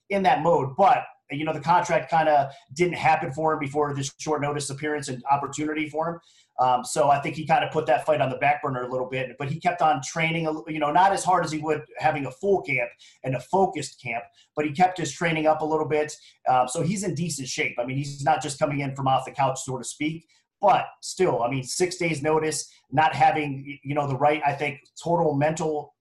in 0.09 0.23
that 0.23 0.41
mode. 0.41 0.75
But 0.77 1.03
you 1.31 1.43
know, 1.43 1.53
the 1.53 1.59
contract 1.59 2.09
kind 2.09 2.29
of 2.29 2.51
didn't 2.73 2.95
happen 2.95 3.33
for 3.33 3.53
him 3.53 3.59
before 3.59 3.93
this 3.93 4.13
short 4.17 4.41
notice 4.41 4.69
appearance 4.69 5.09
and 5.09 5.21
opportunity 5.29 5.89
for 5.89 6.09
him. 6.09 6.19
Um, 6.59 6.83
so 6.83 7.09
I 7.09 7.19
think 7.19 7.35
he 7.35 7.45
kind 7.45 7.63
of 7.63 7.71
put 7.71 7.85
that 7.85 8.05
fight 8.05 8.19
on 8.19 8.29
the 8.29 8.37
back 8.37 8.63
burner 8.63 8.81
a 8.81 8.91
little 8.91 9.07
bit, 9.07 9.35
but 9.37 9.49
he 9.49 9.59
kept 9.59 9.81
on 9.81 10.01
training, 10.01 10.45
you 10.67 10.79
know, 10.79 10.91
not 10.91 11.11
as 11.11 11.23
hard 11.23 11.45
as 11.45 11.51
he 11.51 11.59
would 11.59 11.83
having 11.97 12.25
a 12.25 12.31
full 12.31 12.61
camp 12.63 12.89
and 13.23 13.35
a 13.35 13.39
focused 13.39 14.01
camp, 14.01 14.23
but 14.55 14.65
he 14.65 14.71
kept 14.71 14.97
his 14.97 15.11
training 15.11 15.45
up 15.45 15.61
a 15.61 15.65
little 15.65 15.87
bit. 15.87 16.13
Uh, 16.49 16.65
so 16.65 16.81
he's 16.81 17.03
in 17.03 17.13
decent 17.13 17.47
shape. 17.47 17.75
I 17.79 17.85
mean, 17.85 17.97
he's 17.97 18.23
not 18.23 18.41
just 18.41 18.57
coming 18.57 18.79
in 18.79 18.95
from 18.95 19.07
off 19.07 19.25
the 19.25 19.31
couch, 19.31 19.59
so 19.63 19.77
to 19.77 19.83
speak, 19.83 20.25
but 20.59 20.87
still, 21.01 21.43
I 21.43 21.49
mean, 21.49 21.63
six 21.63 21.97
days 21.97 22.23
notice, 22.23 22.71
not 22.91 23.13
having, 23.13 23.79
you 23.83 23.93
know, 23.93 24.07
the 24.07 24.15
right, 24.17 24.41
I 24.45 24.53
think, 24.53 24.79
total 25.01 25.35
mental 25.35 25.93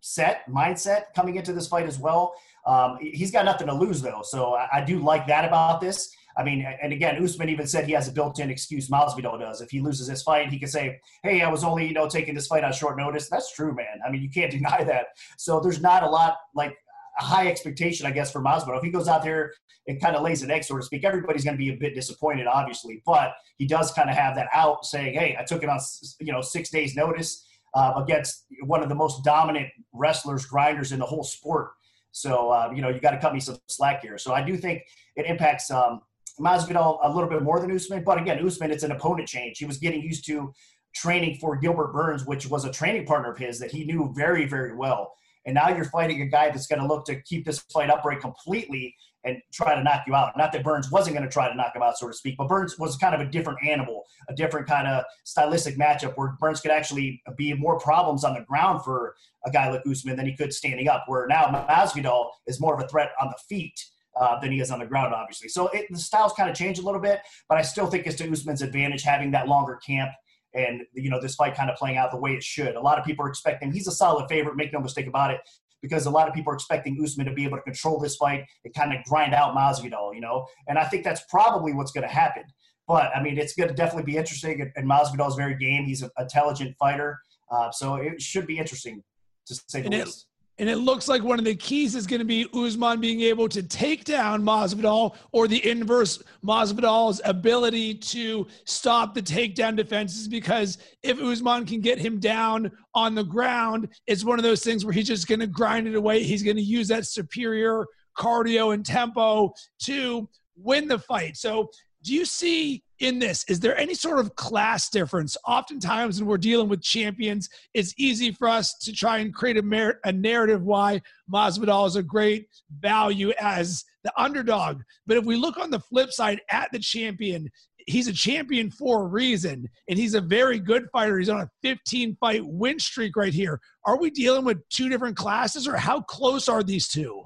set 0.00 0.48
mindset 0.48 1.06
coming 1.16 1.34
into 1.34 1.52
this 1.52 1.66
fight 1.66 1.86
as 1.86 1.98
well. 1.98 2.32
Um, 2.66 2.98
he's 3.00 3.30
got 3.30 3.44
nothing 3.44 3.68
to 3.68 3.74
lose 3.74 4.02
though, 4.02 4.22
so 4.24 4.54
I, 4.54 4.68
I, 4.78 4.84
do 4.84 4.98
like 4.98 5.28
that 5.28 5.44
about 5.44 5.80
this. 5.80 6.12
I 6.36 6.42
mean, 6.42 6.66
and 6.82 6.92
again, 6.92 7.22
Usman 7.22 7.48
even 7.48 7.66
said 7.66 7.86
he 7.86 7.92
has 7.92 8.08
a 8.08 8.12
built-in 8.12 8.50
excuse. 8.50 8.90
Masvidal 8.90 9.40
does. 9.40 9.60
If 9.60 9.70
he 9.70 9.80
loses 9.80 10.08
this 10.08 10.22
fight, 10.22 10.50
he 10.50 10.58
can 10.58 10.68
say, 10.68 11.00
"Hey, 11.22 11.42
I 11.42 11.48
was 11.48 11.64
only 11.64 11.86
you 11.86 11.94
know 11.94 12.08
taking 12.08 12.34
this 12.34 12.48
fight 12.48 12.64
on 12.64 12.72
short 12.72 12.98
notice." 12.98 13.28
That's 13.28 13.54
true, 13.54 13.74
man. 13.74 14.00
I 14.06 14.10
mean, 14.10 14.20
you 14.20 14.28
can't 14.28 14.50
deny 14.58 14.82
that. 14.84 15.06
So 15.38 15.60
there's 15.60 15.80
not 15.80 16.02
a 16.02 16.10
lot 16.10 16.36
like 16.54 16.76
a 17.18 17.24
high 17.24 17.48
expectation, 17.48 18.04
I 18.04 18.10
guess, 18.10 18.32
for 18.32 18.42
Masvidal. 18.42 18.76
If 18.78 18.82
he 18.82 18.90
goes 18.90 19.08
out 19.08 19.22
there 19.22 19.52
and 19.86 20.00
kind 20.00 20.16
of 20.16 20.22
lays 20.22 20.42
an 20.42 20.50
egg, 20.50 20.64
so 20.64 20.76
to 20.76 20.82
speak, 20.82 21.04
everybody's 21.04 21.44
going 21.44 21.54
to 21.54 21.58
be 21.58 21.70
a 21.70 21.76
bit 21.76 21.94
disappointed, 21.94 22.48
obviously. 22.48 23.00
But 23.06 23.32
he 23.58 23.66
does 23.66 23.92
kind 23.92 24.10
of 24.10 24.16
have 24.16 24.34
that 24.34 24.48
out, 24.52 24.84
saying, 24.84 25.14
"Hey, 25.14 25.36
I 25.38 25.44
took 25.44 25.62
it 25.62 25.68
on 25.68 25.78
you 26.20 26.32
know 26.32 26.40
six 26.40 26.68
days 26.68 26.96
notice." 26.96 27.44
Uh, 27.74 27.92
against 28.02 28.46
one 28.62 28.82
of 28.82 28.88
the 28.88 28.94
most 28.94 29.22
dominant 29.22 29.68
wrestlers, 29.92 30.46
grinders 30.46 30.92
in 30.92 30.98
the 30.98 31.04
whole 31.04 31.22
sport. 31.22 31.72
So, 32.16 32.50
uh, 32.50 32.72
you 32.74 32.80
know, 32.80 32.88
you 32.88 32.98
got 32.98 33.10
to 33.10 33.18
cut 33.18 33.34
me 33.34 33.40
some 33.40 33.58
slack 33.66 34.00
here. 34.00 34.16
So 34.16 34.32
I 34.32 34.42
do 34.42 34.56
think 34.56 34.82
it 35.16 35.26
impacts 35.26 35.70
um, 35.70 36.00
Masvidal 36.40 36.98
a 37.02 37.12
little 37.12 37.28
bit 37.28 37.42
more 37.42 37.60
than 37.60 37.70
Usman. 37.70 38.04
But 38.04 38.16
again, 38.18 38.44
Usman, 38.44 38.70
it's 38.70 38.84
an 38.84 38.92
opponent 38.92 39.28
change. 39.28 39.58
He 39.58 39.66
was 39.66 39.76
getting 39.76 40.00
used 40.00 40.24
to 40.28 40.50
training 40.94 41.36
for 41.36 41.56
Gilbert 41.56 41.92
Burns, 41.92 42.24
which 42.24 42.46
was 42.46 42.64
a 42.64 42.72
training 42.72 43.04
partner 43.04 43.32
of 43.32 43.36
his 43.36 43.58
that 43.58 43.70
he 43.70 43.84
knew 43.84 44.14
very, 44.16 44.46
very 44.46 44.74
well. 44.74 45.12
And 45.44 45.54
now 45.54 45.68
you're 45.68 45.84
fighting 45.84 46.22
a 46.22 46.26
guy 46.26 46.48
that's 46.48 46.66
going 46.66 46.80
to 46.80 46.88
look 46.88 47.04
to 47.04 47.20
keep 47.20 47.44
this 47.44 47.58
fight 47.70 47.90
upright 47.90 48.20
completely 48.20 48.94
and 49.26 49.42
try 49.52 49.74
to 49.74 49.82
knock 49.82 50.02
you 50.06 50.14
out. 50.14 50.36
Not 50.36 50.52
that 50.52 50.64
Burns 50.64 50.90
wasn't 50.90 51.16
going 51.16 51.28
to 51.28 51.32
try 51.32 51.48
to 51.48 51.54
knock 51.54 51.74
him 51.74 51.82
out, 51.82 51.98
so 51.98 52.06
to 52.06 52.14
speak, 52.14 52.36
but 52.38 52.48
Burns 52.48 52.78
was 52.78 52.96
kind 52.96 53.14
of 53.14 53.20
a 53.20 53.26
different 53.30 53.58
animal, 53.66 54.04
a 54.28 54.34
different 54.34 54.66
kind 54.66 54.86
of 54.86 55.04
stylistic 55.24 55.76
matchup 55.76 56.14
where 56.14 56.36
Burns 56.40 56.60
could 56.60 56.70
actually 56.70 57.20
be 57.36 57.52
more 57.54 57.78
problems 57.78 58.24
on 58.24 58.34
the 58.34 58.40
ground 58.42 58.82
for 58.84 59.16
a 59.44 59.50
guy 59.50 59.68
like 59.68 59.82
Usman 59.88 60.16
than 60.16 60.26
he 60.26 60.36
could 60.36 60.52
standing 60.52 60.88
up. 60.88 61.04
Where 61.06 61.26
now 61.26 61.66
Masvidal 61.68 62.28
is 62.46 62.60
more 62.60 62.74
of 62.74 62.80
a 62.80 62.88
threat 62.88 63.10
on 63.20 63.28
the 63.28 63.38
feet. 63.48 63.84
Uh, 64.18 64.40
than 64.40 64.50
he 64.50 64.60
is 64.60 64.70
on 64.70 64.78
the 64.78 64.86
ground, 64.86 65.12
obviously. 65.12 65.46
So 65.46 65.68
it, 65.74 65.84
the 65.90 65.98
styles 65.98 66.32
kind 66.32 66.48
of 66.48 66.56
changed 66.56 66.80
a 66.80 66.82
little 66.82 67.02
bit, 67.02 67.20
but 67.50 67.58
I 67.58 67.60
still 67.60 67.86
think 67.86 68.06
it's 68.06 68.16
to 68.16 68.32
Usman's 68.32 68.62
advantage 68.62 69.02
having 69.02 69.30
that 69.32 69.46
longer 69.46 69.76
camp 69.86 70.10
and 70.54 70.82
you 70.94 71.10
know 71.10 71.20
this 71.20 71.34
fight 71.34 71.54
kind 71.54 71.68
of 71.68 71.76
playing 71.76 71.98
out 71.98 72.10
the 72.10 72.16
way 72.16 72.32
it 72.32 72.42
should. 72.42 72.76
A 72.76 72.80
lot 72.80 72.98
of 72.98 73.04
people 73.04 73.26
are 73.26 73.28
expecting 73.28 73.70
he's 73.70 73.86
a 73.86 73.92
solid 73.92 74.26
favorite. 74.28 74.56
Make 74.56 74.72
no 74.72 74.80
mistake 74.80 75.06
about 75.06 75.32
it 75.32 75.40
because 75.82 76.06
a 76.06 76.10
lot 76.10 76.28
of 76.28 76.34
people 76.34 76.52
are 76.52 76.54
expecting 76.54 76.98
Usman 77.02 77.26
to 77.26 77.32
be 77.32 77.44
able 77.44 77.56
to 77.58 77.62
control 77.62 77.98
this 77.98 78.16
fight 78.16 78.44
and 78.64 78.74
kind 78.74 78.92
of 78.92 79.04
grind 79.04 79.34
out 79.34 79.54
Masvidal, 79.54 80.14
you 80.14 80.20
know. 80.20 80.46
And 80.68 80.78
I 80.78 80.84
think 80.84 81.04
that's 81.04 81.22
probably 81.30 81.72
what's 81.72 81.92
going 81.92 82.06
to 82.06 82.12
happen. 82.12 82.44
But 82.88 83.10
I 83.16 83.22
mean, 83.22 83.38
it's 83.38 83.54
going 83.54 83.68
to 83.68 83.74
definitely 83.74 84.10
be 84.10 84.16
interesting. 84.16 84.72
And 84.76 84.88
Masvidal 84.88 85.28
is 85.28 85.34
very 85.34 85.56
game. 85.56 85.84
He's 85.84 86.02
an 86.02 86.10
intelligent 86.18 86.76
fighter, 86.78 87.18
uh, 87.50 87.70
so 87.70 87.96
it 87.96 88.20
should 88.20 88.46
be 88.46 88.58
interesting 88.58 89.02
to 89.46 89.60
say 89.68 89.82
the 89.82 89.90
least. 89.90 90.26
And 90.58 90.70
it 90.70 90.76
looks 90.76 91.06
like 91.06 91.22
one 91.22 91.38
of 91.38 91.44
the 91.44 91.54
keys 91.54 91.94
is 91.94 92.06
going 92.06 92.20
to 92.20 92.24
be 92.24 92.48
Usman 92.54 92.98
being 92.98 93.20
able 93.20 93.46
to 93.50 93.62
take 93.62 94.04
down 94.04 94.42
Masvidal 94.42 95.14
or 95.32 95.46
the 95.46 95.68
inverse 95.68 96.22
Masvidal's 96.42 97.20
ability 97.26 97.94
to 97.94 98.46
stop 98.64 99.12
the 99.12 99.20
takedown 99.20 99.76
defenses 99.76 100.28
because 100.28 100.78
if 101.02 101.20
Usman 101.20 101.66
can 101.66 101.80
get 101.80 101.98
him 101.98 102.18
down 102.18 102.72
on 102.94 103.14
the 103.14 103.24
ground, 103.24 103.88
it's 104.06 104.24
one 104.24 104.38
of 104.38 104.44
those 104.44 104.62
things 104.62 104.84
where 104.84 104.94
he's 104.94 105.08
just 105.08 105.28
going 105.28 105.40
to 105.40 105.46
grind 105.46 105.86
it 105.86 105.94
away. 105.94 106.22
He's 106.22 106.42
going 106.42 106.56
to 106.56 106.62
use 106.62 106.88
that 106.88 107.06
superior 107.06 107.84
cardio 108.16 108.72
and 108.72 108.84
tempo 108.84 109.52
to 109.82 110.26
win 110.56 110.88
the 110.88 110.98
fight. 110.98 111.36
So 111.36 111.68
do 112.02 112.14
you 112.14 112.24
see 112.24 112.82
in 113.00 113.18
this? 113.18 113.44
Is 113.48 113.60
there 113.60 113.78
any 113.78 113.94
sort 113.94 114.18
of 114.18 114.34
class 114.36 114.88
difference? 114.88 115.36
Oftentimes, 115.46 116.20
when 116.20 116.28
we're 116.28 116.38
dealing 116.38 116.68
with 116.68 116.82
champions, 116.82 117.48
it's 117.74 117.94
easy 117.98 118.32
for 118.32 118.48
us 118.48 118.76
to 118.78 118.92
try 118.92 119.18
and 119.18 119.34
create 119.34 119.56
a, 119.56 119.62
mer- 119.62 120.00
a 120.04 120.12
narrative 120.12 120.62
why 120.62 121.02
Masvidal 121.32 121.86
is 121.86 121.96
a 121.96 122.02
great 122.02 122.48
value 122.80 123.32
as 123.40 123.84
the 124.04 124.12
underdog. 124.16 124.82
But 125.06 125.16
if 125.16 125.24
we 125.24 125.36
look 125.36 125.58
on 125.58 125.70
the 125.70 125.80
flip 125.80 126.12
side 126.12 126.40
at 126.50 126.70
the 126.72 126.78
champion, 126.78 127.50
he's 127.86 128.08
a 128.08 128.12
champion 128.12 128.70
for 128.70 129.02
a 129.02 129.06
reason, 129.06 129.68
and 129.88 129.98
he's 129.98 130.14
a 130.14 130.20
very 130.20 130.58
good 130.58 130.88
fighter. 130.92 131.18
He's 131.18 131.28
on 131.28 131.40
a 131.40 131.50
15 131.62 132.16
fight 132.20 132.42
win 132.44 132.78
streak 132.78 133.16
right 133.16 133.34
here. 133.34 133.60
Are 133.84 133.98
we 133.98 134.10
dealing 134.10 134.44
with 134.44 134.58
two 134.68 134.88
different 134.88 135.16
classes, 135.16 135.66
or 135.66 135.76
how 135.76 136.00
close 136.00 136.48
are 136.48 136.62
these 136.62 136.88
two? 136.88 137.22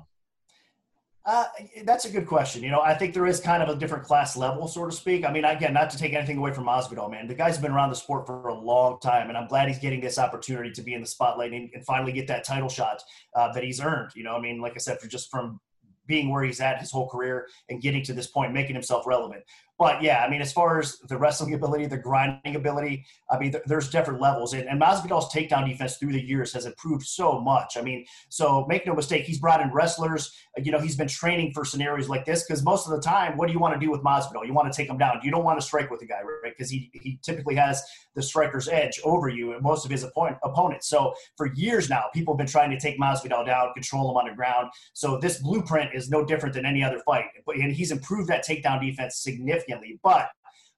Uh, 1.31 1.45
that's 1.85 2.07
a 2.07 2.11
good 2.11 2.27
question. 2.27 2.61
You 2.61 2.73
know, 2.73 2.81
I 2.81 2.93
think 2.93 3.15
there 3.15 3.25
is 3.25 3.39
kind 3.39 3.63
of 3.63 3.69
a 3.69 3.77
different 3.79 4.03
class 4.03 4.37
level, 4.37 4.67
so 4.67 4.85
to 4.85 4.91
speak. 4.91 5.25
I 5.25 5.31
mean, 5.31 5.45
again, 5.45 5.73
not 5.73 5.89
to 5.91 5.97
take 5.97 6.13
anything 6.13 6.39
away 6.39 6.53
from 6.53 6.65
Masvidal, 6.65 7.09
man. 7.09 7.29
The 7.29 7.37
guy's 7.37 7.57
been 7.57 7.71
around 7.71 7.91
the 7.91 7.95
sport 7.95 8.27
for 8.27 8.49
a 8.49 8.55
long 8.55 8.99
time, 8.99 9.29
and 9.29 9.39
I'm 9.39 9.47
glad 9.47 9.69
he's 9.69 9.79
getting 9.79 10.01
this 10.01 10.19
opportunity 10.19 10.73
to 10.73 10.83
be 10.83 10.93
in 10.93 11.01
the 11.01 11.07
spotlight 11.07 11.53
and, 11.53 11.71
and 11.73 11.87
finally 11.87 12.11
get 12.11 12.27
that 12.27 12.43
title 12.43 12.69
shot 12.69 13.01
uh, 13.37 13.53
that 13.53 13.63
he's 13.63 13.81
earned. 13.81 14.11
You 14.17 14.25
know, 14.25 14.35
I 14.35 14.41
mean, 14.41 14.61
like 14.61 14.73
I 14.75 14.79
said, 14.79 14.99
for 14.99 15.07
just 15.07 15.31
from 15.31 15.61
being 16.09 16.31
where 16.31 16.43
he's 16.43 16.61
at 16.61 16.81
his 16.81 16.91
whole 16.91 17.09
career 17.09 17.47
and 17.69 17.81
getting 17.81 18.03
to 18.03 18.13
this 18.13 18.27
point, 18.27 18.53
making 18.53 18.75
himself 18.75 19.07
relevant. 19.07 19.45
But 19.81 20.03
yeah, 20.03 20.23
I 20.23 20.29
mean, 20.29 20.43
as 20.43 20.53
far 20.53 20.79
as 20.79 20.99
the 21.09 21.17
wrestling 21.17 21.55
ability, 21.55 21.87
the 21.87 21.97
grinding 21.97 22.55
ability, 22.55 23.07
I 23.31 23.39
mean, 23.39 23.53
th- 23.53 23.65
there's 23.65 23.89
different 23.89 24.21
levels. 24.21 24.53
And, 24.53 24.69
and 24.69 24.79
Masvidal's 24.79 25.33
takedown 25.33 25.67
defense 25.67 25.97
through 25.97 26.13
the 26.13 26.21
years 26.21 26.53
has 26.53 26.67
improved 26.67 27.07
so 27.07 27.41
much. 27.41 27.79
I 27.79 27.81
mean, 27.81 28.05
so 28.29 28.67
make 28.69 28.87
no 28.87 28.95
mistake, 28.95 29.25
he's 29.25 29.39
brought 29.39 29.63
in 29.63 29.73
wrestlers. 29.73 30.37
You 30.59 30.71
know, 30.71 30.81
he's 30.81 30.97
been 30.97 31.09
training 31.09 31.53
for 31.55 31.65
scenarios 31.65 32.11
like 32.11 32.27
this 32.27 32.45
because 32.45 32.63
most 32.63 32.87
of 32.87 32.93
the 32.93 33.01
time, 33.01 33.39
what 33.39 33.47
do 33.47 33.55
you 33.55 33.59
want 33.59 33.73
to 33.73 33.81
do 33.81 33.91
with 33.91 34.03
Masvidal? 34.03 34.47
You 34.47 34.53
want 34.53 34.71
to 34.71 34.77
take 34.77 34.91
him 34.91 34.99
down. 34.99 35.19
You 35.23 35.31
don't 35.31 35.45
want 35.45 35.59
to 35.59 35.65
strike 35.65 35.91
with 35.91 36.01
the 36.01 36.07
guy, 36.07 36.21
right? 36.21 36.53
Because 36.55 36.69
he, 36.69 36.91
he 36.93 37.19
typically 37.23 37.55
has 37.55 37.83
the 38.15 38.23
striker's 38.23 38.69
edge 38.69 39.01
over 39.03 39.31
you 39.31 39.55
and 39.55 39.63
most 39.63 39.87
of 39.87 39.91
his 39.91 40.03
opponent, 40.03 40.37
opponents. 40.45 40.91
So 40.91 41.15
for 41.39 41.55
years 41.55 41.89
now, 41.89 42.05
people 42.13 42.35
have 42.35 42.39
been 42.39 42.47
trying 42.47 42.71
to 42.71 42.79
take 42.79 43.01
Masvidal 43.01 43.47
down, 43.47 43.73
control 43.73 44.11
him 44.11 44.19
on 44.19 44.29
the 44.29 44.35
ground. 44.35 44.69
So 44.93 45.17
this 45.17 45.41
blueprint 45.41 45.95
is 45.95 46.11
no 46.11 46.23
different 46.23 46.55
than 46.55 46.67
any 46.67 46.85
other 46.85 47.01
fight. 47.07 47.25
And 47.47 47.73
he's 47.73 47.93
improved 47.93 48.29
that 48.29 48.47
takedown 48.47 48.85
defense 48.85 49.17
significantly 49.17 49.70
significantly. 49.71 50.01
But 50.03 50.29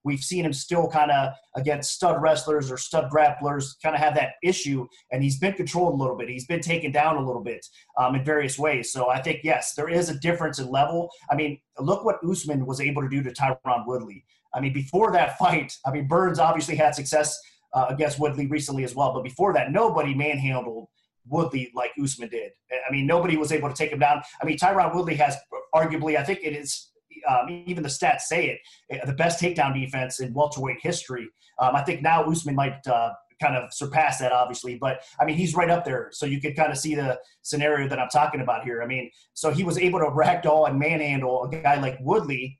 we've 0.04 0.20
seen 0.20 0.44
him 0.44 0.52
still 0.52 0.88
kind 0.88 1.10
of 1.10 1.32
against 1.56 1.92
stud 1.92 2.20
wrestlers 2.20 2.70
or 2.70 2.76
stud 2.76 3.10
grapplers 3.10 3.74
kind 3.82 3.94
of 3.94 4.00
have 4.00 4.14
that 4.14 4.32
issue 4.42 4.86
and 5.12 5.22
he's 5.22 5.38
been 5.38 5.52
controlled 5.52 5.94
a 5.94 5.96
little 5.96 6.16
bit 6.16 6.28
he's 6.28 6.46
been 6.46 6.60
taken 6.60 6.90
down 6.90 7.16
a 7.16 7.24
little 7.24 7.42
bit 7.42 7.64
um, 7.98 8.16
in 8.16 8.24
various 8.24 8.58
ways 8.58 8.92
so 8.92 9.08
i 9.10 9.20
think 9.22 9.38
yes 9.44 9.74
there 9.76 9.88
is 9.88 10.08
a 10.08 10.18
difference 10.18 10.58
in 10.58 10.68
level 10.68 11.08
i 11.30 11.36
mean 11.36 11.56
look 11.78 12.04
what 12.04 12.18
usman 12.28 12.66
was 12.66 12.80
able 12.80 13.00
to 13.00 13.08
do 13.08 13.22
to 13.22 13.30
tyron 13.30 13.86
woodley 13.86 14.24
i 14.54 14.60
mean 14.60 14.72
before 14.72 15.12
that 15.12 15.38
fight 15.38 15.72
i 15.86 15.92
mean 15.92 16.08
burns 16.08 16.40
obviously 16.40 16.74
had 16.74 16.96
success 16.96 17.38
uh, 17.74 17.86
against 17.88 18.18
woodley 18.18 18.48
recently 18.48 18.82
as 18.82 18.96
well 18.96 19.14
but 19.14 19.22
before 19.22 19.52
that 19.52 19.70
nobody 19.70 20.16
manhandled 20.16 20.88
Woodley 21.28 21.70
like 21.72 21.92
Usman 22.02 22.30
did. 22.30 22.50
I 22.72 22.90
mean, 22.90 23.06
nobody 23.06 23.36
was 23.36 23.52
able 23.52 23.68
to 23.68 23.74
take 23.74 23.92
him 23.92 24.00
down. 24.00 24.22
I 24.40 24.44
mean, 24.44 24.58
Tyron 24.58 24.92
Woodley 24.92 25.14
has 25.14 25.36
arguably, 25.74 26.16
I 26.16 26.24
think 26.24 26.40
it 26.42 26.54
is 26.54 26.90
um, 27.28 27.64
even 27.66 27.82
the 27.82 27.88
stats 27.88 28.22
say 28.22 28.46
it, 28.46 28.60
eh, 28.90 29.04
the 29.04 29.12
best 29.12 29.40
takedown 29.40 29.74
defense 29.74 30.20
in 30.20 30.32
welterweight 30.32 30.78
history. 30.80 31.28
Um, 31.58 31.76
I 31.76 31.82
think 31.82 32.02
now 32.02 32.24
Usman 32.24 32.54
might 32.54 32.86
uh, 32.86 33.10
kind 33.40 33.56
of 33.56 33.72
surpass 33.72 34.18
that, 34.18 34.32
obviously, 34.32 34.76
but 34.76 35.02
I 35.20 35.24
mean, 35.24 35.36
he's 35.36 35.54
right 35.54 35.70
up 35.70 35.84
there. 35.84 36.08
So 36.12 36.26
you 36.26 36.40
could 36.40 36.56
kind 36.56 36.70
of 36.70 36.78
see 36.78 36.94
the 36.94 37.18
scenario 37.42 37.88
that 37.88 37.98
I'm 37.98 38.08
talking 38.08 38.40
about 38.40 38.64
here. 38.64 38.82
I 38.82 38.86
mean, 38.86 39.10
so 39.34 39.50
he 39.50 39.64
was 39.64 39.78
able 39.78 39.98
to 39.98 40.06
ragdoll 40.06 40.68
and 40.68 40.78
manhandle 40.78 41.44
a 41.44 41.50
guy 41.50 41.80
like 41.80 41.98
Woodley. 42.00 42.58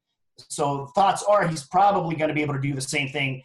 So 0.48 0.86
thoughts 0.94 1.22
are 1.22 1.46
he's 1.46 1.64
probably 1.66 2.16
going 2.16 2.28
to 2.28 2.34
be 2.34 2.42
able 2.42 2.54
to 2.54 2.60
do 2.60 2.74
the 2.74 2.80
same 2.80 3.08
thing 3.08 3.42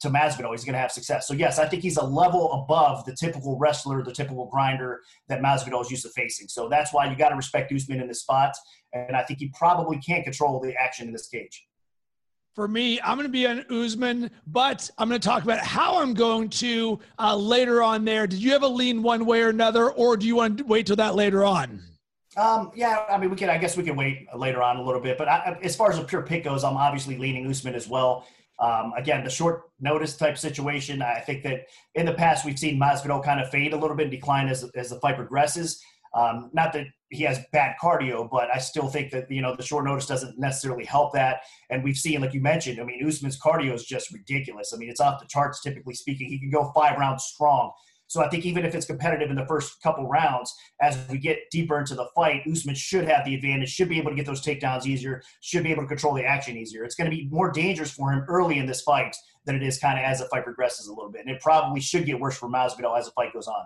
to 0.00 0.08
Masvidal, 0.08 0.50
he's 0.50 0.64
going 0.64 0.74
to 0.74 0.78
have 0.78 0.92
success. 0.92 1.26
So 1.26 1.34
yes, 1.34 1.58
I 1.58 1.66
think 1.66 1.82
he's 1.82 1.96
a 1.96 2.04
level 2.04 2.52
above 2.52 3.04
the 3.04 3.14
typical 3.14 3.58
wrestler, 3.58 4.02
the 4.02 4.12
typical 4.12 4.46
grinder 4.46 5.00
that 5.28 5.40
Masvidal 5.40 5.82
is 5.82 5.90
used 5.90 6.04
to 6.04 6.10
facing. 6.10 6.48
So 6.48 6.68
that's 6.68 6.92
why 6.92 7.10
you 7.10 7.16
got 7.16 7.30
to 7.30 7.36
respect 7.36 7.72
Usman 7.72 8.00
in 8.00 8.08
this 8.08 8.20
spot, 8.20 8.54
and 8.92 9.16
I 9.16 9.22
think 9.22 9.40
he 9.40 9.52
probably 9.56 9.98
can't 9.98 10.24
control 10.24 10.60
the 10.60 10.74
action 10.74 11.06
in 11.06 11.12
this 11.12 11.28
cage. 11.28 11.66
For 12.54 12.66
me, 12.66 12.98
I'm 13.02 13.18
going 13.18 13.28
to 13.28 13.32
be 13.32 13.46
on 13.46 13.66
Usman, 13.70 14.30
but 14.46 14.90
I'm 14.96 15.10
going 15.10 15.20
to 15.20 15.28
talk 15.28 15.42
about 15.42 15.58
how 15.58 16.00
I'm 16.00 16.14
going 16.14 16.48
to 16.48 16.98
uh, 17.18 17.36
later 17.36 17.82
on 17.82 18.06
there. 18.06 18.26
Did 18.26 18.42
you 18.42 18.52
have 18.52 18.62
a 18.62 18.68
lean 18.68 19.02
one 19.02 19.26
way 19.26 19.42
or 19.42 19.50
another, 19.50 19.90
or 19.90 20.16
do 20.16 20.26
you 20.26 20.36
want 20.36 20.58
to 20.58 20.64
wait 20.64 20.86
till 20.86 20.96
that 20.96 21.14
later 21.14 21.44
on? 21.44 21.82
Um, 22.38 22.70
yeah, 22.74 23.04
I 23.10 23.18
mean, 23.18 23.30
we 23.30 23.36
can. 23.36 23.50
I 23.50 23.58
guess 23.58 23.76
we 23.76 23.82
can 23.82 23.96
wait 23.96 24.26
later 24.34 24.62
on 24.62 24.76
a 24.76 24.82
little 24.82 25.00
bit. 25.00 25.16
But 25.18 25.28
I, 25.28 25.58
as 25.62 25.76
far 25.76 25.90
as 25.90 25.98
a 25.98 26.04
pure 26.04 26.22
pick 26.22 26.44
goes, 26.44 26.64
I'm 26.64 26.76
obviously 26.76 27.16
leaning 27.16 27.46
Usman 27.46 27.74
as 27.74 27.88
well. 27.88 28.26
Um, 28.58 28.92
again, 28.96 29.22
the 29.22 29.30
short 29.30 29.64
notice 29.80 30.16
type 30.16 30.38
situation. 30.38 31.02
I 31.02 31.20
think 31.20 31.42
that 31.44 31.66
in 31.94 32.06
the 32.06 32.14
past 32.14 32.44
we've 32.44 32.58
seen 32.58 32.80
Masvidal 32.80 33.22
kind 33.22 33.40
of 33.40 33.50
fade 33.50 33.72
a 33.72 33.76
little 33.76 33.96
bit, 33.96 34.04
and 34.04 34.10
decline 34.10 34.48
as 34.48 34.68
as 34.74 34.90
the 34.90 35.00
fight 35.00 35.16
progresses. 35.16 35.82
Um, 36.14 36.50
not 36.54 36.72
that 36.72 36.86
he 37.10 37.24
has 37.24 37.40
bad 37.52 37.76
cardio, 37.80 38.28
but 38.30 38.48
I 38.52 38.58
still 38.58 38.88
think 38.88 39.10
that 39.12 39.30
you 39.30 39.42
know 39.42 39.54
the 39.54 39.62
short 39.62 39.84
notice 39.84 40.06
doesn't 40.06 40.38
necessarily 40.38 40.84
help 40.84 41.12
that. 41.12 41.40
And 41.68 41.84
we've 41.84 41.96
seen, 41.96 42.22
like 42.22 42.32
you 42.32 42.40
mentioned, 42.40 42.80
I 42.80 42.84
mean, 42.84 43.06
Usman's 43.06 43.38
cardio 43.38 43.74
is 43.74 43.84
just 43.84 44.12
ridiculous. 44.12 44.72
I 44.72 44.78
mean, 44.78 44.88
it's 44.88 45.00
off 45.00 45.20
the 45.20 45.26
charts. 45.26 45.60
Typically 45.60 45.94
speaking, 45.94 46.28
he 46.28 46.38
can 46.38 46.50
go 46.50 46.72
five 46.74 46.98
rounds 46.98 47.24
strong. 47.24 47.72
So 48.08 48.22
I 48.22 48.28
think 48.28 48.44
even 48.44 48.64
if 48.64 48.74
it's 48.74 48.86
competitive 48.86 49.30
in 49.30 49.36
the 49.36 49.46
first 49.46 49.82
couple 49.82 50.06
rounds, 50.06 50.54
as 50.80 50.98
we 51.10 51.18
get 51.18 51.38
deeper 51.50 51.78
into 51.78 51.94
the 51.94 52.08
fight, 52.14 52.42
Usman 52.50 52.74
should 52.74 53.04
have 53.06 53.24
the 53.24 53.34
advantage, 53.34 53.70
should 53.70 53.88
be 53.88 53.98
able 53.98 54.10
to 54.10 54.16
get 54.16 54.26
those 54.26 54.42
takedowns 54.42 54.86
easier, 54.86 55.22
should 55.40 55.64
be 55.64 55.70
able 55.70 55.82
to 55.82 55.88
control 55.88 56.14
the 56.14 56.24
action 56.24 56.56
easier. 56.56 56.84
It's 56.84 56.94
going 56.94 57.10
to 57.10 57.16
be 57.16 57.28
more 57.30 57.50
dangerous 57.50 57.90
for 57.90 58.12
him 58.12 58.24
early 58.28 58.58
in 58.58 58.66
this 58.66 58.82
fight 58.82 59.14
than 59.44 59.56
it 59.56 59.62
is 59.62 59.78
kind 59.78 59.98
of 59.98 60.04
as 60.04 60.20
the 60.20 60.26
fight 60.26 60.44
progresses 60.44 60.86
a 60.86 60.92
little 60.92 61.10
bit. 61.10 61.22
And 61.26 61.34
it 61.34 61.40
probably 61.40 61.80
should 61.80 62.06
get 62.06 62.20
worse 62.20 62.36
for 62.36 62.48
Masvidal 62.48 62.98
as 62.98 63.06
the 63.06 63.12
fight 63.12 63.32
goes 63.32 63.48
on. 63.48 63.64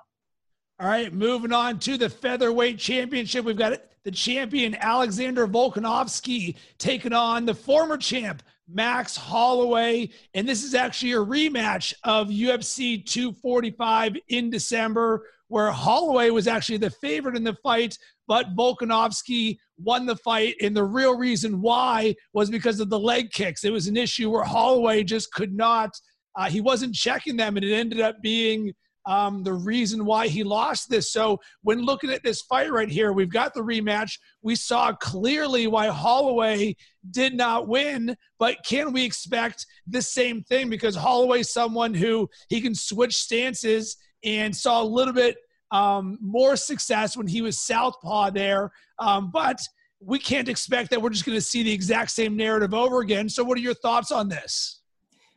All 0.79 0.88
right, 0.88 1.12
moving 1.12 1.53
on 1.53 1.79
to 1.81 1.98
the 1.98 2.09
featherweight 2.09 2.79
championship. 2.79 3.44
We've 3.44 3.57
got 3.57 3.83
the 4.03 4.11
champion 4.11 4.74
Alexander 4.76 5.46
Volkanovski 5.46 6.57
taking 6.79 7.12
on 7.12 7.44
the 7.44 7.55
former 7.55 7.98
champ 7.98 8.42
Max 8.72 9.16
Holloway. 9.16 10.11
And 10.35 10.48
this 10.48 10.64
is 10.64 10.74
actually 10.74 11.12
a 11.12 11.16
rematch 11.16 11.94
of 12.04 12.28
UFC 12.28 13.04
245 13.04 14.16
in 14.28 14.50
December, 14.50 15.26
where 15.48 15.70
Holloway 15.70 16.30
was 16.30 16.46
actually 16.46 16.78
the 16.78 16.90
favorite 16.90 17.37
in 17.37 17.44
the 17.44 17.56
fight, 17.62 17.98
but 18.28 18.54
Volkanovski 18.54 19.59
won 19.78 20.06
the 20.06 20.16
fight. 20.16 20.54
And 20.61 20.76
the 20.76 20.85
real 20.85 21.16
reason 21.16 21.61
why 21.61 22.14
was 22.33 22.50
because 22.50 22.80
of 22.80 22.88
the 22.88 22.98
leg 22.98 23.30
kicks. 23.33 23.64
It 23.64 23.72
was 23.72 23.88
an 23.88 23.96
issue 23.96 24.30
where 24.30 24.44
Holloway 24.44 25.02
just 25.02 25.33
could 25.33 25.52
not, 25.52 25.90
uh, 26.37 26.48
he 26.48 26.61
wasn't 26.61 26.94
checking 26.94 27.37
them, 27.37 27.56
and 27.56 27.64
it 27.64 27.74
ended 27.74 28.00
up 28.00 28.22
being 28.22 28.72
um, 29.11 29.42
the 29.42 29.53
reason 29.53 30.05
why 30.05 30.29
he 30.29 30.44
lost 30.44 30.88
this. 30.88 31.11
So 31.11 31.40
when 31.62 31.83
looking 31.83 32.11
at 32.11 32.23
this 32.23 32.42
fight 32.42 32.70
right 32.70 32.88
here, 32.88 33.12
we've 33.12 33.33
got 33.33 33.55
the 33.55 33.61
rematch. 33.61 34.12
We 34.40 34.55
saw 34.55 34.92
clearly 34.92 35.66
why 35.66 35.88
Holloway 35.88 36.77
did 37.11 37.35
not 37.35 37.66
win, 37.66 38.16
but 38.38 38.59
can 38.64 38.92
we 38.92 39.05
expect 39.05 39.66
the 39.85 40.01
same 40.01 40.44
thing? 40.44 40.70
Because 40.70 40.94
Holloway's 40.94 41.53
someone 41.53 41.92
who 41.92 42.31
he 42.49 42.61
can 42.61 42.73
switch 42.73 43.16
stances 43.16 43.96
and 44.23 44.55
saw 44.55 44.81
a 44.81 44.85
little 44.85 45.14
bit 45.14 45.38
um, 45.73 46.16
more 46.20 46.55
success 46.55 47.16
when 47.16 47.27
he 47.27 47.42
was 47.42 47.59
southpaw 47.59 48.31
there. 48.31 48.70
Um, 49.01 49.33
but 49.33 49.61
we 49.99 50.20
can't 50.20 50.49
expect 50.49 50.90
that 50.90 51.03
we're 51.03 51.11
just 51.11 51.27
going 51.27 51.37
to 51.37 51.42
see 51.42 51.64
the 51.64 51.73
exact 51.73 52.12
same 52.12 52.37
narrative 52.37 52.75
over 52.75 53.01
again. 53.01 53.29
So, 53.29 53.42
what 53.42 53.59
are 53.59 53.61
your 53.61 53.75
thoughts 53.75 54.12
on 54.12 54.29
this? 54.29 54.80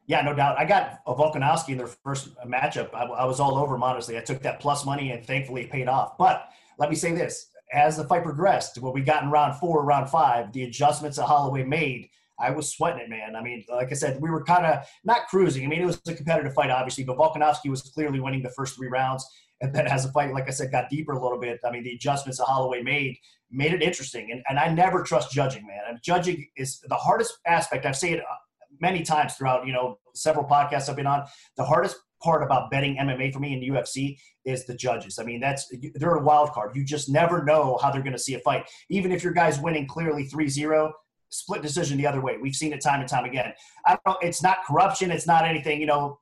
Yeah, 0.06 0.22
no 0.22 0.34
doubt. 0.34 0.58
I 0.58 0.66
got 0.66 1.00
a 1.08 1.14
Volkanovski 1.16 1.70
in 1.70 1.78
their 1.78 1.88
first 1.88 2.36
matchup. 2.46 2.94
I, 2.94 3.04
I 3.04 3.26
was 3.26 3.40
all 3.40 3.56
over 3.56 3.76
him, 3.76 3.84
honestly. 3.84 4.18
I 4.18 4.22
took 4.22 4.42
that 4.42 4.60
plus 4.60 4.86
money 4.86 5.12
and 5.12 5.26
thankfully 5.26 5.62
it 5.62 5.72
paid 5.72 5.88
off. 5.88 6.18
But 6.18 6.50
let 6.78 6.90
me 6.90 6.96
say 6.96 7.14
this 7.14 7.48
as 7.74 7.98
the 7.98 8.04
fight 8.04 8.24
progressed, 8.24 8.80
what 8.80 8.94
we 8.94 9.02
got 9.02 9.24
in 9.24 9.32
round 9.32 9.56
four, 9.56 9.84
round 9.84 10.10
five, 10.10 10.54
the 10.54 10.64
adjustments 10.64 11.18
that 11.18 11.26
Holloway 11.26 11.64
made, 11.64 12.10
I 12.40 12.52
was 12.52 12.72
sweating 12.72 13.02
it, 13.02 13.10
man. 13.10 13.36
I 13.36 13.42
mean, 13.42 13.64
like 13.70 13.92
I 13.92 13.96
said, 13.96 14.22
we 14.22 14.30
were 14.30 14.44
kind 14.44 14.66
of 14.66 14.86
not 15.04 15.28
cruising. 15.28 15.66
I 15.66 15.68
mean, 15.68 15.82
it 15.82 15.86
was 15.86 16.02
a 16.08 16.14
competitive 16.14 16.54
fight, 16.54 16.70
obviously, 16.70 17.04
but 17.04 17.18
Volkanovski 17.18 17.70
was 17.70 17.82
clearly 17.82 18.20
winning 18.20 18.44
the 18.44 18.50
first 18.50 18.76
three 18.76 18.90
rounds. 18.90 19.26
And 19.62 19.74
then 19.74 19.88
as 19.88 20.06
the 20.06 20.12
fight, 20.12 20.34
like 20.34 20.48
I 20.48 20.52
said, 20.52 20.72
got 20.72 20.90
deeper 20.90 21.14
a 21.14 21.22
little 21.22 21.40
bit, 21.40 21.60
I 21.66 21.72
mean, 21.72 21.84
the 21.84 21.94
adjustments 21.94 22.38
that 22.38 22.46
Holloway 22.46 22.82
made 22.84 23.18
made 23.50 23.74
it 23.74 23.82
interesting. 23.82 24.32
And, 24.32 24.44
and 24.50 24.60
I 24.60 24.68
never 24.68 25.04
trust 25.04 25.32
judging, 25.32 25.66
man. 25.66 25.82
And 25.88 26.00
judging 26.02 26.48
is 26.58 26.80
the 26.82 26.96
hardest 26.96 27.38
aspect. 27.46 27.86
I've 27.86 27.96
said 27.96 28.14
it 28.14 28.24
many 28.84 29.02
times 29.02 29.34
throughout, 29.34 29.66
you 29.66 29.74
know, 29.74 29.98
several 30.14 30.46
podcasts 30.46 30.90
I've 30.90 30.98
been 30.98 31.08
on. 31.08 31.26
The 31.58 31.64
hardest 31.64 31.96
part 32.22 32.44
about 32.44 32.70
betting 32.70 32.98
MMA 32.98 33.34
for 33.34 33.40
me 33.40 33.54
in 33.54 33.74
UFC 33.74 34.18
is 34.46 34.66
the 34.66 34.76
judges. 34.76 35.18
I 35.18 35.24
mean, 35.24 35.40
that's 35.40 35.72
they're 35.96 36.16
a 36.16 36.24
wild 36.24 36.52
card. 36.52 36.76
You 36.76 36.84
just 36.84 37.10
never 37.10 37.44
know 37.44 37.80
how 37.82 37.90
they're 37.90 38.04
going 38.04 38.20
to 38.20 38.20
see 38.28 38.36
a 38.36 38.40
fight. 38.40 38.70
Even 38.90 39.12
if 39.12 39.24
your 39.24 39.34
guy's 39.34 39.60
winning 39.60 39.88
clearly 39.88 40.28
3-0, 40.28 40.92
split 41.30 41.62
decision 41.62 41.98
the 41.98 42.06
other 42.06 42.22
way. 42.22 42.38
We've 42.38 42.56
seen 42.56 42.74
it 42.74 42.82
time 42.82 43.00
and 43.00 43.10
time 43.10 43.26
again. 43.26 43.54
I 43.86 43.92
don't 43.92 44.06
know, 44.06 44.18
it's 44.22 44.44
not 44.44 44.58
corruption, 44.68 45.10
it's 45.12 45.26
not 45.26 45.46
anything, 45.46 45.80
you 45.82 45.88
know, 45.88 46.20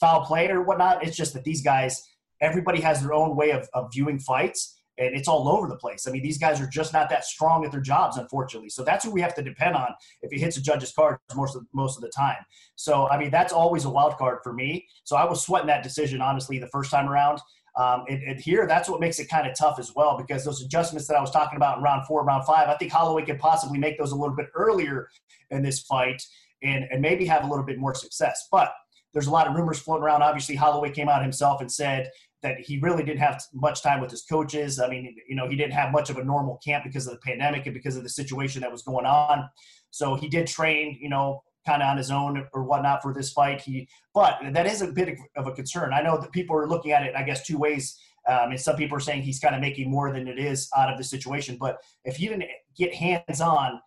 foul 0.00 0.24
play 0.24 0.48
or 0.48 0.62
whatnot. 0.62 1.04
It's 1.06 1.16
just 1.16 1.34
that 1.34 1.44
these 1.44 1.62
guys, 1.62 2.02
everybody 2.40 2.80
has 2.80 3.02
their 3.02 3.12
own 3.12 3.36
way 3.36 3.50
of, 3.50 3.68
of 3.74 3.90
viewing 3.92 4.18
fights 4.18 4.75
and 4.98 5.14
it's 5.14 5.28
all 5.28 5.48
over 5.48 5.68
the 5.68 5.76
place. 5.76 6.06
I 6.06 6.10
mean, 6.10 6.22
these 6.22 6.38
guys 6.38 6.60
are 6.60 6.66
just 6.66 6.92
not 6.92 7.10
that 7.10 7.24
strong 7.24 7.64
at 7.64 7.72
their 7.72 7.80
jobs, 7.80 8.16
unfortunately. 8.16 8.70
So 8.70 8.82
that's 8.82 9.04
who 9.04 9.10
we 9.10 9.20
have 9.20 9.34
to 9.34 9.42
depend 9.42 9.76
on 9.76 9.88
if 10.22 10.30
he 10.30 10.38
hits 10.38 10.56
a 10.56 10.62
judge's 10.62 10.92
card 10.92 11.18
most 11.34 11.56
of, 11.56 11.66
most 11.72 11.96
of 11.96 12.02
the 12.02 12.08
time. 12.08 12.36
So, 12.76 13.08
I 13.08 13.18
mean, 13.18 13.30
that's 13.30 13.52
always 13.52 13.84
a 13.84 13.90
wild 13.90 14.16
card 14.16 14.38
for 14.42 14.52
me. 14.52 14.86
So 15.04 15.16
I 15.16 15.24
was 15.24 15.42
sweating 15.42 15.68
that 15.68 15.82
decision, 15.82 16.20
honestly, 16.20 16.58
the 16.58 16.68
first 16.68 16.90
time 16.90 17.08
around. 17.08 17.40
Um, 17.76 18.04
and, 18.08 18.22
and, 18.22 18.40
here, 18.40 18.66
that's 18.66 18.88
what 18.88 19.00
makes 19.00 19.18
it 19.18 19.28
kind 19.28 19.46
of 19.46 19.54
tough 19.54 19.78
as 19.78 19.94
well 19.94 20.16
because 20.16 20.46
those 20.46 20.62
adjustments 20.62 21.06
that 21.08 21.16
I 21.16 21.20
was 21.20 21.30
talking 21.30 21.58
about 21.58 21.76
in 21.76 21.84
round 21.84 22.06
four, 22.06 22.24
round 22.24 22.46
five, 22.46 22.68
I 22.68 22.76
think 22.78 22.90
Holloway 22.90 23.26
could 23.26 23.38
possibly 23.38 23.78
make 23.78 23.98
those 23.98 24.12
a 24.12 24.16
little 24.16 24.34
bit 24.34 24.46
earlier 24.54 25.08
in 25.50 25.62
this 25.62 25.80
fight 25.80 26.22
and, 26.62 26.86
and 26.90 27.02
maybe 27.02 27.26
have 27.26 27.44
a 27.44 27.46
little 27.46 27.66
bit 27.66 27.78
more 27.78 27.94
success. 27.94 28.48
But 28.50 28.72
there's 29.12 29.26
a 29.26 29.30
lot 29.30 29.46
of 29.46 29.54
rumors 29.54 29.78
floating 29.78 30.04
around. 30.04 30.22
Obviously, 30.22 30.54
Holloway 30.54 30.90
came 30.90 31.08
out 31.08 31.22
himself 31.22 31.60
and 31.60 31.70
said 31.70 32.10
that 32.46 32.60
he 32.60 32.78
really 32.78 33.02
didn't 33.02 33.20
have 33.20 33.42
much 33.52 33.82
time 33.82 34.00
with 34.00 34.10
his 34.10 34.22
coaches. 34.22 34.78
I 34.78 34.88
mean, 34.88 35.16
you 35.28 35.34
know, 35.34 35.48
he 35.48 35.56
didn't 35.56 35.72
have 35.72 35.90
much 35.92 36.10
of 36.10 36.18
a 36.18 36.24
normal 36.24 36.58
camp 36.64 36.84
because 36.84 37.06
of 37.06 37.14
the 37.14 37.20
pandemic 37.20 37.66
and 37.66 37.74
because 37.74 37.96
of 37.96 38.02
the 38.02 38.08
situation 38.08 38.60
that 38.62 38.70
was 38.70 38.82
going 38.82 39.06
on. 39.06 39.48
So 39.90 40.14
he 40.14 40.28
did 40.28 40.46
train, 40.46 40.98
you 41.00 41.08
know, 41.08 41.42
kind 41.66 41.82
of 41.82 41.88
on 41.88 41.96
his 41.96 42.10
own 42.10 42.46
or 42.52 42.62
whatnot 42.62 43.02
for 43.02 43.12
this 43.12 43.32
fight. 43.32 43.60
He, 43.60 43.88
but 44.14 44.38
that 44.52 44.66
is 44.66 44.82
a 44.82 44.88
bit 44.88 45.18
of 45.36 45.46
a 45.46 45.52
concern. 45.52 45.92
I 45.92 46.02
know 46.02 46.18
that 46.18 46.32
people 46.32 46.56
are 46.56 46.68
looking 46.68 46.92
at 46.92 47.02
it, 47.02 47.14
I 47.16 47.22
guess, 47.22 47.44
two 47.44 47.58
ways. 47.58 47.98
Um, 48.28 48.50
and 48.50 48.60
some 48.60 48.76
people 48.76 48.96
are 48.96 49.00
saying 49.00 49.22
he's 49.22 49.40
kind 49.40 49.54
of 49.54 49.60
making 49.60 49.90
more 49.90 50.12
than 50.12 50.26
it 50.28 50.38
is 50.38 50.68
out 50.76 50.90
of 50.90 50.98
the 50.98 51.04
situation. 51.04 51.56
But 51.58 51.78
if 52.04 52.16
he 52.16 52.28
didn't 52.28 52.44
get 52.76 52.94
hands-on 52.94 53.80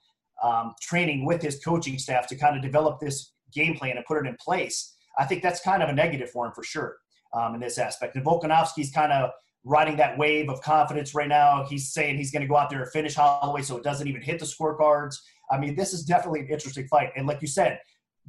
um, 0.43 0.73
training 0.81 1.25
with 1.25 1.41
his 1.41 1.59
coaching 1.63 1.97
staff 1.97 2.27
to 2.27 2.35
kind 2.35 2.55
of 2.55 2.61
develop 2.61 2.99
this 2.99 3.33
game 3.53 3.75
plan 3.75 3.97
and 3.97 4.05
put 4.05 4.17
it 4.17 4.27
in 4.27 4.35
place, 4.39 4.95
I 5.17 5.25
think 5.25 5.43
that's 5.43 5.61
kind 5.61 5.83
of 5.83 5.89
a 5.89 5.93
negative 5.93 6.29
for 6.29 6.45
him 6.45 6.53
for 6.53 6.63
sure 6.63 6.97
um, 7.33 7.55
in 7.55 7.61
this 7.61 7.77
aspect. 7.77 8.15
And 8.15 8.25
Volkanovski's 8.25 8.91
kind 8.91 9.11
of 9.11 9.31
riding 9.63 9.97
that 9.97 10.17
wave 10.17 10.49
of 10.49 10.61
confidence 10.61 11.13
right 11.13 11.27
now. 11.27 11.65
He's 11.69 11.91
saying 11.91 12.17
he's 12.17 12.31
going 12.31 12.41
to 12.41 12.47
go 12.47 12.57
out 12.57 12.69
there 12.69 12.81
and 12.81 12.91
finish 12.91 13.15
Holloway 13.15 13.61
so 13.61 13.77
it 13.77 13.83
doesn't 13.83 14.07
even 14.07 14.21
hit 14.21 14.39
the 14.39 14.45
scorecards. 14.45 15.15
I 15.51 15.59
mean, 15.59 15.75
this 15.75 15.93
is 15.93 16.03
definitely 16.03 16.41
an 16.41 16.47
interesting 16.47 16.87
fight. 16.87 17.11
And 17.15 17.27
like 17.27 17.41
you 17.41 17.47
said, 17.47 17.79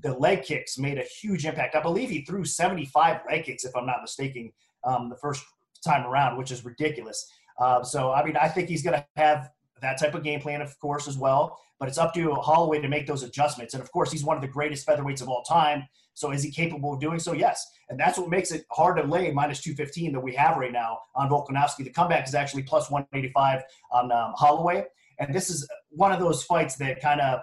the 0.03 0.15
leg 0.15 0.43
kicks 0.43 0.79
made 0.79 0.99
a 0.99 1.03
huge 1.03 1.45
impact. 1.45 1.75
I 1.75 1.83
believe 1.83 2.11
he 2.11 2.25
threw 2.25 2.45
75 2.45 3.21
leg 3.29 3.45
kicks, 3.45 3.65
if 3.65 3.77
I'm 3.77 3.87
not 3.87 4.01
mistaken, 4.01 4.53
um, 4.85 5.09
the 5.09 5.17
first 5.17 5.45
time 5.85 6.07
around, 6.07 6.37
which 6.39 6.51
is 6.51 6.65
ridiculous. 6.65 7.31
Uh, 7.59 7.83
so, 7.83 8.13
I 8.13 8.25
mean, 8.25 8.37
I 8.37 8.49
think 8.49 8.69
he's 8.69 8.83
going 8.83 8.97
to 8.97 9.07
have 9.17 9.51
that 9.83 9.99
type 9.99 10.15
of 10.15 10.23
game 10.23 10.41
plan, 10.41 10.61
of 10.61 10.79
course, 10.79 11.09
as 11.09 11.17
well. 11.17 11.59
But 11.79 11.89
it's 11.89 11.99
up 11.99 12.13
to 12.15 12.35
Holloway 12.35 12.81
to 12.81 12.89
make 12.89 13.07
those 13.07 13.23
adjustments. 13.23 13.75
And 13.75 13.83
of 13.83 13.91
course, 13.91 14.13
he's 14.13 14.25
one 14.25 14.37
of 14.37 14.43
the 14.43 14.49
greatest 14.49 14.87
featherweights 14.87 15.23
of 15.23 15.29
all 15.29 15.43
time. 15.43 15.85
So 16.15 16.33
is 16.33 16.43
he 16.43 16.51
capable 16.51 16.93
of 16.93 17.01
doing 17.01 17.19
so? 17.19 17.33
Yes. 17.33 17.67
And 17.89 17.99
that's 17.99 18.19
what 18.19 18.29
makes 18.29 18.51
it 18.53 18.65
hard 18.71 18.99
to 18.99 19.05
lay 19.05 19.31
minus 19.31 19.63
215 19.63 20.13
that 20.13 20.21
we 20.21 20.35
have 20.35 20.59
right 20.59 20.73
now 20.73 20.99
on 21.15 21.31
Volkanovski. 21.31 21.85
The 21.85 21.91
comeback 21.91 22.29
is 22.29 22.35
actually 22.35 22.65
plus 22.65 22.91
185 22.91 23.63
on 23.93 24.13
um, 24.13 24.33
Holloway. 24.37 24.85
And 25.19 25.35
this 25.35 25.49
is 25.49 25.67
one 25.91 26.13
of 26.13 26.21
those 26.21 26.43
fights 26.43 26.77
that 26.77 27.01
kind 27.01 27.21
of 27.21 27.41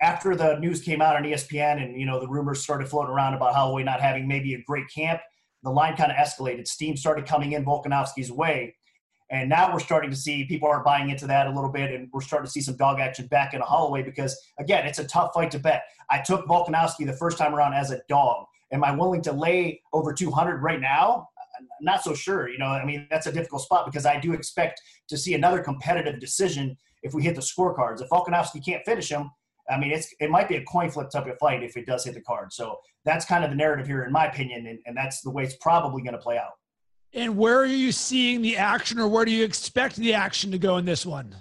after 0.00 0.36
the 0.36 0.58
news 0.58 0.80
came 0.80 1.02
out 1.02 1.16
on 1.16 1.24
ESPN 1.24 1.82
and 1.82 1.98
you 1.98 2.06
know 2.06 2.20
the 2.20 2.28
rumors 2.28 2.62
started 2.62 2.88
floating 2.88 3.12
around 3.12 3.34
about 3.34 3.54
Holloway 3.54 3.82
not 3.82 4.00
having 4.00 4.28
maybe 4.28 4.54
a 4.54 4.62
great 4.62 4.88
camp, 4.94 5.20
the 5.62 5.70
line 5.70 5.96
kind 5.96 6.12
of 6.12 6.16
escalated. 6.16 6.68
Steam 6.68 6.96
started 6.96 7.26
coming 7.26 7.52
in 7.52 7.64
Volkanovski's 7.64 8.30
way, 8.30 8.76
and 9.30 9.48
now 9.48 9.72
we're 9.72 9.80
starting 9.80 10.10
to 10.10 10.16
see 10.16 10.44
people 10.44 10.68
are 10.68 10.82
buying 10.82 11.10
into 11.10 11.26
that 11.26 11.46
a 11.46 11.50
little 11.50 11.70
bit, 11.70 11.92
and 11.92 12.08
we're 12.12 12.20
starting 12.20 12.46
to 12.46 12.50
see 12.50 12.60
some 12.60 12.76
dog 12.76 12.98
action 13.00 13.26
back 13.26 13.54
in 13.54 13.60
a 13.60 13.64
Holloway 13.64 14.02
because 14.02 14.38
again, 14.58 14.86
it's 14.86 14.98
a 14.98 15.04
tough 15.04 15.32
fight 15.34 15.50
to 15.50 15.58
bet. 15.58 15.84
I 16.10 16.20
took 16.20 16.46
Volkanovski 16.46 17.04
the 17.06 17.12
first 17.12 17.36
time 17.36 17.54
around 17.54 17.74
as 17.74 17.90
a 17.90 18.00
dog. 18.08 18.46
Am 18.72 18.84
I 18.84 18.92
willing 18.92 19.22
to 19.22 19.32
lay 19.32 19.82
over 19.92 20.12
200 20.12 20.62
right 20.62 20.80
now? 20.80 21.28
I'm 21.58 21.66
not 21.80 22.04
so 22.04 22.14
sure. 22.14 22.48
You 22.48 22.58
know, 22.58 22.66
I 22.66 22.84
mean, 22.84 23.06
that's 23.10 23.26
a 23.26 23.32
difficult 23.32 23.62
spot 23.62 23.86
because 23.86 24.06
I 24.06 24.18
do 24.18 24.32
expect 24.32 24.80
to 25.08 25.16
see 25.16 25.34
another 25.34 25.60
competitive 25.62 26.20
decision 26.20 26.76
if 27.02 27.14
we 27.14 27.22
hit 27.22 27.34
the 27.34 27.40
scorecards. 27.40 28.00
If 28.00 28.08
Volkanovski 28.08 28.64
can't 28.64 28.84
finish 28.84 29.10
him, 29.10 29.30
I 29.70 29.78
mean, 29.78 29.90
it's 29.90 30.14
it 30.20 30.30
might 30.30 30.48
be 30.48 30.56
a 30.56 30.64
coin 30.64 30.90
flip 30.90 31.10
type 31.10 31.26
of 31.26 31.38
fight 31.38 31.62
if 31.62 31.76
it 31.76 31.86
does 31.86 32.04
hit 32.04 32.14
the 32.14 32.22
card. 32.22 32.52
So 32.52 32.78
that's 33.04 33.24
kind 33.24 33.44
of 33.44 33.50
the 33.50 33.56
narrative 33.56 33.86
here, 33.86 34.04
in 34.04 34.12
my 34.12 34.26
opinion, 34.26 34.66
and, 34.66 34.78
and 34.86 34.96
that's 34.96 35.20
the 35.20 35.30
way 35.30 35.42
it's 35.44 35.56
probably 35.56 36.02
going 36.02 36.14
to 36.14 36.18
play 36.18 36.38
out. 36.38 36.52
And 37.14 37.36
where 37.36 37.58
are 37.58 37.66
you 37.66 37.90
seeing 37.90 38.42
the 38.42 38.56
action, 38.56 38.98
or 38.98 39.08
where 39.08 39.24
do 39.24 39.30
you 39.30 39.44
expect 39.44 39.96
the 39.96 40.14
action 40.14 40.50
to 40.52 40.58
go 40.58 40.76
in 40.76 40.84
this 40.84 41.06
one? 41.06 41.34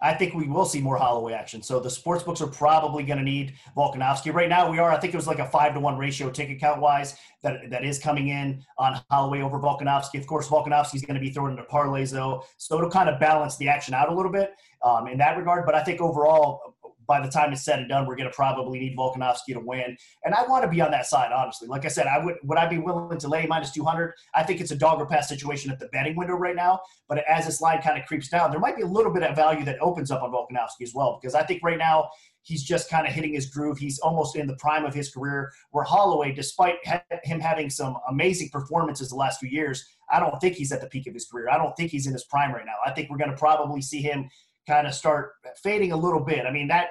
I 0.00 0.14
think 0.14 0.34
we 0.34 0.46
will 0.46 0.64
see 0.64 0.80
more 0.80 0.96
Holloway 0.96 1.32
action. 1.32 1.60
So 1.60 1.80
the 1.80 1.90
sports 1.90 2.22
books 2.22 2.40
are 2.40 2.46
probably 2.46 3.02
going 3.02 3.18
to 3.18 3.24
need 3.24 3.54
Volkanovski. 3.76 4.32
Right 4.32 4.48
now, 4.48 4.70
we 4.70 4.78
are. 4.78 4.92
I 4.92 4.98
think 4.98 5.12
it 5.12 5.16
was 5.16 5.26
like 5.26 5.40
a 5.40 5.46
five 5.46 5.74
to 5.74 5.80
one 5.80 5.98
ratio 5.98 6.30
ticket 6.30 6.60
count 6.60 6.80
wise 6.80 7.16
that 7.42 7.68
that 7.70 7.84
is 7.84 7.98
coming 7.98 8.28
in 8.28 8.64
on 8.76 9.00
Holloway 9.10 9.40
over 9.40 9.58
Volkanovski. 9.58 10.20
Of 10.20 10.26
course, 10.26 10.46
Volkanovski 10.48 10.96
is 10.96 11.02
going 11.02 11.16
to 11.16 11.20
be 11.20 11.30
thrown 11.30 11.50
into 11.50 11.64
parlays 11.64 12.12
though, 12.12 12.44
so 12.58 12.78
it'll 12.78 12.90
kind 12.90 13.08
of 13.08 13.18
balance 13.18 13.56
the 13.56 13.68
action 13.68 13.92
out 13.92 14.08
a 14.08 14.14
little 14.14 14.30
bit 14.30 14.54
um, 14.82 15.08
in 15.08 15.18
that 15.18 15.36
regard. 15.36 15.66
But 15.66 15.74
I 15.74 15.82
think 15.82 16.00
overall, 16.00 16.76
by 17.08 17.20
the 17.20 17.28
time 17.28 17.52
it's 17.52 17.64
said 17.64 17.78
and 17.78 17.88
done, 17.88 18.06
we're 18.06 18.16
going 18.16 18.30
to 18.30 18.36
probably 18.36 18.78
need 18.78 18.96
Volkanovski 18.96 19.54
to 19.54 19.60
win. 19.60 19.96
And 20.24 20.34
I 20.34 20.42
want 20.46 20.62
to 20.62 20.68
be 20.68 20.80
on 20.80 20.90
that 20.90 21.06
side, 21.06 21.32
honestly. 21.32 21.66
Like 21.66 21.86
I 21.86 21.88
said, 21.88 22.06
I 22.06 22.22
would 22.22 22.36
would 22.44 22.58
I 22.58 22.68
be 22.68 22.78
willing 22.78 23.18
to 23.18 23.28
lay 23.28 23.46
minus 23.46 23.72
200? 23.72 24.12
I 24.34 24.42
think 24.42 24.60
it's 24.60 24.70
a 24.70 24.76
dog 24.76 25.00
or 25.00 25.06
pass 25.06 25.28
situation 25.28 25.72
at 25.72 25.80
the 25.80 25.88
betting 25.88 26.14
window 26.14 26.34
right 26.34 26.54
now. 26.54 26.80
But 27.08 27.24
as 27.26 27.46
this 27.46 27.60
line 27.60 27.80
kind 27.80 27.98
of 27.98 28.06
creeps 28.06 28.28
down, 28.28 28.50
there 28.50 28.60
might 28.60 28.76
be 28.76 28.82
a 28.82 28.86
little 28.86 29.12
bit 29.12 29.22
of 29.22 29.34
value 29.34 29.64
that 29.64 29.80
opens 29.80 30.10
up 30.10 30.22
on 30.22 30.30
Volkanovski 30.30 30.82
as 30.82 30.92
well. 30.94 31.18
Because 31.20 31.34
I 31.34 31.42
think 31.42 31.62
right 31.64 31.78
now 31.78 32.10
he's 32.42 32.62
just 32.62 32.90
kind 32.90 33.06
of 33.06 33.12
hitting 33.12 33.34
his 33.34 33.46
groove. 33.46 33.78
He's 33.78 33.98
almost 33.98 34.36
in 34.36 34.46
the 34.46 34.56
prime 34.56 34.84
of 34.84 34.94
his 34.94 35.10
career. 35.10 35.50
Where 35.70 35.84
Holloway, 35.84 36.32
despite 36.32 36.76
him 37.24 37.40
having 37.40 37.70
some 37.70 37.96
amazing 38.08 38.50
performances 38.50 39.08
the 39.08 39.16
last 39.16 39.40
few 39.40 39.48
years, 39.48 39.84
I 40.10 40.20
don't 40.20 40.38
think 40.40 40.56
he's 40.56 40.72
at 40.72 40.80
the 40.80 40.88
peak 40.88 41.06
of 41.06 41.14
his 41.14 41.26
career. 41.26 41.48
I 41.50 41.58
don't 41.58 41.76
think 41.76 41.90
he's 41.90 42.06
in 42.06 42.12
his 42.12 42.24
prime 42.24 42.52
right 42.52 42.64
now. 42.64 42.76
I 42.84 42.92
think 42.92 43.10
we're 43.10 43.18
going 43.18 43.30
to 43.30 43.36
probably 43.36 43.82
see 43.82 44.00
him 44.00 44.28
kind 44.68 44.86
of 44.86 44.94
start 44.94 45.32
fading 45.62 45.92
a 45.92 45.96
little 45.96 46.20
bit. 46.20 46.46
I 46.46 46.52
mean, 46.52 46.68
that 46.68 46.88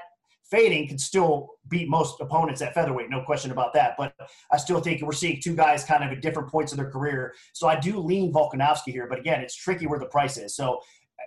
fading 0.50 0.88
can 0.88 0.98
still 0.98 1.50
beat 1.70 1.90
most 1.90 2.20
opponents 2.22 2.62
at 2.62 2.74
featherweight, 2.74 3.10
no 3.10 3.22
question 3.22 3.52
about 3.52 3.74
that. 3.74 3.96
But 3.98 4.14
I 4.52 4.58
still 4.58 4.80
think 4.80 5.02
we're 5.02 5.12
seeing 5.12 5.40
two 5.42 5.56
guys 5.56 5.84
kind 5.84 6.04
of 6.04 6.12
at 6.12 6.22
different 6.22 6.50
points 6.50 6.72
of 6.72 6.78
their 6.78 6.90
career. 6.90 7.34
So 7.54 7.68
I 7.68 7.80
do 7.80 8.00
lean 8.00 8.34
Volkanovski 8.34 8.92
here, 8.92 9.08
but 9.08 9.20
again, 9.20 9.42
it's 9.42 9.56
tricky 9.56 9.88
where 9.88 10.00
the 10.00 10.06
price 10.06 10.38
is. 10.38 10.56
So 10.56 10.82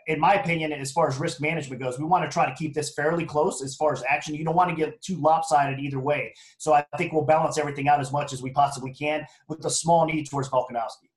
in 0.07 0.19
my 0.19 0.35
opinion, 0.35 0.73
as 0.73 0.93
far 0.93 1.09
as 1.09 1.19
risk 1.19 1.41
management 1.41 1.83
goes, 1.83 1.99
we 1.99 2.05
want 2.05 2.25
to 2.25 2.33
try 2.33 2.49
to 2.49 2.55
keep 2.55 2.75
this 2.75 2.95
fairly 2.95 3.25
close 3.25 3.63
as 3.63 3.75
far 3.77 3.93
as 3.93 4.03
action. 4.09 4.35
You 4.35 4.45
don't 4.45 4.57
want 4.57 4.71
to 4.71 4.77
get 4.77 5.01
too 5.03 5.17
lopsided 5.17 5.79
either 5.79 6.01
way. 6.01 6.33
So 6.59 6.73
I 6.73 6.85
think 6.97 7.13
we'll 7.13 7.25
balance 7.25 7.59
everything 7.59 7.89
out 7.89 8.01
as 8.01 8.11
much 8.11 8.33
as 8.33 8.41
we 8.41 8.51
possibly 8.51 8.95
can 8.95 9.27
with 9.49 9.65
a 9.65 9.71
small 9.71 10.07
need 10.07 10.29
towards 10.29 10.49
Volkanovski. 10.49 11.10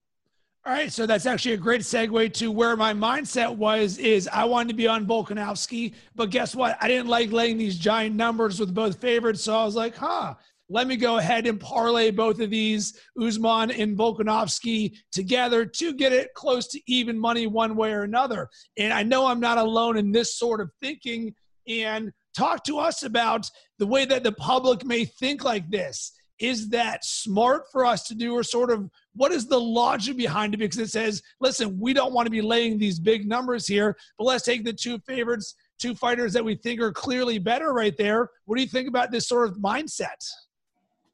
All 0.66 0.72
right, 0.72 0.94
so 0.94 1.06
that's 1.06 1.26
actually 1.26 1.56
a 1.56 1.58
great 1.58 1.82
segue 1.82 2.34
to 2.36 2.50
where 2.50 2.78
my 2.78 2.94
mindset 2.94 3.54
was 3.54 3.98
is 3.98 4.30
I 4.32 4.46
wanted 4.46 4.70
to 4.70 4.76
be 4.76 4.88
on 4.88 5.06
Volkanovski, 5.06 5.94
but 6.16 6.30
guess 6.30 6.56
what? 6.56 6.78
I 6.80 6.88
didn't 6.88 7.10
like 7.10 7.34
laying 7.34 7.58
these 7.58 7.78
giant 7.78 8.16
numbers 8.16 8.62
with 8.62 8.74
both 8.74 9.02
favorites, 9.02 9.42
so 9.42 9.58
I 9.58 9.66
was 9.66 9.76
like, 9.76 9.98
huh, 9.98 10.36
let 10.70 10.88
me 10.88 10.96
go 10.96 11.18
ahead 11.18 11.48
and 11.48 11.60
parlay 11.60 12.12
both 12.12 12.40
of 12.40 12.50
these, 12.50 12.98
Usman 13.22 13.72
and 13.72 13.98
Volkanovski, 13.98 14.96
together 15.12 15.66
to 15.66 15.94
get 15.94 16.14
it 16.14 16.34
close 16.34 16.68
to 16.70 16.80
even 16.88 17.20
money 17.20 17.46
one 17.46 17.76
way 17.76 17.92
or 17.92 18.04
another. 18.04 18.48
And 18.78 18.94
I 18.94 19.04
know 19.04 19.26
I'm 19.26 19.42
not 19.42 19.58
alone 19.58 19.98
in 19.98 20.14
this 20.14 20.38
sort 20.38 20.62
of 20.62 20.72
thinking. 20.82 21.36
And 21.68 22.12
talk 22.38 22.64
to 22.66 22.80
us 22.80 23.04
about 23.04 23.50
the 23.80 23.88
way 23.88 24.06
that 24.06 24.24
the 24.24 24.32
public 24.32 24.86
may 24.86 25.04
think 25.04 25.44
like 25.44 25.70
this 25.70 26.14
is 26.40 26.70
that 26.70 27.06
smart 27.06 27.64
for 27.72 27.86
us 27.86 28.08
to 28.08 28.16
do 28.16 28.34
or 28.34 28.44
sort 28.44 28.72
of 28.72 28.90
what 29.16 29.32
is 29.32 29.48
the 29.48 29.60
logic 29.60 30.18
behind 30.18 30.54
it 30.54 30.58
because 30.58 30.80
it 30.80 30.90
says 30.90 31.22
listen 31.40 31.78
we 31.80 31.94
don't 31.94 32.14
want 32.14 32.26
to 32.26 32.32
be 32.32 32.42
laying 32.42 32.78
these 32.78 33.00
big 33.00 33.28
numbers 33.28 33.68
here 33.68 33.96
but 34.18 34.26
let's 34.26 34.44
take 34.44 34.64
the 34.64 34.74
two 34.74 35.00
favorites 35.00 35.56
two 35.80 35.96
fighters 35.96 36.34
that 36.34 36.44
we 36.44 36.56
think 36.56 36.80
are 36.80 36.92
clearly 36.92 37.38
better 37.38 37.74
right 37.74 37.98
there 37.98 38.30
what 38.46 38.56
do 38.56 38.62
you 38.62 38.68
think 38.68 38.88
about 38.88 39.12
this 39.12 39.28
sort 39.28 39.48
of 39.48 39.58
mindset 39.58 40.30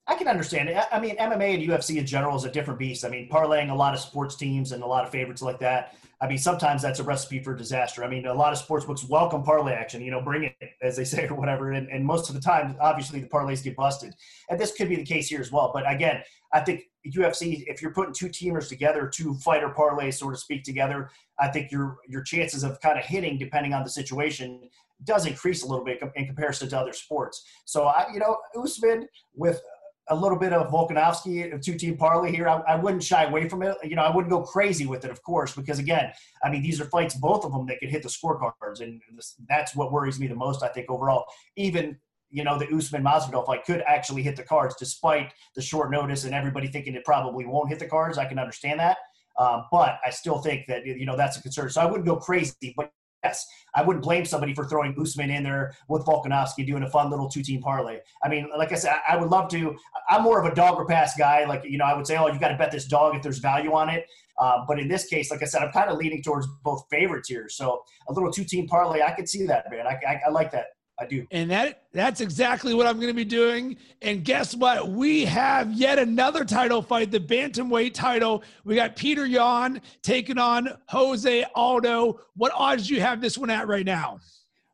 I 0.09 0.15
can 0.15 0.27
understand 0.27 0.69
it. 0.69 0.83
I 0.91 0.99
mean, 0.99 1.15
MMA 1.17 1.53
and 1.53 1.69
UFC 1.69 1.97
in 1.97 2.05
general 2.07 2.35
is 2.35 2.43
a 2.43 2.49
different 2.49 2.79
beast. 2.79 3.05
I 3.05 3.09
mean, 3.09 3.29
parlaying 3.29 3.69
a 3.69 3.75
lot 3.75 3.93
of 3.93 3.99
sports 3.99 4.35
teams 4.35 4.71
and 4.71 4.81
a 4.81 4.85
lot 4.85 5.05
of 5.05 5.11
favorites 5.11 5.43
like 5.43 5.59
that. 5.59 5.95
I 6.19 6.27
mean, 6.27 6.39
sometimes 6.39 6.81
that's 6.81 6.99
a 6.99 7.03
recipe 7.03 7.37
for 7.43 7.53
disaster. 7.53 8.03
I 8.03 8.09
mean, 8.09 8.25
a 8.25 8.33
lot 8.33 8.51
of 8.51 8.57
sports 8.57 8.85
books 8.85 9.05
welcome 9.07 9.43
parlay 9.43 9.73
action, 9.73 10.01
you 10.01 10.09
know, 10.09 10.19
bring 10.19 10.45
it, 10.45 10.55
as 10.81 10.97
they 10.97 11.03
say, 11.03 11.27
or 11.29 11.35
whatever. 11.35 11.73
And, 11.73 11.87
and 11.89 12.03
most 12.03 12.27
of 12.27 12.33
the 12.33 12.41
time, 12.41 12.75
obviously, 12.81 13.19
the 13.19 13.27
parlays 13.27 13.63
get 13.63 13.75
busted. 13.75 14.15
And 14.49 14.59
this 14.59 14.71
could 14.71 14.89
be 14.89 14.95
the 14.95 15.05
case 15.05 15.29
here 15.29 15.41
as 15.41 15.51
well. 15.51 15.69
But 15.71 15.83
again, 15.89 16.23
I 16.51 16.61
think 16.61 16.88
UFC, 17.07 17.63
if 17.67 17.81
you're 17.81 17.93
putting 17.93 18.13
two 18.13 18.27
teamers 18.27 18.67
together, 18.67 19.07
two 19.07 19.33
fighter 19.35 19.69
parlays, 19.69 20.15
so 20.15 20.29
to 20.29 20.37
speak, 20.37 20.63
together, 20.63 21.09
I 21.39 21.47
think 21.47 21.71
your 21.71 21.97
your 22.07 22.21
chances 22.21 22.63
of 22.63 22.79
kind 22.81 22.99
of 22.99 23.05
hitting, 23.05 23.37
depending 23.37 23.73
on 23.73 23.83
the 23.83 23.89
situation, 23.89 24.69
does 25.03 25.25
increase 25.25 25.63
a 25.63 25.67
little 25.67 25.85
bit 25.85 25.99
in 26.15 26.25
comparison 26.25 26.69
to 26.69 26.79
other 26.79 26.93
sports. 26.93 27.43
So, 27.65 27.85
I, 27.85 28.07
you 28.13 28.19
know, 28.19 28.37
Usman 28.55 29.07
with 29.35 29.61
a 30.09 30.15
little 30.15 30.37
bit 30.37 30.53
of 30.53 30.71
Volkanovski, 30.71 31.53
a 31.53 31.59
two 31.59 31.75
team 31.75 31.95
parlay 31.95 32.31
here. 32.31 32.47
I, 32.47 32.59
I, 32.67 32.75
wouldn't 32.75 33.03
shy 33.03 33.23
away 33.25 33.47
from 33.47 33.61
it. 33.61 33.77
You 33.83 33.95
know, 33.95 34.01
I 34.01 34.13
wouldn't 34.13 34.31
go 34.31 34.41
crazy 34.41 34.87
with 34.87 35.05
it, 35.05 35.11
of 35.11 35.21
course, 35.23 35.55
because 35.55 35.79
again, 35.79 36.11
I 36.43 36.49
mean, 36.49 36.63
these 36.63 36.81
are 36.81 36.85
fights, 36.85 37.15
both 37.15 37.45
of 37.45 37.51
them 37.51 37.67
that 37.67 37.79
could 37.79 37.89
hit 37.89 38.03
the 38.03 38.09
scorecards. 38.09 38.81
And 38.81 39.01
this, 39.15 39.35
that's 39.47 39.75
what 39.75 39.91
worries 39.91 40.19
me 40.19 40.27
the 40.27 40.35
most, 40.35 40.63
I 40.63 40.69
think, 40.69 40.89
overall. 40.89 41.25
Even, 41.55 41.97
you 42.31 42.43
know, 42.43 42.57
the 42.57 42.67
Usman 42.73 43.03
Masvidal 43.03 43.45
fight 43.45 43.65
could 43.65 43.83
actually 43.87 44.21
hit 44.21 44.35
the 44.35 44.43
cards 44.43 44.75
despite 44.77 45.33
the 45.55 45.61
short 45.61 45.91
notice 45.91 46.23
and 46.23 46.33
everybody 46.33 46.67
thinking 46.67 46.95
it 46.95 47.03
probably 47.05 47.45
won't 47.45 47.69
hit 47.69 47.79
the 47.79 47.87
cards. 47.87 48.17
I 48.17 48.25
can 48.25 48.39
understand 48.39 48.79
that. 48.79 48.97
Uh, 49.37 49.63
but 49.71 49.99
I 50.05 50.09
still 50.09 50.39
think 50.39 50.67
that 50.67 50.85
you 50.85 51.05
know 51.05 51.15
that's 51.15 51.37
a 51.37 51.41
concern. 51.41 51.69
So 51.69 51.81
I 51.81 51.85
wouldn't 51.85 52.05
go 52.05 52.17
crazy, 52.17 52.73
but 52.75 52.91
yes, 53.23 53.45
I 53.75 53.83
wouldn't 53.83 54.03
blame 54.03 54.25
somebody 54.25 54.53
for 54.53 54.65
throwing 54.65 54.95
Usman 54.99 55.29
in 55.29 55.43
there 55.43 55.75
with 55.87 56.05
Volkanovski 56.05 56.65
doing 56.65 56.83
a 56.83 56.89
fun 56.89 57.09
little 57.09 57.29
two 57.29 57.41
team 57.41 57.61
parlay. 57.61 57.99
I 58.23 58.29
mean, 58.29 58.49
like 58.57 58.71
I 58.71 58.75
said, 58.75 58.95
I 59.07 59.15
would 59.15 59.29
love 59.29 59.49
to. 59.51 59.75
I'm 60.09 60.23
more 60.23 60.43
of 60.43 60.51
a 60.51 60.55
dog 60.55 60.75
or 60.75 60.85
pass 60.85 61.15
guy. 61.17 61.45
Like, 61.45 61.63
you 61.63 61.77
know, 61.77 61.85
I 61.85 61.95
would 61.95 62.07
say, 62.07 62.17
oh, 62.17 62.27
you 62.27 62.39
got 62.39 62.49
to 62.49 62.57
bet 62.57 62.71
this 62.71 62.85
dog 62.85 63.15
if 63.15 63.21
there's 63.21 63.39
value 63.39 63.73
on 63.73 63.89
it. 63.89 64.05
Uh, 64.37 64.63
but 64.67 64.79
in 64.79 64.87
this 64.87 65.05
case, 65.05 65.31
like 65.31 65.41
I 65.41 65.45
said, 65.45 65.61
I'm 65.61 65.71
kind 65.71 65.89
of 65.89 65.97
leaning 65.97 66.23
towards 66.23 66.47
both 66.63 66.85
favorites 66.89 67.27
here. 67.27 67.49
So 67.49 67.83
a 68.07 68.13
little 68.13 68.31
two 68.31 68.45
team 68.45 68.67
parlay, 68.67 69.01
I 69.01 69.11
could 69.11 69.27
see 69.27 69.45
that, 69.45 69.65
man. 69.69 69.85
I, 69.85 69.99
I, 70.07 70.21
I 70.27 70.29
like 70.29 70.51
that. 70.51 70.67
I 70.99 71.05
do. 71.05 71.25
And 71.31 71.49
that 71.51 71.83
that's 71.93 72.21
exactly 72.21 72.73
what 72.73 72.85
I'm 72.85 72.97
going 72.97 73.07
to 73.07 73.13
be 73.13 73.25
doing. 73.25 73.77
And 74.01 74.23
guess 74.23 74.53
what? 74.53 74.89
We 74.89 75.25
have 75.25 75.71
yet 75.73 75.97
another 75.97 76.43
title 76.43 76.81
fight, 76.81 77.09
the 77.09 77.19
bantamweight 77.19 77.93
title. 77.93 78.43
We 78.65 78.75
got 78.75 78.95
Petr 78.95 79.27
Yan 79.29 79.81
taking 80.01 80.37
on 80.37 80.77
Jose 80.89 81.45
Aldo. 81.55 82.19
What 82.35 82.51
odds 82.53 82.87
do 82.87 82.95
you 82.95 83.01
have 83.01 83.21
this 83.21 83.37
one 83.37 83.49
at 83.49 83.67
right 83.67 83.85
now? 83.85 84.19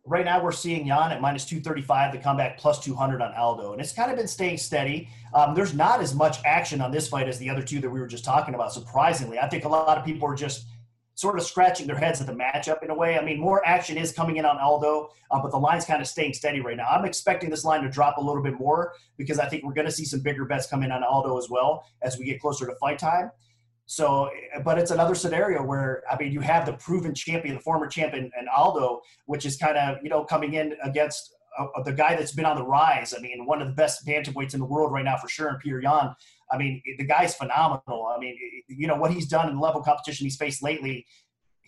Right 0.07 0.25
now, 0.25 0.43
we're 0.43 0.51
seeing 0.51 0.85
Yan 0.85 1.11
at 1.11 1.19
minus 1.19 1.45
235, 1.45 2.11
the 2.11 2.19
comeback 2.19 2.59
plus 2.59 2.83
200 2.83 3.23
on 3.23 3.33
Aldo. 3.33 3.71
And 3.71 3.81
it's 3.81 3.91
kind 3.91 4.11
of 4.11 4.17
been 4.17 4.27
staying 4.27 4.57
steady. 4.57 5.09
Um, 5.33 5.55
there's 5.55 5.73
not 5.73 5.99
as 5.99 6.13
much 6.13 6.37
action 6.45 6.79
on 6.79 6.91
this 6.91 7.07
fight 7.07 7.27
as 7.27 7.39
the 7.39 7.49
other 7.49 7.63
two 7.63 7.81
that 7.81 7.89
we 7.89 7.99
were 7.99 8.05
just 8.05 8.23
talking 8.23 8.53
about, 8.53 8.71
surprisingly. 8.71 9.39
I 9.39 9.49
think 9.49 9.65
a 9.65 9.69
lot 9.69 9.97
of 9.97 10.05
people 10.05 10.29
are 10.29 10.35
just 10.35 10.65
sort 11.15 11.39
of 11.39 11.45
scratching 11.45 11.87
their 11.87 11.97
heads 11.97 12.19
at 12.21 12.27
the 12.27 12.33
matchup 12.33 12.83
in 12.83 12.89
a 12.89 12.95
way. 12.95 13.17
I 13.17 13.23
mean, 13.23 13.39
more 13.39 13.65
action 13.65 13.97
is 13.97 14.11
coming 14.11 14.37
in 14.37 14.45
on 14.45 14.57
Aldo, 14.57 15.09
uh, 15.31 15.41
but 15.41 15.49
the 15.51 15.57
line's 15.57 15.85
kind 15.85 16.01
of 16.01 16.07
staying 16.07 16.33
steady 16.33 16.59
right 16.59 16.75
now. 16.75 16.87
I'm 16.87 17.05
expecting 17.05 17.49
this 17.49 17.63
line 17.63 17.81
to 17.83 17.89
drop 17.89 18.17
a 18.17 18.21
little 18.21 18.43
bit 18.43 18.53
more 18.53 18.93
because 19.17 19.39
I 19.39 19.47
think 19.47 19.63
we're 19.63 19.73
going 19.73 19.87
to 19.87 19.93
see 19.93 20.05
some 20.05 20.19
bigger 20.19 20.45
bets 20.45 20.67
come 20.67 20.83
in 20.83 20.91
on 20.91 21.03
Aldo 21.03 21.37
as 21.37 21.49
well 21.49 21.85
as 22.01 22.17
we 22.17 22.25
get 22.25 22.41
closer 22.41 22.65
to 22.65 22.75
fight 22.75 22.99
time. 22.99 23.31
So, 23.87 24.29
but 24.63 24.77
it's 24.77 24.91
another 24.91 25.15
scenario 25.15 25.63
where 25.63 26.03
I 26.09 26.17
mean, 26.17 26.31
you 26.31 26.41
have 26.41 26.65
the 26.65 26.73
proven 26.73 27.13
champion, 27.13 27.55
the 27.55 27.61
former 27.61 27.87
champion, 27.87 28.31
and 28.37 28.49
Aldo, 28.49 29.01
which 29.25 29.45
is 29.45 29.57
kind 29.57 29.77
of 29.77 29.97
you 30.03 30.09
know 30.09 30.23
coming 30.23 30.55
in 30.55 30.75
against 30.83 31.35
uh, 31.57 31.81
the 31.83 31.93
guy 31.93 32.15
that's 32.15 32.31
been 32.31 32.45
on 32.45 32.55
the 32.55 32.65
rise. 32.65 33.13
I 33.15 33.21
mean, 33.21 33.45
one 33.45 33.61
of 33.61 33.67
the 33.67 33.73
best 33.73 34.05
bantamweights 34.05 34.53
in 34.53 34.59
the 34.59 34.65
world 34.65 34.91
right 34.91 35.05
now 35.05 35.17
for 35.17 35.29
sure, 35.29 35.49
and 35.49 35.61
Petr 35.61 35.81
Yan. 35.81 36.15
I 36.51 36.57
mean, 36.57 36.81
the 36.97 37.05
guy's 37.05 37.35
phenomenal. 37.35 38.07
I 38.15 38.19
mean, 38.19 38.37
you 38.67 38.87
know 38.87 38.95
what 38.95 39.11
he's 39.11 39.27
done 39.27 39.49
in 39.49 39.55
the 39.55 39.61
level 39.61 39.81
competition 39.81 40.25
he's 40.25 40.37
faced 40.37 40.63
lately. 40.63 41.05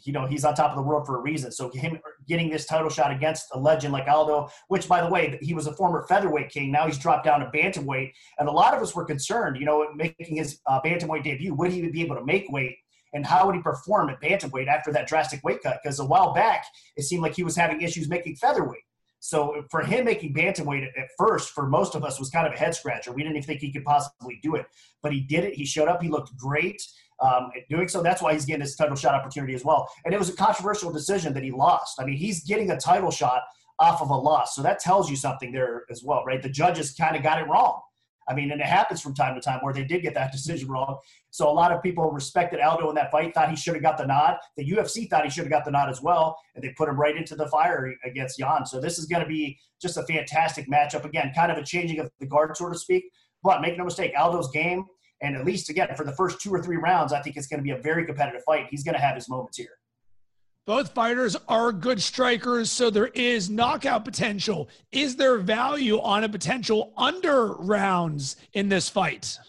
You 0.04 0.13
know, 0.13 0.28
he's 0.28 0.46
on 0.46 0.54
top 0.54 0.70
of 0.70 0.78
the 0.78 0.84
world 0.84 1.08
for 1.08 1.18
a 1.18 1.22
reason. 1.22 1.52
So 1.52 1.72
him 1.72 2.00
getting 2.28 2.52
this 2.52 2.66
title 2.66 2.90
shot 2.90 3.12
against 3.12 3.48
a 3.54 3.60
legend 3.60 3.94
like 3.94 4.08
Aldo, 4.08 4.50
which 4.68 4.88
by 4.88 5.02
the 5.02 5.10
way, 5.10 5.40
he 5.42 5.56
was 5.56 5.66
a 5.66 5.74
former 5.74 6.06
featherweight 6.08 6.50
king. 6.50 6.72
Now 6.72 6.86
he's 6.86 7.00
dropped 7.00 7.26
down 7.26 7.40
to 7.40 7.48
bantamweight, 7.48 8.12
and 8.38 8.48
a 8.48 8.52
lot 8.52 8.76
of 8.76 8.82
us 8.82 8.96
were 8.96 9.06
concerned. 9.06 9.58
You 9.58 9.66
know, 9.66 9.88
making 9.96 10.36
his 10.36 10.60
uh, 10.68 10.80
bantamweight 10.82 11.24
debut, 11.24 11.56
would 11.56 11.72
he 11.72 11.90
be 11.90 12.02
able 12.02 12.16
to 12.16 12.26
make 12.26 12.46
weight? 12.52 12.78
and 13.13 13.26
how 13.26 13.46
would 13.46 13.56
he 13.56 13.62
perform 13.62 14.10
at 14.10 14.22
bantamweight 14.22 14.68
after 14.68 14.92
that 14.92 15.08
drastic 15.08 15.44
weight 15.44 15.62
cut? 15.63 15.80
Because 15.82 16.00
a 16.00 16.06
while 16.06 16.34
back, 16.34 16.66
it 16.96 17.04
seemed 17.04 17.24
like 17.24 17.36
he 17.36 17.44
was 17.44 17.56
having 17.56 17.82
issues 17.82 18.10
making 18.10 18.36
featherweight. 18.36 18.84
So 19.19 19.63
for 19.71 19.82
him 19.82 20.06
making 20.06 20.34
bantamweight 20.34 20.86
at 20.86 21.08
first, 21.17 21.49
for 21.49 21.67
most 21.67 21.95
of 21.95 22.03
us, 22.03 22.19
was 22.19 22.30
kind 22.30 22.47
of 22.47 22.53
a 22.53 22.58
head 22.58 22.75
scratcher. 22.75 23.12
We 23.12 23.23
didn't 23.23 23.38
even 23.38 23.47
think 23.47 23.62
he 23.62 23.71
could 23.71 23.84
possibly 23.84 24.39
do 24.43 24.56
it, 24.56 24.65
but 25.01 25.12
he 25.12 25.21
did 25.21 25.43
it. 25.43 25.53
He 25.56 25.65
showed 25.65 25.88
up. 25.88 26.01
He 26.01 26.10
looked 26.10 26.36
great. 26.38 26.82
Um, 27.19 27.49
doing 27.69 27.88
so, 27.88 28.03
that's 28.03 28.21
why 28.21 28.34
he's 28.34 28.45
getting 28.45 28.62
this 28.62 28.75
title 28.75 28.95
shot 28.95 29.15
opportunity 29.15 29.56
as 29.56 29.65
well. 29.65 29.89
And 30.06 30.13
it 30.13 30.19
was 30.19 30.30
a 30.30 30.36
controversial 30.36 30.91
decision 30.91 31.34
that 31.34 31.43
he 31.43 31.51
lost. 31.51 31.99
I 31.99 32.06
mean, 32.06 32.15
he's 32.15 32.43
getting 32.43 32.69
a 32.71 32.77
title 32.77 33.10
shot 33.10 33.41
off 33.80 34.01
of 34.01 34.10
a 34.10 34.15
loss, 34.15 34.56
so 34.56 34.62
that 34.63 34.80
tells 34.80 35.10
you 35.10 35.15
something 35.15 35.51
there 35.51 35.86
as 35.89 36.03
well, 36.03 36.23
right? 36.25 36.41
The 36.41 36.49
judges 36.49 36.93
kind 36.93 37.15
of 37.15 37.23
got 37.23 37.39
it 37.39 37.47
wrong. 37.47 37.80
I 38.30 38.34
mean, 38.34 38.52
and 38.52 38.60
it 38.60 38.68
happens 38.68 39.02
from 39.02 39.13
time 39.13 39.36
to 39.36 39.42
time 39.42 39.60
where 39.62 39.74
they 39.74 39.84
did 39.84 40.02
get 40.02 40.13
that 40.16 40.32
decision 40.32 40.70
wrong. 40.70 40.98
So 41.30 41.50
a 41.50 41.52
lot 41.52 41.72
of 41.72 41.82
people 41.82 42.10
respected 42.12 42.60
Aldo 42.60 42.90
in 42.90 42.96
that 42.96 43.12
fight, 43.12 43.34
thought 43.34 43.50
he 43.50 43.56
should 43.56 43.74
have 43.74 43.84
got 43.84 43.98
the 43.98 44.06
nod. 44.06 44.38
The 44.58 44.70
UFC 44.70 45.10
thought 45.10 45.24
he 45.24 45.30
should 45.30 45.44
have 45.44 45.52
got 45.52 45.66
the 45.66 45.72
nod 45.72 45.90
as 45.90 46.02
well, 46.02 46.38
and 46.56 46.63
they 46.63 46.74
put 46.78 46.90
him 46.90 47.00
right 47.00 47.16
into 47.16 47.36
the 47.36 47.48
fire 47.48 47.94
against 48.04 48.38
Yan. 48.38 48.66
So 48.66 48.82
this 48.82 49.00
is 49.00 49.06
going 49.06 49.22
to 49.24 49.28
be 49.28 49.58
just 49.82 49.98
a 49.98 50.04
fantastic 50.04 50.70
matchup. 50.70 51.06
Again, 51.06 51.32
kind 51.34 51.52
of 51.52 51.58
a 51.58 51.63
changing 51.63 52.00
of 52.00 52.10
the 52.20 52.26
guard, 52.26 52.56
so 52.58 52.70
to 52.70 52.78
speak. 52.78 53.06
But 53.44 53.62
make 53.62 53.78
no 53.78 53.86
mistake, 53.86 54.13
Aldo's 54.18 54.50
game, 54.52 54.86
and 55.22 55.36
at 55.36 55.46
least 55.46 55.70
again 55.70 55.96
for 55.96 56.04
the 56.04 56.16
first 56.16 56.42
two 56.42 56.54
or 56.54 56.62
three 56.62 56.78
rounds, 56.78 57.13
I 57.13 57.22
think 57.22 57.38
it's 57.38 57.48
going 57.48 57.60
to 57.60 57.63
be 57.63 57.72
a 57.72 57.78
very 57.78 58.06
competitive 58.06 58.42
fight. 58.46 58.68
He's 58.70 58.84
going 58.84 58.96
to 58.96 59.02
have 59.02 59.16
his 59.16 59.30
moments 59.30 59.58
here. 59.58 59.78
Both 60.67 60.93
fighters 60.93 61.38
are 61.47 61.71
good 61.71 62.01
strikers, 62.01 62.69
so 62.69 62.89
there 62.89 63.08
is 63.08 63.49
knockout 63.49 64.03
potential. 64.03 64.67
Is 64.91 65.15
there 65.15 65.38
value 65.38 65.97
on 66.01 66.25
a 66.25 66.30
potential 66.30 66.91
under 66.97 67.53
rounds 67.53 68.36
in 68.51 68.67
this 68.67 68.89
fight? 68.89 69.39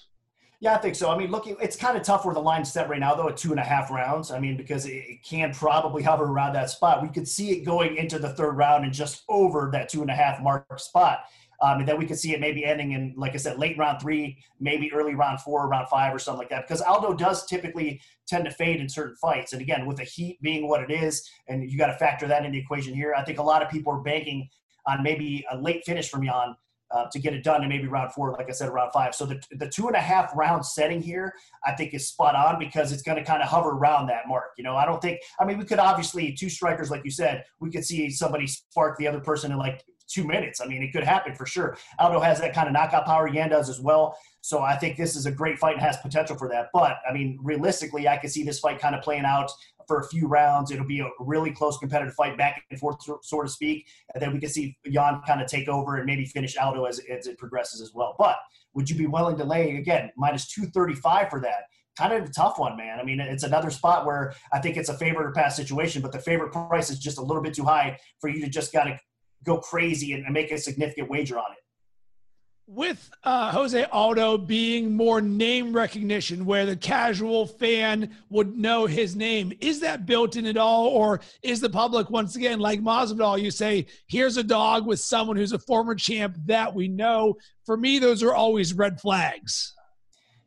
Yeah, 0.60 0.76
I 0.76 0.78
think 0.78 0.94
so. 0.94 1.10
I 1.10 1.18
mean, 1.18 1.32
looking, 1.32 1.56
it's 1.60 1.74
kind 1.74 1.96
of 1.96 2.04
tough 2.04 2.24
where 2.24 2.34
the 2.34 2.40
line's 2.40 2.72
set 2.72 2.88
right 2.88 3.00
now, 3.00 3.16
though, 3.16 3.28
at 3.28 3.36
two 3.36 3.50
and 3.50 3.58
a 3.58 3.64
half 3.64 3.90
rounds. 3.90 4.30
I 4.30 4.38
mean, 4.38 4.56
because 4.56 4.86
it, 4.86 4.92
it 4.92 5.24
can 5.24 5.52
probably 5.52 6.04
hover 6.04 6.22
around 6.22 6.52
that 6.52 6.70
spot. 6.70 7.02
We 7.02 7.08
could 7.08 7.26
see 7.26 7.50
it 7.50 7.64
going 7.64 7.96
into 7.96 8.20
the 8.20 8.30
third 8.30 8.52
round 8.52 8.84
and 8.84 8.92
just 8.92 9.24
over 9.28 9.70
that 9.72 9.88
two 9.88 10.02
and 10.02 10.10
a 10.12 10.14
half 10.14 10.40
mark 10.40 10.66
spot. 10.78 11.24
Um, 11.60 11.80
and 11.80 11.88
then 11.88 11.98
we 11.98 12.06
could 12.06 12.18
see 12.18 12.34
it 12.34 12.40
maybe 12.40 12.64
ending 12.64 12.92
in, 12.92 13.14
like 13.16 13.34
I 13.34 13.36
said, 13.38 13.58
late 13.58 13.76
round 13.76 14.00
three, 14.00 14.38
maybe 14.60 14.92
early 14.92 15.14
round 15.14 15.40
four, 15.40 15.68
round 15.68 15.88
five, 15.88 16.14
or 16.14 16.18
something 16.18 16.38
like 16.38 16.50
that. 16.50 16.68
Because 16.68 16.80
Aldo 16.80 17.14
does 17.14 17.46
typically 17.46 18.00
tend 18.26 18.44
to 18.44 18.50
fade 18.50 18.80
in 18.80 18.88
certain 18.88 19.16
fights. 19.16 19.52
And 19.52 19.60
again, 19.60 19.86
with 19.86 19.96
the 19.96 20.04
heat 20.04 20.40
being 20.40 20.68
what 20.68 20.88
it 20.88 20.90
is, 20.90 21.28
and 21.48 21.68
you 21.68 21.76
got 21.76 21.88
to 21.88 21.94
factor 21.94 22.28
that 22.28 22.44
in 22.44 22.52
the 22.52 22.58
equation 22.58 22.94
here, 22.94 23.14
I 23.16 23.24
think 23.24 23.38
a 23.38 23.42
lot 23.42 23.62
of 23.62 23.70
people 23.70 23.92
are 23.92 24.00
banking 24.00 24.48
on 24.86 25.02
maybe 25.02 25.44
a 25.50 25.56
late 25.56 25.84
finish 25.84 26.08
from 26.08 26.22
Yan 26.22 26.54
uh, 26.90 27.06
to 27.12 27.18
get 27.18 27.34
it 27.34 27.44
done 27.44 27.62
in 27.62 27.68
maybe 27.68 27.86
round 27.86 28.12
four, 28.12 28.32
like 28.32 28.48
I 28.48 28.52
said, 28.52 28.70
round 28.70 28.92
five. 28.92 29.14
So 29.14 29.26
the, 29.26 29.42
the 29.52 29.68
two 29.68 29.88
and 29.88 29.96
a 29.96 30.00
half 30.00 30.30
round 30.34 30.64
setting 30.64 31.02
here, 31.02 31.34
I 31.66 31.72
think 31.72 31.92
is 31.92 32.08
spot 32.08 32.34
on 32.34 32.58
because 32.58 32.92
it's 32.92 33.02
going 33.02 33.18
to 33.18 33.24
kind 33.24 33.42
of 33.42 33.48
hover 33.48 33.70
around 33.70 34.06
that 34.06 34.26
mark. 34.26 34.52
You 34.56 34.64
know, 34.64 34.76
I 34.76 34.86
don't 34.86 35.02
think, 35.02 35.20
I 35.38 35.44
mean, 35.44 35.58
we 35.58 35.64
could 35.64 35.78
obviously, 35.78 36.32
two 36.32 36.48
strikers, 36.48 36.90
like 36.90 37.04
you 37.04 37.10
said, 37.10 37.44
we 37.60 37.70
could 37.70 37.84
see 37.84 38.10
somebody 38.10 38.46
spark 38.46 38.96
the 38.96 39.06
other 39.06 39.20
person 39.20 39.50
and 39.50 39.58
like 39.58 39.84
two 40.08 40.24
minutes. 40.24 40.60
I 40.60 40.66
mean, 40.66 40.82
it 40.82 40.92
could 40.92 41.04
happen 41.04 41.34
for 41.34 41.46
sure. 41.46 41.76
Aldo 41.98 42.20
has 42.20 42.40
that 42.40 42.54
kind 42.54 42.66
of 42.66 42.72
knockout 42.72 43.04
power. 43.04 43.28
Yan 43.28 43.50
does 43.50 43.68
as 43.68 43.80
well. 43.80 44.18
So 44.40 44.62
I 44.62 44.76
think 44.76 44.96
this 44.96 45.14
is 45.14 45.26
a 45.26 45.30
great 45.30 45.58
fight 45.58 45.74
and 45.74 45.82
has 45.82 45.96
potential 45.98 46.36
for 46.36 46.48
that. 46.48 46.68
But 46.72 46.98
I 47.08 47.12
mean, 47.12 47.38
realistically, 47.42 48.08
I 48.08 48.16
could 48.16 48.30
see 48.30 48.42
this 48.42 48.58
fight 48.58 48.80
kind 48.80 48.94
of 48.94 49.02
playing 49.02 49.24
out 49.24 49.50
for 49.86 50.00
a 50.00 50.08
few 50.08 50.26
rounds. 50.26 50.70
It'll 50.70 50.86
be 50.86 51.00
a 51.00 51.08
really 51.18 51.50
close 51.50 51.78
competitive 51.78 52.14
fight 52.14 52.36
back 52.36 52.62
and 52.70 52.78
forth, 52.78 52.96
so 53.22 53.42
to 53.42 53.48
speak. 53.48 53.86
And 54.14 54.22
then 54.22 54.32
we 54.32 54.38
can 54.38 54.50
see 54.50 54.76
Yan 54.84 55.20
kind 55.26 55.40
of 55.40 55.48
take 55.48 55.68
over 55.68 55.96
and 55.96 56.06
maybe 56.06 56.24
finish 56.26 56.56
Aldo 56.56 56.84
as, 56.84 57.00
as 57.10 57.26
it 57.26 57.38
progresses 57.38 57.80
as 57.80 57.92
well. 57.94 58.14
But 58.18 58.36
would 58.74 58.88
you 58.88 58.96
be 58.96 59.06
willing 59.06 59.36
to 59.38 59.44
lay, 59.44 59.76
again, 59.76 60.10
minus 60.16 60.46
235 60.48 61.30
for 61.30 61.40
that? 61.40 61.64
kind 61.98 62.12
of 62.12 62.28
a 62.28 62.32
tough 62.32 62.60
one, 62.60 62.76
man. 62.76 63.00
I 63.00 63.02
mean, 63.02 63.18
it's 63.18 63.42
another 63.42 63.70
spot 63.70 64.06
where 64.06 64.32
I 64.52 64.60
think 64.60 64.76
it's 64.76 64.88
a 64.88 64.96
favorite 64.96 65.26
or 65.26 65.32
pass 65.32 65.56
situation, 65.56 66.00
but 66.00 66.12
the 66.12 66.20
favorite 66.20 66.52
price 66.52 66.90
is 66.90 66.98
just 67.00 67.18
a 67.18 67.22
little 67.22 67.42
bit 67.42 67.54
too 67.54 67.64
high 67.64 67.98
for 68.20 68.28
you 68.30 68.40
to 68.44 68.48
just 68.48 68.72
got 68.72 68.84
to 68.84 68.96
go 69.44 69.58
crazy 69.58 70.12
and, 70.12 70.24
and 70.24 70.34
make 70.34 70.50
a 70.50 70.58
significant 70.58 71.08
wager 71.08 71.38
on 71.38 71.52
it 71.52 71.58
with 72.68 73.10
uh, 73.24 73.50
Jose 73.50 73.82
Aldo 73.84 74.36
being 74.36 74.94
more 74.94 75.22
name 75.22 75.72
recognition, 75.72 76.44
where 76.44 76.66
the 76.66 76.76
casual 76.76 77.46
fan 77.46 78.14
would 78.28 78.58
know 78.58 78.84
his 78.84 79.16
name, 79.16 79.54
is 79.60 79.80
that 79.80 80.04
built 80.04 80.36
in 80.36 80.44
at 80.44 80.58
all, 80.58 80.88
or 80.88 81.20
is 81.42 81.60
the 81.60 81.70
public 81.70 82.10
once 82.10 82.36
again 82.36 82.60
like 82.60 82.80
Masvidal? 82.80 83.40
You 83.40 83.50
say, 83.50 83.86
"Here's 84.06 84.36
a 84.36 84.44
dog 84.44 84.86
with 84.86 85.00
someone 85.00 85.36
who's 85.36 85.52
a 85.52 85.58
former 85.58 85.94
champ 85.94 86.36
that 86.44 86.74
we 86.74 86.88
know." 86.88 87.36
For 87.64 87.78
me, 87.78 87.98
those 87.98 88.22
are 88.22 88.34
always 88.34 88.74
red 88.74 89.00
flags. 89.00 89.74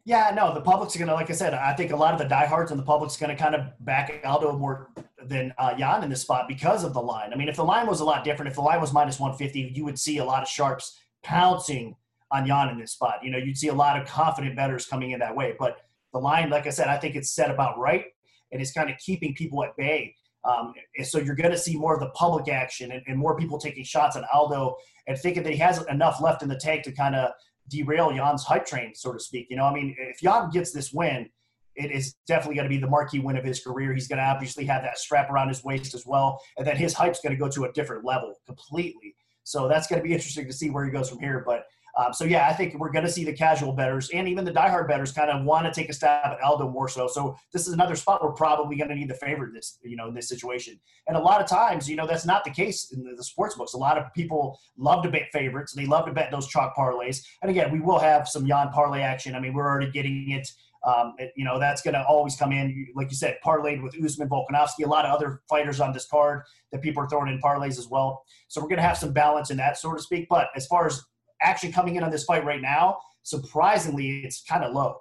Yeah, 0.05 0.31
no, 0.35 0.53
the 0.53 0.61
public's 0.61 0.95
gonna, 0.95 1.13
like 1.13 1.31
I 1.31 1.33
said, 1.33 1.55
I 1.55 1.73
think 1.73 1.91
a 1.91 1.95
lot 1.95 2.13
of 2.13 2.19
the 2.19 2.25
diehards 2.25 2.69
and 2.69 2.79
the 2.79 2.85
public's 2.85 3.17
gonna 3.17 3.35
kind 3.35 3.55
of 3.55 3.65
back 3.79 4.21
Aldo 4.23 4.57
more 4.57 4.91
than 5.27 5.53
uh, 5.57 5.73
Yan 5.77 6.03
in 6.03 6.09
this 6.09 6.21
spot 6.21 6.47
because 6.47 6.83
of 6.83 6.93
the 6.93 7.01
line. 7.01 7.31
I 7.33 7.35
mean, 7.35 7.49
if 7.49 7.55
the 7.55 7.63
line 7.63 7.87
was 7.87 7.99
a 7.99 8.05
lot 8.05 8.23
different, 8.23 8.49
if 8.49 8.55
the 8.55 8.61
line 8.61 8.81
was 8.81 8.93
minus 8.93 9.19
150, 9.19 9.73
you 9.75 9.85
would 9.85 9.99
see 9.99 10.17
a 10.17 10.25
lot 10.25 10.41
of 10.41 10.47
sharps 10.47 10.99
pouncing 11.23 11.95
on 12.31 12.45
Yan 12.45 12.69
in 12.69 12.79
this 12.79 12.93
spot. 12.93 13.15
You 13.23 13.31
know, 13.31 13.37
you'd 13.37 13.57
see 13.57 13.67
a 13.67 13.73
lot 13.73 13.99
of 13.99 14.07
confident 14.07 14.55
bettors 14.55 14.85
coming 14.85 15.11
in 15.11 15.19
that 15.19 15.35
way. 15.35 15.55
But 15.59 15.77
the 16.13 16.19
line, 16.19 16.49
like 16.49 16.67
I 16.67 16.69
said, 16.69 16.87
I 16.87 16.97
think 16.97 17.15
it's 17.15 17.31
set 17.31 17.51
about 17.51 17.77
right, 17.77 18.05
and 18.51 18.61
it's 18.61 18.71
kind 18.71 18.89
of 18.89 18.97
keeping 18.97 19.33
people 19.33 19.63
at 19.63 19.75
bay. 19.77 20.15
Um, 20.43 20.73
so 21.03 21.19
you're 21.19 21.35
going 21.35 21.51
to 21.51 21.57
see 21.57 21.77
more 21.77 21.93
of 21.93 21.99
the 21.99 22.09
public 22.09 22.49
action 22.49 22.91
and, 22.91 23.03
and, 23.05 23.15
more 23.15 23.37
people 23.37 23.59
taking 23.59 23.83
shots 23.83 24.15
on 24.15 24.25
Aldo 24.33 24.75
and 25.05 25.15
thinking 25.15 25.43
that 25.43 25.51
he 25.51 25.59
has 25.59 25.85
enough 25.85 26.19
left 26.19 26.41
in 26.41 26.49
the 26.49 26.55
tank 26.55 26.83
to 26.85 26.91
kind 26.91 27.15
of 27.15 27.29
derail 27.67 28.11
Yan's 28.11 28.43
hype 28.43 28.65
train, 28.65 28.95
so 28.95 29.13
to 29.13 29.19
speak. 29.19 29.45
You 29.51 29.57
know, 29.57 29.65
I 29.65 29.73
mean, 29.73 29.95
if 29.99 30.23
Yan 30.23 30.49
gets 30.49 30.71
this 30.71 30.91
win, 30.91 31.29
it 31.75 31.91
is 31.91 32.15
definitely 32.27 32.55
going 32.55 32.65
to 32.65 32.69
be 32.69 32.77
the 32.77 32.87
marquee 32.87 33.19
win 33.19 33.37
of 33.37 33.43
his 33.43 33.63
career. 33.63 33.93
He's 33.93 34.07
going 34.07 34.17
to 34.17 34.25
obviously 34.25 34.65
have 34.65 34.83
that 34.83 34.97
strap 34.97 35.29
around 35.29 35.49
his 35.49 35.63
waist 35.63 35.93
as 35.93 36.05
well, 36.05 36.39
and 36.57 36.65
then 36.65 36.75
his 36.75 36.93
hype's 36.93 37.21
going 37.21 37.35
to 37.35 37.39
go 37.39 37.49
to 37.49 37.65
a 37.65 37.71
different 37.71 38.05
level 38.05 38.35
completely. 38.45 39.15
So 39.43 39.67
that's 39.67 39.87
going 39.87 40.01
to 40.01 40.07
be 40.07 40.13
interesting 40.13 40.45
to 40.47 40.53
see 40.53 40.69
where 40.69 40.85
he 40.85 40.91
goes 40.91 41.09
from 41.09 41.19
here. 41.19 41.43
But 41.45 41.65
um, 41.97 42.13
so 42.13 42.23
yeah, 42.23 42.47
I 42.47 42.53
think 42.53 42.75
we're 42.75 42.91
going 42.91 43.05
to 43.05 43.11
see 43.11 43.25
the 43.25 43.33
casual 43.33 43.73
betters 43.73 44.09
and 44.11 44.27
even 44.27 44.45
the 44.45 44.51
diehard 44.51 44.87
betters 44.87 45.11
kind 45.11 45.29
of 45.29 45.43
want 45.43 45.65
to 45.65 45.73
take 45.73 45.89
a 45.89 45.93
stab 45.93 46.31
at 46.31 46.41
Aldo 46.41 46.69
more 46.69 46.87
so. 46.87 47.07
So 47.07 47.35
this 47.51 47.67
is 47.67 47.73
another 47.73 47.95
spot 47.95 48.23
we're 48.23 48.31
probably 48.31 48.77
going 48.77 48.89
to 48.89 48.95
need 48.95 49.09
the 49.09 49.15
favorite 49.15 49.53
this 49.53 49.77
you 49.83 49.97
know 49.97 50.07
in 50.07 50.13
this 50.13 50.29
situation. 50.29 50.79
And 51.07 51.17
a 51.17 51.19
lot 51.19 51.41
of 51.41 51.49
times, 51.49 51.89
you 51.89 51.95
know, 51.95 52.07
that's 52.07 52.25
not 52.25 52.43
the 52.43 52.51
case 52.51 52.91
in 52.91 53.03
the, 53.03 53.15
the 53.15 53.23
sports 53.23 53.55
books. 53.55 53.73
A 53.73 53.77
lot 53.77 53.97
of 53.97 54.05
people 54.13 54.57
love 54.77 55.03
to 55.03 55.09
bet 55.09 55.27
favorites. 55.33 55.73
They 55.73 55.85
love 55.85 56.05
to 56.05 56.13
bet 56.13 56.31
those 56.31 56.47
chalk 56.47 56.75
parlays. 56.75 57.23
And 57.41 57.51
again, 57.51 57.71
we 57.71 57.81
will 57.81 57.99
have 57.99 58.27
some 58.27 58.45
Yan 58.45 58.69
parlay 58.69 59.01
action. 59.01 59.35
I 59.35 59.39
mean, 59.39 59.53
we're 59.53 59.67
already 59.67 59.91
getting 59.91 60.31
it 60.31 60.49
Um, 60.83 61.13
it, 61.19 61.31
you 61.35 61.45
know, 61.45 61.59
that's 61.59 61.81
going 61.81 61.93
to 61.93 62.03
always 62.05 62.35
come 62.35 62.51
in, 62.51 62.87
like 62.95 63.09
you 63.09 63.15
said, 63.15 63.37
parlayed 63.45 63.83
with 63.83 63.95
Usman, 64.03 64.29
Volkanovski, 64.29 64.83
a 64.83 64.87
lot 64.87 65.05
of 65.05 65.13
other 65.13 65.41
fighters 65.49 65.79
on 65.79 65.93
this 65.93 66.07
card 66.07 66.43
that 66.71 66.81
people 66.81 67.03
are 67.03 67.07
throwing 67.07 67.31
in 67.31 67.39
parlays 67.39 67.77
as 67.77 67.87
well. 67.87 68.23
So 68.47 68.61
we're 68.61 68.67
going 68.67 68.77
to 68.77 68.83
have 68.83 68.97
some 68.97 69.13
balance 69.13 69.51
in 69.51 69.57
that, 69.57 69.77
so 69.77 69.93
to 69.93 70.01
speak. 70.01 70.27
But 70.29 70.49
as 70.55 70.65
far 70.67 70.87
as 70.87 71.03
actually 71.41 71.71
coming 71.71 71.95
in 71.95 72.03
on 72.03 72.09
this 72.09 72.23
fight 72.23 72.43
right 72.45 72.61
now, 72.61 72.97
surprisingly, 73.23 74.21
it's 74.21 74.43
kind 74.43 74.63
of 74.63 74.73
low. 74.73 74.97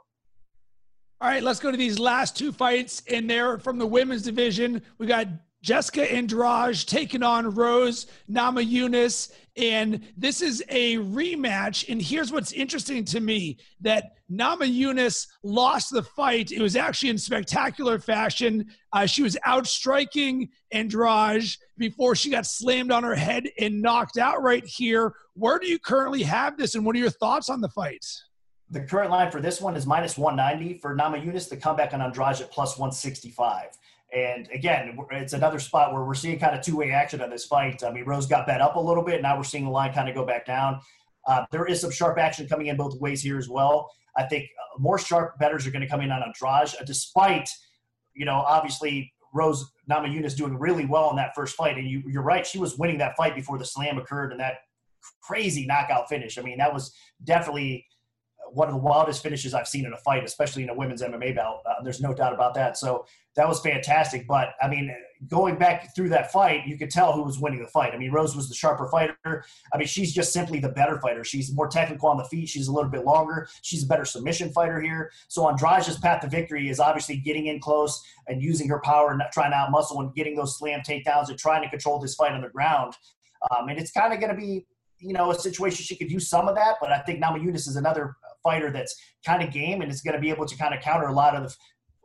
All 1.22 1.28
right, 1.28 1.42
let's 1.42 1.60
go 1.60 1.70
to 1.70 1.76
these 1.76 1.98
last 1.98 2.36
two 2.36 2.50
fights 2.50 3.02
in 3.06 3.26
there 3.26 3.58
from 3.58 3.78
the 3.78 3.86
women's 3.86 4.22
division. 4.22 4.80
We 4.98 5.06
got 5.06 5.28
Jessica 5.62 6.10
Andrade 6.10 6.86
taking 6.86 7.22
on 7.22 7.54
Rose 7.54 8.06
Namajunas. 8.30 9.32
And 9.56 10.00
this 10.16 10.40
is 10.40 10.64
a 10.68 10.96
rematch. 10.96 11.88
And 11.88 12.00
here's 12.00 12.32
what's 12.32 12.52
interesting 12.52 13.04
to 13.06 13.20
me 13.20 13.58
that 13.80 14.12
Namajunas 14.30 15.26
lost 15.42 15.90
the 15.92 16.02
fight. 16.02 16.52
It 16.52 16.62
was 16.62 16.76
actually 16.76 17.10
in 17.10 17.18
spectacular 17.18 17.98
fashion. 17.98 18.66
Uh, 18.92 19.06
she 19.06 19.22
was 19.22 19.36
outstriking 19.46 20.48
Andrade 20.70 21.44
before 21.76 22.14
she 22.14 22.30
got 22.30 22.46
slammed 22.46 22.92
on 22.92 23.02
her 23.02 23.14
head 23.14 23.48
and 23.58 23.82
knocked 23.82 24.18
out 24.18 24.42
right 24.42 24.64
here. 24.64 25.14
Where 25.34 25.58
do 25.58 25.66
you 25.66 25.78
currently 25.78 26.22
have 26.22 26.56
this, 26.56 26.74
and 26.74 26.86
what 26.86 26.94
are 26.94 27.00
your 27.00 27.10
thoughts 27.10 27.48
on 27.48 27.60
the 27.60 27.68
fight? 27.68 28.04
The 28.70 28.80
current 28.80 29.10
line 29.10 29.32
for 29.32 29.40
this 29.40 29.60
one 29.60 29.74
is 29.74 29.84
minus 29.84 30.16
190 30.16 30.78
for 30.78 30.94
Namajunas. 30.94 31.48
The 31.48 31.56
comeback 31.56 31.92
on 31.92 32.00
Andrade 32.00 32.40
at 32.40 32.52
plus 32.52 32.78
165. 32.78 33.70
And 34.12 34.48
again, 34.52 34.98
it's 35.12 35.34
another 35.34 35.58
spot 35.58 35.92
where 35.92 36.04
we're 36.04 36.14
seeing 36.14 36.38
kind 36.38 36.56
of 36.56 36.62
two 36.64 36.76
way 36.76 36.90
action 36.90 37.20
on 37.20 37.30
this 37.30 37.44
fight. 37.44 37.82
I 37.84 37.92
mean, 37.92 38.04
Rose 38.04 38.26
got 38.26 38.46
bet 38.46 38.60
up 38.60 38.76
a 38.76 38.80
little 38.80 39.04
bit. 39.04 39.22
Now 39.22 39.36
we're 39.36 39.44
seeing 39.44 39.64
the 39.64 39.70
line 39.70 39.92
kind 39.92 40.08
of 40.08 40.14
go 40.14 40.26
back 40.26 40.46
down. 40.46 40.80
Uh, 41.26 41.44
there 41.52 41.66
is 41.66 41.80
some 41.80 41.90
sharp 41.90 42.18
action 42.18 42.48
coming 42.48 42.68
in 42.68 42.76
both 42.76 42.98
ways 43.00 43.22
here 43.22 43.38
as 43.38 43.48
well. 43.48 43.90
I 44.16 44.24
think 44.24 44.44
uh, 44.44 44.80
more 44.80 44.98
sharp 44.98 45.38
bettors 45.38 45.66
are 45.66 45.70
going 45.70 45.82
to 45.82 45.88
come 45.88 46.00
in 46.00 46.10
on 46.10 46.22
Andrade, 46.22 46.74
uh, 46.80 46.84
despite, 46.84 47.48
you 48.14 48.24
know, 48.24 48.36
obviously 48.36 49.12
Rose 49.32 49.70
Namajunas 49.88 50.36
doing 50.36 50.58
really 50.58 50.86
well 50.86 51.10
in 51.10 51.16
that 51.16 51.32
first 51.34 51.54
fight. 51.54 51.78
And 51.78 51.88
you, 51.88 52.02
you're 52.06 52.22
right, 52.22 52.46
she 52.46 52.58
was 52.58 52.78
winning 52.78 52.98
that 52.98 53.16
fight 53.16 53.36
before 53.36 53.58
the 53.58 53.64
slam 53.64 53.98
occurred 53.98 54.32
and 54.32 54.40
that 54.40 54.54
crazy 55.22 55.66
knockout 55.66 56.08
finish. 56.08 56.38
I 56.38 56.42
mean, 56.42 56.58
that 56.58 56.72
was 56.72 56.92
definitely 57.24 57.86
one 58.52 58.68
of 58.68 58.74
the 58.74 58.80
wildest 58.80 59.22
finishes 59.22 59.54
I've 59.54 59.68
seen 59.68 59.86
in 59.86 59.92
a 59.92 59.96
fight, 59.98 60.24
especially 60.24 60.62
in 60.62 60.70
a 60.70 60.74
women's 60.74 61.02
MMA 61.02 61.36
bout. 61.36 61.60
Uh, 61.66 61.82
there's 61.82 62.00
no 62.00 62.14
doubt 62.14 62.32
about 62.32 62.54
that. 62.54 62.76
So 62.76 63.06
that 63.36 63.48
was 63.48 63.60
fantastic. 63.60 64.26
But 64.26 64.50
I 64.60 64.68
mean, 64.68 64.94
going 65.28 65.56
back 65.56 65.94
through 65.94 66.08
that 66.10 66.32
fight, 66.32 66.66
you 66.66 66.76
could 66.78 66.90
tell 66.90 67.12
who 67.12 67.22
was 67.22 67.38
winning 67.38 67.60
the 67.60 67.68
fight. 67.68 67.94
I 67.94 67.98
mean, 67.98 68.10
Rose 68.10 68.34
was 68.34 68.48
the 68.48 68.54
sharper 68.54 68.88
fighter. 68.90 69.44
I 69.72 69.78
mean, 69.78 69.86
she's 69.86 70.12
just 70.12 70.32
simply 70.32 70.58
the 70.58 70.70
better 70.70 70.98
fighter. 71.00 71.24
She's 71.24 71.54
more 71.54 71.68
technical 71.68 72.08
on 72.08 72.16
the 72.16 72.24
feet. 72.24 72.48
She's 72.48 72.68
a 72.68 72.72
little 72.72 72.90
bit 72.90 73.04
longer. 73.04 73.48
She's 73.62 73.84
a 73.84 73.86
better 73.86 74.04
submission 74.04 74.52
fighter 74.52 74.80
here. 74.80 75.10
So 75.28 75.48
Andrade's 75.48 75.98
path 75.98 76.22
to 76.22 76.28
victory 76.28 76.68
is 76.68 76.80
obviously 76.80 77.16
getting 77.16 77.46
in 77.46 77.60
close 77.60 78.02
and 78.26 78.42
using 78.42 78.68
her 78.68 78.80
power 78.80 79.12
and 79.12 79.22
trying 79.32 79.52
to 79.52 79.56
outmuscle 79.56 80.00
and 80.00 80.14
getting 80.14 80.36
those 80.36 80.58
slam 80.58 80.80
takedowns 80.86 81.28
and 81.28 81.38
trying 81.38 81.62
to 81.62 81.68
control 81.68 81.98
this 81.98 82.14
fight 82.14 82.32
on 82.32 82.40
the 82.42 82.48
ground. 82.48 82.94
Um, 83.50 83.68
and 83.68 83.78
it's 83.78 83.92
kind 83.92 84.12
of 84.12 84.20
going 84.20 84.34
to 84.34 84.38
be, 84.38 84.66
you 84.98 85.14
know, 85.14 85.30
a 85.30 85.34
situation 85.34 85.82
she 85.82 85.96
could 85.96 86.10
use 86.10 86.28
some 86.28 86.48
of 86.48 86.54
that, 86.56 86.76
but 86.80 86.92
I 86.92 86.98
think 87.00 87.22
Namajunas 87.22 87.68
is 87.68 87.76
another 87.76 88.16
fighter 88.42 88.70
that's 88.70 88.94
kind 89.24 89.42
of 89.42 89.52
game 89.52 89.82
and 89.82 89.90
is 89.90 90.02
going 90.02 90.14
to 90.14 90.20
be 90.20 90.30
able 90.30 90.46
to 90.46 90.56
kind 90.56 90.74
of 90.74 90.80
counter 90.80 91.06
a 91.06 91.12
lot 91.12 91.34
of 91.34 91.56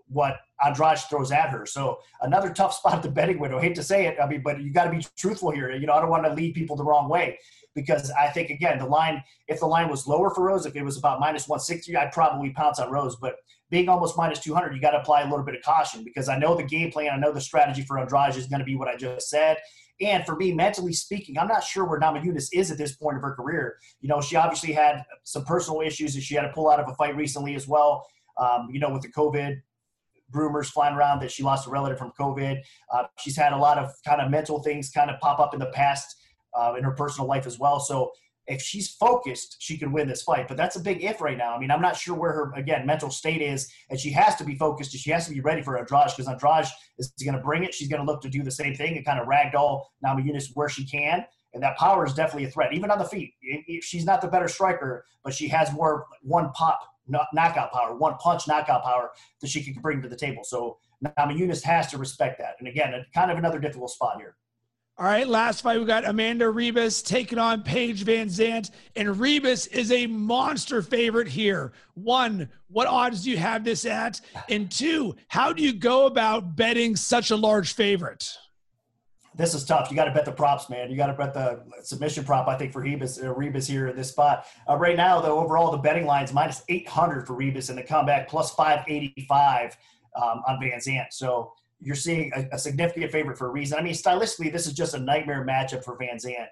what 0.08 0.38
Andrade 0.63 1.00
throws 1.00 1.32
at 1.32 1.50
her. 1.50 1.65
So 1.65 2.00
another 2.21 2.50
tough 2.50 2.74
spot 2.78 2.95
at 2.95 3.04
the 3.04 3.10
betting 3.10 3.39
window. 3.39 3.58
I 3.58 3.62
hate 3.62 3.76
to 3.76 3.84
say 3.84 4.06
it, 4.06 4.17
I 4.21 4.28
mean, 4.28 4.41
but 4.43 4.62
you 4.62 4.71
got 4.71 4.86
to 4.86 4.91
be 4.91 5.06
truthful 5.17 5.52
here. 5.52 5.71
You 5.71 5.88
know, 5.88 5.93
I 5.93 6.02
don't 6.02 6.10
want 6.10 6.26
to 6.26 6.34
lead 6.34 6.54
people 6.54 6.76
the 6.76 6.84
wrong 6.84 7.10
way 7.10 7.39
because 7.74 8.10
I 8.12 8.28
think 8.28 8.50
again 8.50 8.80
the 8.80 8.86
line, 8.86 9.21
if 9.48 9.60
the 9.60 9.65
line 9.65 9.89
was 9.89 10.08
lower 10.08 10.34
for 10.34 10.45
Rose, 10.45 10.65
if 10.65 10.76
it 10.76 10.84
was 10.84 10.98
about 10.98 11.19
minus 11.19 11.48
160, 11.48 11.95
I'd 11.95 12.12
probably 12.12 12.52
pounce 12.52 12.80
on 12.80 12.89
Rose. 12.89 13.17
But 13.17 13.36
being 13.69 13.89
almost 13.89 14.17
minus 14.17 14.39
200, 14.39 14.74
you 14.74 14.82
got 14.82 14.91
to 14.91 15.00
apply 15.00 15.21
a 15.21 15.30
little 15.30 15.43
bit 15.43 15.56
of 15.56 15.62
caution 15.62 16.04
because 16.04 16.30
I 16.30 16.38
know 16.38 16.56
the 16.56 16.63
game 16.63 16.91
plan, 16.91 17.12
I 17.12 17.17
know 17.17 17.34
the 17.34 17.41
strategy 17.41 17.82
for 17.82 18.00
Andrade 18.00 18.36
is 18.36 18.48
going 18.48 18.60
to 18.60 18.65
be 18.65 18.76
what 18.76 18.88
I 18.88 18.95
just 18.95 19.30
said. 19.30 19.58
And 20.01 20.25
for 20.25 20.36
me, 20.36 20.53
mentally 20.53 20.93
speaking, 20.93 21.38
I'm 21.38 21.47
not 21.47 21.63
sure 21.63 21.86
where 21.86 21.99
Namajunas 21.99 22.49
is 22.51 22.69
at 22.69 22.77
this 22.77 22.95
point 22.95 23.15
of 23.15 23.23
her 23.23 23.34
career. 23.34 23.77
You 24.01 24.10
know, 24.10 24.19
she 24.19 24.36
obviously 24.36 24.73
had 24.73 25.03
some 25.23 25.45
personal 25.45 25.81
issues 25.81 26.15
and 26.15 26.23
she 26.23 26.36
had 26.36 26.41
to 26.41 26.51
pull 26.53 26.69
out 26.69 26.79
of 26.79 26.89
a 26.89 26.95
fight 26.95 27.15
recently 27.15 27.55
as 27.55 27.67
well. 27.67 28.05
Um, 28.38 28.67
you 28.69 28.79
know, 28.79 28.89
with 28.89 29.01
the 29.01 29.12
COVID 29.12 29.62
rumors 30.31 30.69
flying 30.69 30.95
around 30.95 31.21
that 31.21 31.31
she 31.31 31.43
lost 31.43 31.67
a 31.67 31.69
relative 31.69 31.97
from 31.97 32.12
COVID. 32.19 32.60
Uh, 32.93 33.03
she's 33.19 33.38
had 33.38 33.53
a 33.53 33.58
lot 33.58 33.77
of 33.77 33.91
kind 34.05 34.21
of 34.21 34.29
mental 34.29 34.62
things 34.62 34.89
kind 34.89 35.10
of 35.10 35.19
pop 35.19 35.39
up 35.39 35.53
in 35.53 35.60
the 35.60 35.67
past 35.67 36.15
uh, 36.58 36.73
in 36.77 36.84
her 36.84 36.91
personal 36.91 37.27
life 37.27 37.45
as 37.45 37.60
well. 37.60 37.79
So 37.79 38.12
if 38.47 38.62
she's 38.62 38.91
focused, 38.91 39.58
she 39.60 39.77
could 39.77 39.91
win 39.91 40.08
this 40.08 40.21
fight. 40.23 40.47
But 40.47 40.58
that's 40.58 40.75
a 40.75 40.79
big 40.79 41.03
if 41.03 41.21
right 41.21 41.38
now. 41.38 41.55
I 41.55 41.60
mean, 41.60 41.71
I'm 41.71 41.81
not 41.81 41.95
sure 41.95 42.15
where 42.15 42.31
her 42.31 42.53
again 42.55 42.86
mental 42.86 43.10
state 43.10 43.41
is, 43.41 43.71
and 43.89 43.99
she 43.99 44.12
has 44.12 44.36
to 44.36 44.43
be 44.43 44.55
focused. 44.55 44.91
She 44.91 45.12
has 45.12 45.27
to 45.27 45.34
be 45.34 45.41
ready 45.41 45.62
for 45.62 45.77
Andrade 45.77 46.12
because 46.15 46.27
Andrade 46.27 46.67
is 46.97 47.12
going 47.23 47.36
to 47.36 47.41
bring 47.41 47.63
it. 47.63 47.73
She's 47.73 47.88
going 47.88 48.05
to 48.05 48.12
look 48.12 48.21
to 48.21 48.29
do 48.29 48.43
the 48.43 48.51
same 48.51 48.75
thing 48.75 48.97
and 48.97 49.05
kind 49.05 49.19
of 49.19 49.27
ragdoll 49.27 49.86
Namajunas 50.03 50.51
where 50.53 50.69
she 50.69 50.86
can. 50.86 51.25
And 51.53 51.63
that 51.63 51.77
power 51.77 52.05
is 52.05 52.13
definitely 52.13 52.45
a 52.45 52.51
threat, 52.51 52.73
even 52.73 52.91
on 52.91 52.99
the 52.99 53.05
feet. 53.05 53.34
She's 53.81 54.05
not 54.05 54.21
the 54.21 54.27
better 54.27 54.49
striker, 54.49 55.05
but 55.23 55.34
she 55.34 55.47
has 55.47 55.71
more 55.71 56.05
one 56.21 56.51
pop 56.51 56.81
knockout 57.08 57.71
power, 57.71 57.95
one 57.95 58.15
punch 58.17 58.47
knockout 58.47 58.84
power 58.84 59.12
that 59.39 59.49
she 59.49 59.63
can 59.63 59.81
bring 59.81 60.01
to 60.01 60.10
the 60.10 60.17
table. 60.17 60.43
So 60.43 60.77
Namajunas 61.03 61.63
has 61.63 61.88
to 61.91 61.97
respect 61.97 62.39
that. 62.39 62.55
And 62.60 62.67
again, 62.67 62.93
kind 63.13 63.31
of 63.31 63.38
another 63.38 63.60
difficult 63.60 63.91
spot 63.91 64.17
here. 64.17 64.36
All 64.97 65.05
right, 65.05 65.27
last 65.27 65.60
fight 65.60 65.77
we 65.77 65.86
got 65.86 66.08
Amanda 66.08 66.45
Ribas 66.45 67.05
taking 67.05 67.38
on 67.38 67.63
Paige 67.63 68.03
Van 68.03 68.27
Zant. 68.27 68.71
and 68.95 69.10
Ribas 69.10 69.69
is 69.73 69.91
a 69.91 70.08
monster 70.08 70.81
favorite 70.81 71.27
here. 71.27 71.73
One, 71.95 72.47
what 72.69 72.88
odds 72.88 73.25
do 73.25 73.29
you 73.29 73.36
have 73.36 73.65
this 73.65 73.86
at? 73.86 74.21
And 74.49 74.71
two, 74.71 75.17
how 75.27 75.51
do 75.51 75.62
you 75.62 75.73
go 75.73 76.05
about 76.05 76.55
betting 76.55 76.95
such 76.95 77.31
a 77.31 77.36
large 77.36 77.73
favorite? 77.73 78.38
This 79.36 79.53
is 79.53 79.65
tough. 79.65 79.91
You 79.91 79.97
got 79.97 80.05
to 80.05 80.12
bet 80.12 80.23
the 80.23 80.31
props, 80.31 80.69
man. 80.69 80.89
You 80.89 80.95
got 80.95 81.08
to 81.08 81.13
bet 81.13 81.34
the 81.34 81.63
submission 81.84 82.23
prop. 82.23 82.47
I 82.47 82.58
think 82.58 82.71
for 82.71 82.81
Ribas, 82.81 83.21
uh, 83.21 83.34
Ribas 83.34 83.67
here 83.67 83.89
in 83.89 83.97
this 83.97 84.08
spot. 84.12 84.45
Uh, 84.69 84.77
right 84.77 84.95
now, 84.95 85.19
though, 85.19 85.39
overall 85.39 85.71
the 85.71 85.77
betting 85.77 86.05
lines 86.05 86.31
minus 86.31 86.63
800 86.69 87.27
for 87.27 87.36
Ribas 87.36 87.67
and 87.67 87.77
the 87.77 87.84
comeback 87.84 88.29
plus 88.29 88.55
585 88.55 89.75
um, 90.15 90.41
on 90.47 90.58
VanZant. 90.62 91.08
So 91.12 91.51
you're 91.80 91.96
seeing 91.96 92.32
a, 92.36 92.56
a, 92.56 92.60
significant 92.60 93.12
favorite 93.12 93.38
for 93.38 93.48
a 93.48 93.52
reason. 93.52 93.78
I 93.78 93.82
mean, 93.82 93.94
stylistically, 93.94 94.52
this 94.52 94.66
is 94.66 94.74
just 94.74 94.94
a 94.94 95.00
nightmare 95.00 95.46
matchup 95.46 95.84
for 95.84 95.98
Van 95.98 96.18
Zant. 96.18 96.48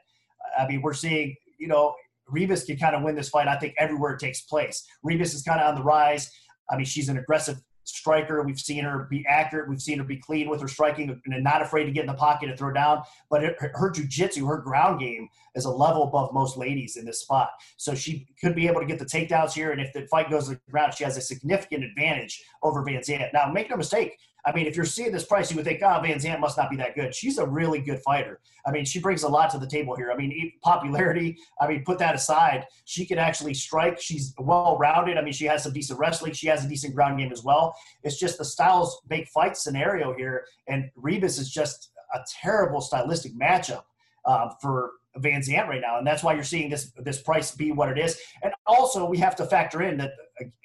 I 0.58 0.68
mean, 0.68 0.82
we're 0.82 0.94
seeing, 0.94 1.36
you 1.58 1.68
know, 1.68 1.96
Ribas 2.30 2.66
can 2.66 2.78
kind 2.78 2.96
of 2.96 3.04
win 3.04 3.16
this 3.16 3.30
fight, 3.30 3.48
I 3.48 3.58
think, 3.58 3.74
everywhere 3.78 4.14
it 4.14 4.20
takes 4.20 4.42
place. 4.42 4.86
Ribas 5.06 5.34
is 5.34 5.44
kind 5.44 5.60
of 5.60 5.68
on 5.68 5.76
the 5.76 5.84
rise. 5.84 6.30
I 6.70 6.78
mean, 6.78 6.86
she's 6.86 7.10
an 7.10 7.18
aggressive 7.18 7.58
striker. 7.86 8.42
We've 8.44 8.60
seen 8.60 8.84
her 8.84 9.08
be 9.10 9.26
accurate. 9.28 9.70
We've 9.70 9.82
seen 9.82 9.98
her 9.98 10.04
be 10.04 10.18
clean 10.18 10.50
with 10.50 10.62
her 10.62 10.68
striking 10.68 11.22
and 11.26 11.44
not 11.44 11.62
afraid 11.62 11.86
to 11.86 11.92
get 11.92 12.02
in 12.02 12.08
the 12.08 12.14
pocket 12.14 12.50
and 12.50 12.58
throw 12.58 12.72
down. 12.72 13.04
But 13.30 13.44
her, 13.44 13.72
her 13.74 13.92
jujitsu, 13.92 14.48
her 14.48 14.58
ground 14.58 15.00
game 15.00 15.28
is 15.56 15.66
a 15.66 15.72
level 15.72 16.04
above 16.04 16.34
most 16.34 16.58
ladies 16.58 16.98
in 16.98 17.06
this 17.06 17.22
spot. 17.22 17.50
So 17.78 17.94
she 17.94 18.28
could 18.40 18.56
be 18.56 18.68
able 18.68 18.80
to 18.80 18.88
get 18.88 19.00
the 19.00 19.06
takedowns 19.06 19.54
here. 19.54 19.72
And 19.72 19.82
if 19.82 19.92
the 19.94 20.08
fight 20.08 20.30
goes 20.30 20.48
to 20.48 20.56
the 20.56 20.72
ground, 20.72 20.94
she 20.94 21.04
has 21.04 21.18
a 21.18 21.22
significant 21.22 21.84
advantage 21.84 22.44
over 22.62 22.84
VanZant. 22.84 23.34
Now, 23.34 23.52
make 23.52 23.70
no 23.70 23.76
mistake, 23.76 24.18
I 24.46 24.52
mean, 24.52 24.68
if 24.68 24.76
you're 24.76 24.86
seeing 24.86 25.12
this 25.12 25.26
price, 25.26 25.50
you 25.50 25.56
would 25.56 25.66
think, 25.66 25.82
oh, 25.82 26.02
VanZant 26.04 26.40
must 26.40 26.58
not 26.58 26.70
be 26.70 26.76
that 26.78 26.96
good. 26.96 27.16
She's 27.16 27.38
a 27.38 27.46
really 27.46 27.80
good 27.80 28.00
fighter. 28.02 28.42
I 28.66 28.72
mean, 28.72 28.84
she 28.84 29.00
brings 29.00 29.24
a 29.24 29.28
lot 29.28 29.50
to 29.52 29.58
the 29.58 29.68
table 29.68 29.96
here. 29.96 30.12
I 30.12 30.18
mean, 30.18 30.52
popularity, 30.62 31.38
I 31.62 31.68
mean, 31.68 31.84
put 31.86 31.98
that 32.00 32.16
aside. 32.16 32.66
She 32.86 33.06
can 33.06 33.18
actually 33.18 33.54
strike. 33.54 34.00
She's 34.02 34.34
well 34.38 34.78
rounded. 34.78 35.18
I 35.18 35.22
mean, 35.22 35.34
she 35.34 35.46
has 35.46 35.64
some 35.64 35.74
decent 35.74 36.00
wrestling. 36.00 36.34
She 36.34 36.48
has 36.48 36.66
a 36.66 36.68
decent 36.68 36.94
ground 36.94 37.20
game 37.20 37.32
as 37.32 37.44
well. 37.44 37.76
It's 38.04 38.20
just 38.20 38.38
the 38.38 38.46
styles 38.46 39.02
make 39.10 39.28
fight 39.30 39.56
scenario 39.56 40.14
here. 40.14 40.46
And 40.68 40.90
Ribas 40.98 41.40
is 41.40 41.50
just 41.50 41.92
a 42.14 42.20
terrible 42.42 42.82
stylistic 42.82 43.34
matchup 43.40 43.84
uh, 44.26 44.50
for 44.62 44.92
VanZant 45.20 45.68
right 45.68 45.82
now, 45.82 46.00
and 46.00 46.08
that's 46.08 46.24
why 46.24 46.34
you're 46.34 46.44
seeing 46.44 46.72
this 46.72 46.92
this 46.98 47.22
price 47.22 47.52
be 47.52 47.72
what 47.72 47.88
it 47.90 48.00
is. 48.00 48.20
And 48.42 48.52
also, 48.66 49.06
we 49.06 49.20
have 49.20 49.36
to 49.36 49.46
factor 49.46 49.84
in 49.84 49.98
that 49.98 50.14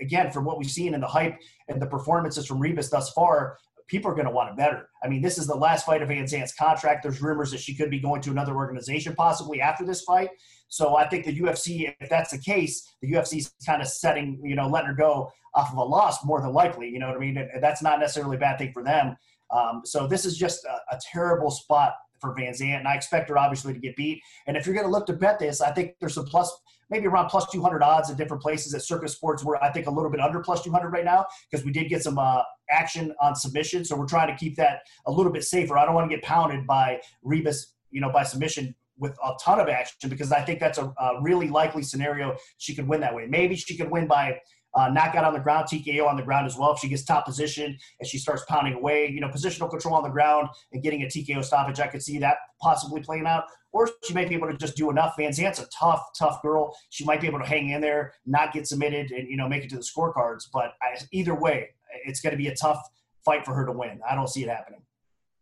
again, 0.00 0.30
from 0.30 0.44
what 0.44 0.58
we've 0.58 0.70
seen 0.70 0.94
in 0.94 1.00
the 1.00 1.06
hype 1.06 1.38
and 1.68 1.80
the 1.80 1.86
performances 1.86 2.46
from 2.46 2.60
Ribas 2.60 2.90
thus 2.90 3.12
far, 3.12 3.58
people 3.88 4.11
are 4.11 4.14
going 4.14 4.27
to 4.27 4.33
want 4.33 4.51
it 4.51 4.57
better. 4.57 4.88
I 5.03 5.09
mean, 5.09 5.22
this 5.22 5.38
is 5.38 5.46
the 5.46 5.55
last 5.55 5.87
fight 5.87 6.03
of 6.03 6.09
VanZant's 6.09 6.55
contract. 6.55 7.03
There's 7.03 7.20
rumors 7.20 7.51
that 7.51 7.61
she 7.61 7.74
could 7.74 7.90
be 7.90 7.98
going 7.98 8.20
to 8.22 8.31
another 8.31 8.55
organization 8.55 9.14
possibly 9.14 9.61
after 9.61 9.85
this 9.85 10.03
fight. 10.03 10.29
So 10.68 10.96
I 10.96 11.09
think 11.09 11.24
the 11.24 11.38
UFC, 11.40 11.94
if 11.98 12.09
that's 12.09 12.31
the 12.31 12.38
case, 12.38 12.94
the 13.01 13.12
UFC's 13.12 13.53
kind 13.66 13.83
of 13.83 13.88
setting, 13.88 14.40
you 14.44 14.55
know, 14.55 14.68
letting 14.68 14.88
her 14.88 14.94
go 14.94 15.33
off 15.55 15.72
of 15.72 15.79
a 15.79 15.83
loss 15.83 16.24
more 16.24 16.40
than 16.40 16.53
likely. 16.53 16.88
You 16.88 16.98
know 16.98 17.09
what 17.09 17.16
I 17.16 17.20
mean? 17.20 17.38
And 17.38 17.62
that's 17.62 17.83
not 17.83 17.98
necessarily 17.98 18.37
a 18.37 18.40
bad 18.40 18.58
thing 18.58 18.73
for 18.73 18.85
them. 18.85 19.17
Um, 19.50 19.83
so 19.85 20.06
this 20.06 20.25
is 20.25 20.37
just 20.37 20.65
a, 20.65 20.94
a 20.94 21.00
terrible 21.10 21.50
spot 21.50 21.94
for 22.21 22.35
VanZant, 22.35 22.79
and 22.79 22.88
I 22.88 22.94
expect 22.94 23.29
her 23.29 23.38
obviously 23.38 23.73
to 23.73 23.79
get 23.79 23.96
beat. 23.96 24.21
And 24.46 24.56
if 24.56 24.67
you're 24.67 24.75
going 24.75 24.87
to 24.87 24.92
look 24.92 25.06
to 25.06 25.12
bet 25.12 25.38
this, 25.38 25.60
I 25.60 25.71
think 25.71 25.94
there's 26.00 26.15
some 26.15 26.27
plus, 26.27 26.54
maybe 26.90 27.06
around 27.06 27.28
plus 27.28 27.50
200 27.50 27.82
odds 27.82 28.10
at 28.10 28.16
different 28.16 28.42
places 28.42 28.74
at 28.74 28.82
Circa 28.82 29.08
Sports. 29.08 29.44
We're 29.44 29.56
I 29.56 29.70
think 29.70 29.86
a 29.86 29.90
little 29.90 30.10
bit 30.10 30.20
under 30.20 30.40
plus 30.40 30.62
200 30.62 30.90
right 30.90 31.04
now 31.04 31.26
because 31.50 31.64
we 31.64 31.72
did 31.72 31.88
get 31.88 32.02
some 32.02 32.18
uh, 32.18 32.42
action 32.70 33.14
on 33.20 33.34
submission, 33.34 33.84
so 33.84 33.96
we're 33.96 34.06
trying 34.06 34.28
to 34.28 34.36
keep 34.36 34.56
that 34.56 34.80
a 35.06 35.12
little 35.12 35.32
bit 35.32 35.44
safer. 35.44 35.78
I 35.78 35.84
don't 35.84 35.94
want 35.94 36.10
to 36.10 36.14
get 36.14 36.24
pounded 36.24 36.66
by 36.66 37.00
Ribas, 37.24 37.72
you 37.90 38.00
know, 38.00 38.10
by 38.10 38.22
submission 38.22 38.74
with 38.98 39.16
a 39.24 39.32
ton 39.42 39.60
of 39.60 39.68
action 39.68 40.10
because 40.10 40.32
I 40.32 40.42
think 40.42 40.60
that's 40.60 40.78
a, 40.78 40.92
a 40.98 41.22
really 41.22 41.48
likely 41.48 41.82
scenario 41.82 42.36
she 42.58 42.74
could 42.74 42.88
win 42.88 43.00
that 43.00 43.14
way. 43.14 43.26
Maybe 43.28 43.54
she 43.54 43.76
could 43.76 43.90
win 43.90 44.06
by 44.06 44.38
uh, 44.79 44.88
knockout 44.88 45.24
on 45.24 45.33
the 45.33 45.40
ground, 45.40 45.66
TKO 45.66 46.06
on 46.06 46.16
the 46.16 46.22
ground 46.22 46.46
as 46.46 46.56
well. 46.56 46.72
If 46.72 46.79
she 46.79 46.88
gets 46.88 47.04
top 47.04 47.26
position 47.26 47.76
and 47.98 48.08
she 48.08 48.18
starts 48.18 48.44
pounding 48.48 48.74
away, 48.74 49.08
you 49.08 49.20
know, 49.20 49.29
positional 49.29 49.68
control 49.68 49.94
on 49.94 50.04
the 50.04 50.08
ground 50.08 50.48
and 50.72 50.83
getting 50.83 51.02
a 51.02 51.06
TKO 51.06 51.44
stoppage, 51.44 51.81
I 51.81 51.88
could 51.88 52.02
see 52.02 52.18
that 52.18 52.37
possibly 52.60 53.00
playing 53.00 53.26
out. 53.26 53.44
Or 53.72 53.90
she 54.04 54.14
might 54.14 54.29
be 54.29 54.35
able 54.35 54.48
to 54.48 54.56
just 54.56 54.76
do 54.76 54.90
enough. 54.90 55.14
Van 55.18 55.33
Zant's 55.33 55.58
a 55.58 55.66
tough, 55.66 56.02
tough 56.16 56.40
girl. 56.40 56.74
She 56.90 57.04
might 57.04 57.20
be 57.20 57.26
able 57.26 57.40
to 57.40 57.44
hang 57.44 57.70
in 57.70 57.81
there, 57.81 58.14
not 58.24 58.52
get 58.52 58.66
submitted, 58.66 59.10
and 59.10 59.29
you 59.29 59.37
know, 59.37 59.48
make 59.48 59.64
it 59.64 59.70
to 59.70 59.76
the 59.76 59.83
scorecards. 59.83 60.44
But 60.52 60.72
I, 60.81 60.98
either 61.12 61.35
way, 61.35 61.70
it's 62.04 62.20
going 62.20 62.31
to 62.31 62.38
be 62.38 62.48
a 62.48 62.54
tough 62.54 62.81
fight 63.24 63.44
for 63.44 63.54
her 63.54 63.66
to 63.66 63.72
win. 63.72 64.00
I 64.08 64.14
don't 64.14 64.29
see 64.29 64.42
it 64.42 64.48
happening. 64.48 64.81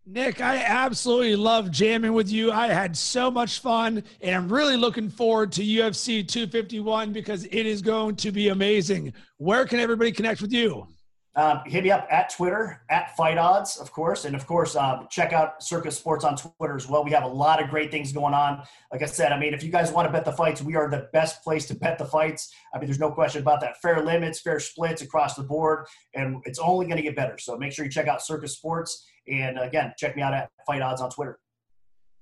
Nick, 0.08 0.40
I 0.40 0.58
absolutely 0.58 1.34
love 1.34 1.72
jamming 1.72 2.12
with 2.12 2.30
you. 2.30 2.52
I 2.52 2.68
had 2.68 2.96
so 2.96 3.28
much 3.28 3.58
fun, 3.58 4.04
and 4.20 4.36
I'm 4.36 4.48
really 4.48 4.76
looking 4.76 5.08
forward 5.08 5.50
to 5.52 5.64
UFC 5.64 6.26
251 6.26 7.12
because 7.12 7.44
it 7.46 7.66
is 7.66 7.82
going 7.82 8.14
to 8.16 8.30
be 8.30 8.50
amazing. 8.50 9.12
Where 9.38 9.66
can 9.66 9.80
everybody 9.80 10.12
connect 10.12 10.40
with 10.40 10.52
you? 10.52 10.86
Um, 11.34 11.60
hit 11.66 11.82
me 11.82 11.90
up 11.90 12.06
at 12.08 12.30
Twitter, 12.30 12.82
at 12.88 13.14
Fight 13.16 13.36
Odds, 13.36 13.78
of 13.78 13.90
course. 13.90 14.24
And 14.24 14.36
of 14.36 14.46
course, 14.46 14.76
um, 14.76 15.08
check 15.10 15.32
out 15.32 15.60
Circa 15.62 15.90
Sports 15.90 16.24
on 16.24 16.36
Twitter 16.36 16.76
as 16.76 16.88
well. 16.88 17.04
We 17.04 17.10
have 17.10 17.24
a 17.24 17.28
lot 17.28 17.62
of 17.62 17.68
great 17.68 17.90
things 17.90 18.12
going 18.12 18.32
on. 18.32 18.62
Like 18.90 19.02
I 19.02 19.06
said, 19.06 19.32
I 19.32 19.38
mean, 19.38 19.52
if 19.52 19.62
you 19.62 19.70
guys 19.70 19.92
want 19.92 20.08
to 20.08 20.12
bet 20.12 20.24
the 20.24 20.32
fights, 20.32 20.62
we 20.62 20.76
are 20.76 20.88
the 20.88 21.10
best 21.12 21.42
place 21.42 21.66
to 21.66 21.74
bet 21.74 21.98
the 21.98 22.06
fights. 22.06 22.54
I 22.72 22.78
mean, 22.78 22.86
there's 22.86 23.00
no 23.00 23.10
question 23.10 23.42
about 23.42 23.60
that. 23.60 23.82
Fair 23.82 24.02
limits, 24.02 24.40
fair 24.40 24.60
splits 24.60 25.02
across 25.02 25.34
the 25.34 25.42
board, 25.42 25.86
and 26.14 26.40
it's 26.46 26.60
only 26.60 26.86
going 26.86 26.96
to 26.96 27.02
get 27.02 27.16
better. 27.16 27.36
So 27.36 27.58
make 27.58 27.72
sure 27.72 27.84
you 27.84 27.90
check 27.90 28.06
out 28.08 28.22
Circa 28.22 28.48
Sports. 28.48 29.06
And 29.28 29.58
again, 29.58 29.92
check 29.96 30.16
me 30.16 30.22
out 30.22 30.34
at 30.34 30.50
Fight 30.66 30.82
Odds 30.82 31.00
on 31.00 31.10
Twitter. 31.10 31.38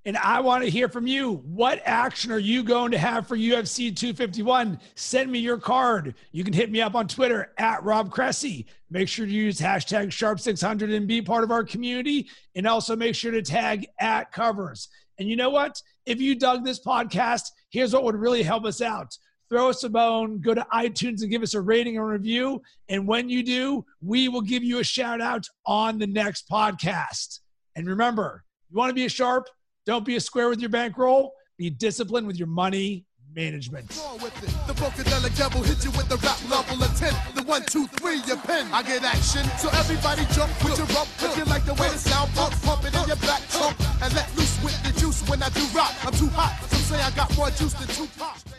And 0.07 0.19
I 0.19 0.41
want 0.41 0.63
to 0.65 0.71
hear 0.71 0.91
from 0.91 1.07
you. 1.07 1.37
What 1.47 1.81
action 1.87 2.31
are 2.31 2.39
you 2.39 2.63
going 2.63 2.91
to 2.93 2.99
have 2.99 3.27
for 3.27 3.39
UFC 3.39 3.95
251? 3.97 4.79
Send 4.97 5.33
me 5.33 5.39
your 5.39 5.57
card. 5.57 6.15
You 6.31 6.45
can 6.45 6.53
hit 6.53 6.71
me 6.71 6.83
up 6.83 6.95
on 6.95 7.09
Twitter 7.09 7.53
at 7.57 7.83
Rob 7.85 8.11
Cressy. 8.11 8.67
Make 8.91 9.09
sure 9.09 9.25
to 9.25 9.33
use 9.33 9.59
hashtag 9.59 10.09
Sharp600 10.09 10.95
and 10.95 11.09
be 11.09 11.23
part 11.23 11.43
of 11.43 11.51
our 11.51 11.65
community. 11.65 12.29
And 12.55 12.67
also 12.67 12.95
make 12.95 13.15
sure 13.15 13.33
to 13.33 13.41
tag 13.41 13.87
at 13.99 14.31
covers. 14.31 14.89
And 15.19 15.27
you 15.29 15.37
know 15.37 15.51
what? 15.51 15.81
If 16.05 16.21
you 16.21 16.35
dug 16.35 16.65
this 16.65 16.85
podcast, 16.85 17.51
here's 17.71 17.95
what 17.95 18.05
would 18.05 18.17
really 18.17 18.43
help 18.43 18.67
us 18.67 18.83
out. 18.83 19.17
Throw 19.51 19.69
us 19.69 19.85
a 19.85 19.91
bone, 19.91 20.41
go 20.41 20.55
to 20.55 20.67
iTunes 20.73 21.23
and 21.23 21.31
give 21.31 21.43
us 21.43 21.55
a 21.55 21.61
rating 21.61 21.97
and 21.97 22.07
review. 22.07 22.63
And 22.89 23.07
when 23.07 23.29
you 23.29 23.43
do, 23.43 23.85
we 24.01 24.29
will 24.29 24.41
give 24.41 24.65
you 24.65 24.79
a 24.79 24.85
shout 24.85 25.21
out 25.21 25.47
on 25.67 25.99
the 25.99 26.07
next 26.07 26.49
podcast. 26.49 27.41
And 27.77 27.87
remember, 27.87 28.45
you 28.71 28.79
want 28.79 28.91
to 28.91 28.95
be 28.95 29.05
a 29.05 29.09
sharp? 29.09 29.47
Don't 29.87 30.05
be 30.05 30.17
a 30.17 30.21
square 30.21 30.49
with 30.49 30.61
your 30.61 30.71
bankroll. 30.71 31.33
Be 31.59 31.71
disciplined 31.71 32.27
with 32.27 32.37
your 32.37 32.49
money 32.49 33.05
management. 33.35 33.89
The 33.89 34.75
Funkadelic 34.75 35.37
devil 35.37 35.63
hit 35.63 35.85
you 35.85 35.91
with 35.93 36.09
the 36.09 36.17
rap 36.17 36.39
level 36.49 36.83
of 36.83 36.97
10. 36.97 37.13
The 37.35 37.43
one, 37.43 37.63
two, 37.67 37.87
three, 37.99 38.21
your 38.27 38.37
pen. 38.39 38.67
I 38.73 38.83
get 38.83 39.03
action. 39.05 39.45
So 39.59 39.69
everybody 39.71 40.25
jump 40.33 40.51
with 40.65 40.79
your 40.79 40.87
rump. 40.89 41.09
If 41.21 41.37
you 41.37 41.45
like 41.45 41.65
the 41.65 41.75
way 41.75 41.89
the 41.91 41.99
sound 41.99 42.33
pump, 42.35 42.55
pump 42.63 42.85
it 42.85 42.95
in 42.95 43.07
your 43.07 43.17
back 43.17 43.43
trunk. 43.51 43.77
And 44.03 44.15
let 44.15 44.35
loose 44.37 44.63
with 44.63 44.81
the 44.83 44.99
juice 45.01 45.27
when 45.29 45.43
I 45.43 45.49
do 45.51 45.65
rock. 45.77 45.93
I'm 46.05 46.13
too 46.13 46.29
hot. 46.29 46.59
Some 46.71 46.97
say 46.97 47.03
I 47.03 47.11
got 47.11 47.37
more 47.37 47.51
juice 47.51 47.75
than 47.75 47.89
Tupac. 47.89 48.55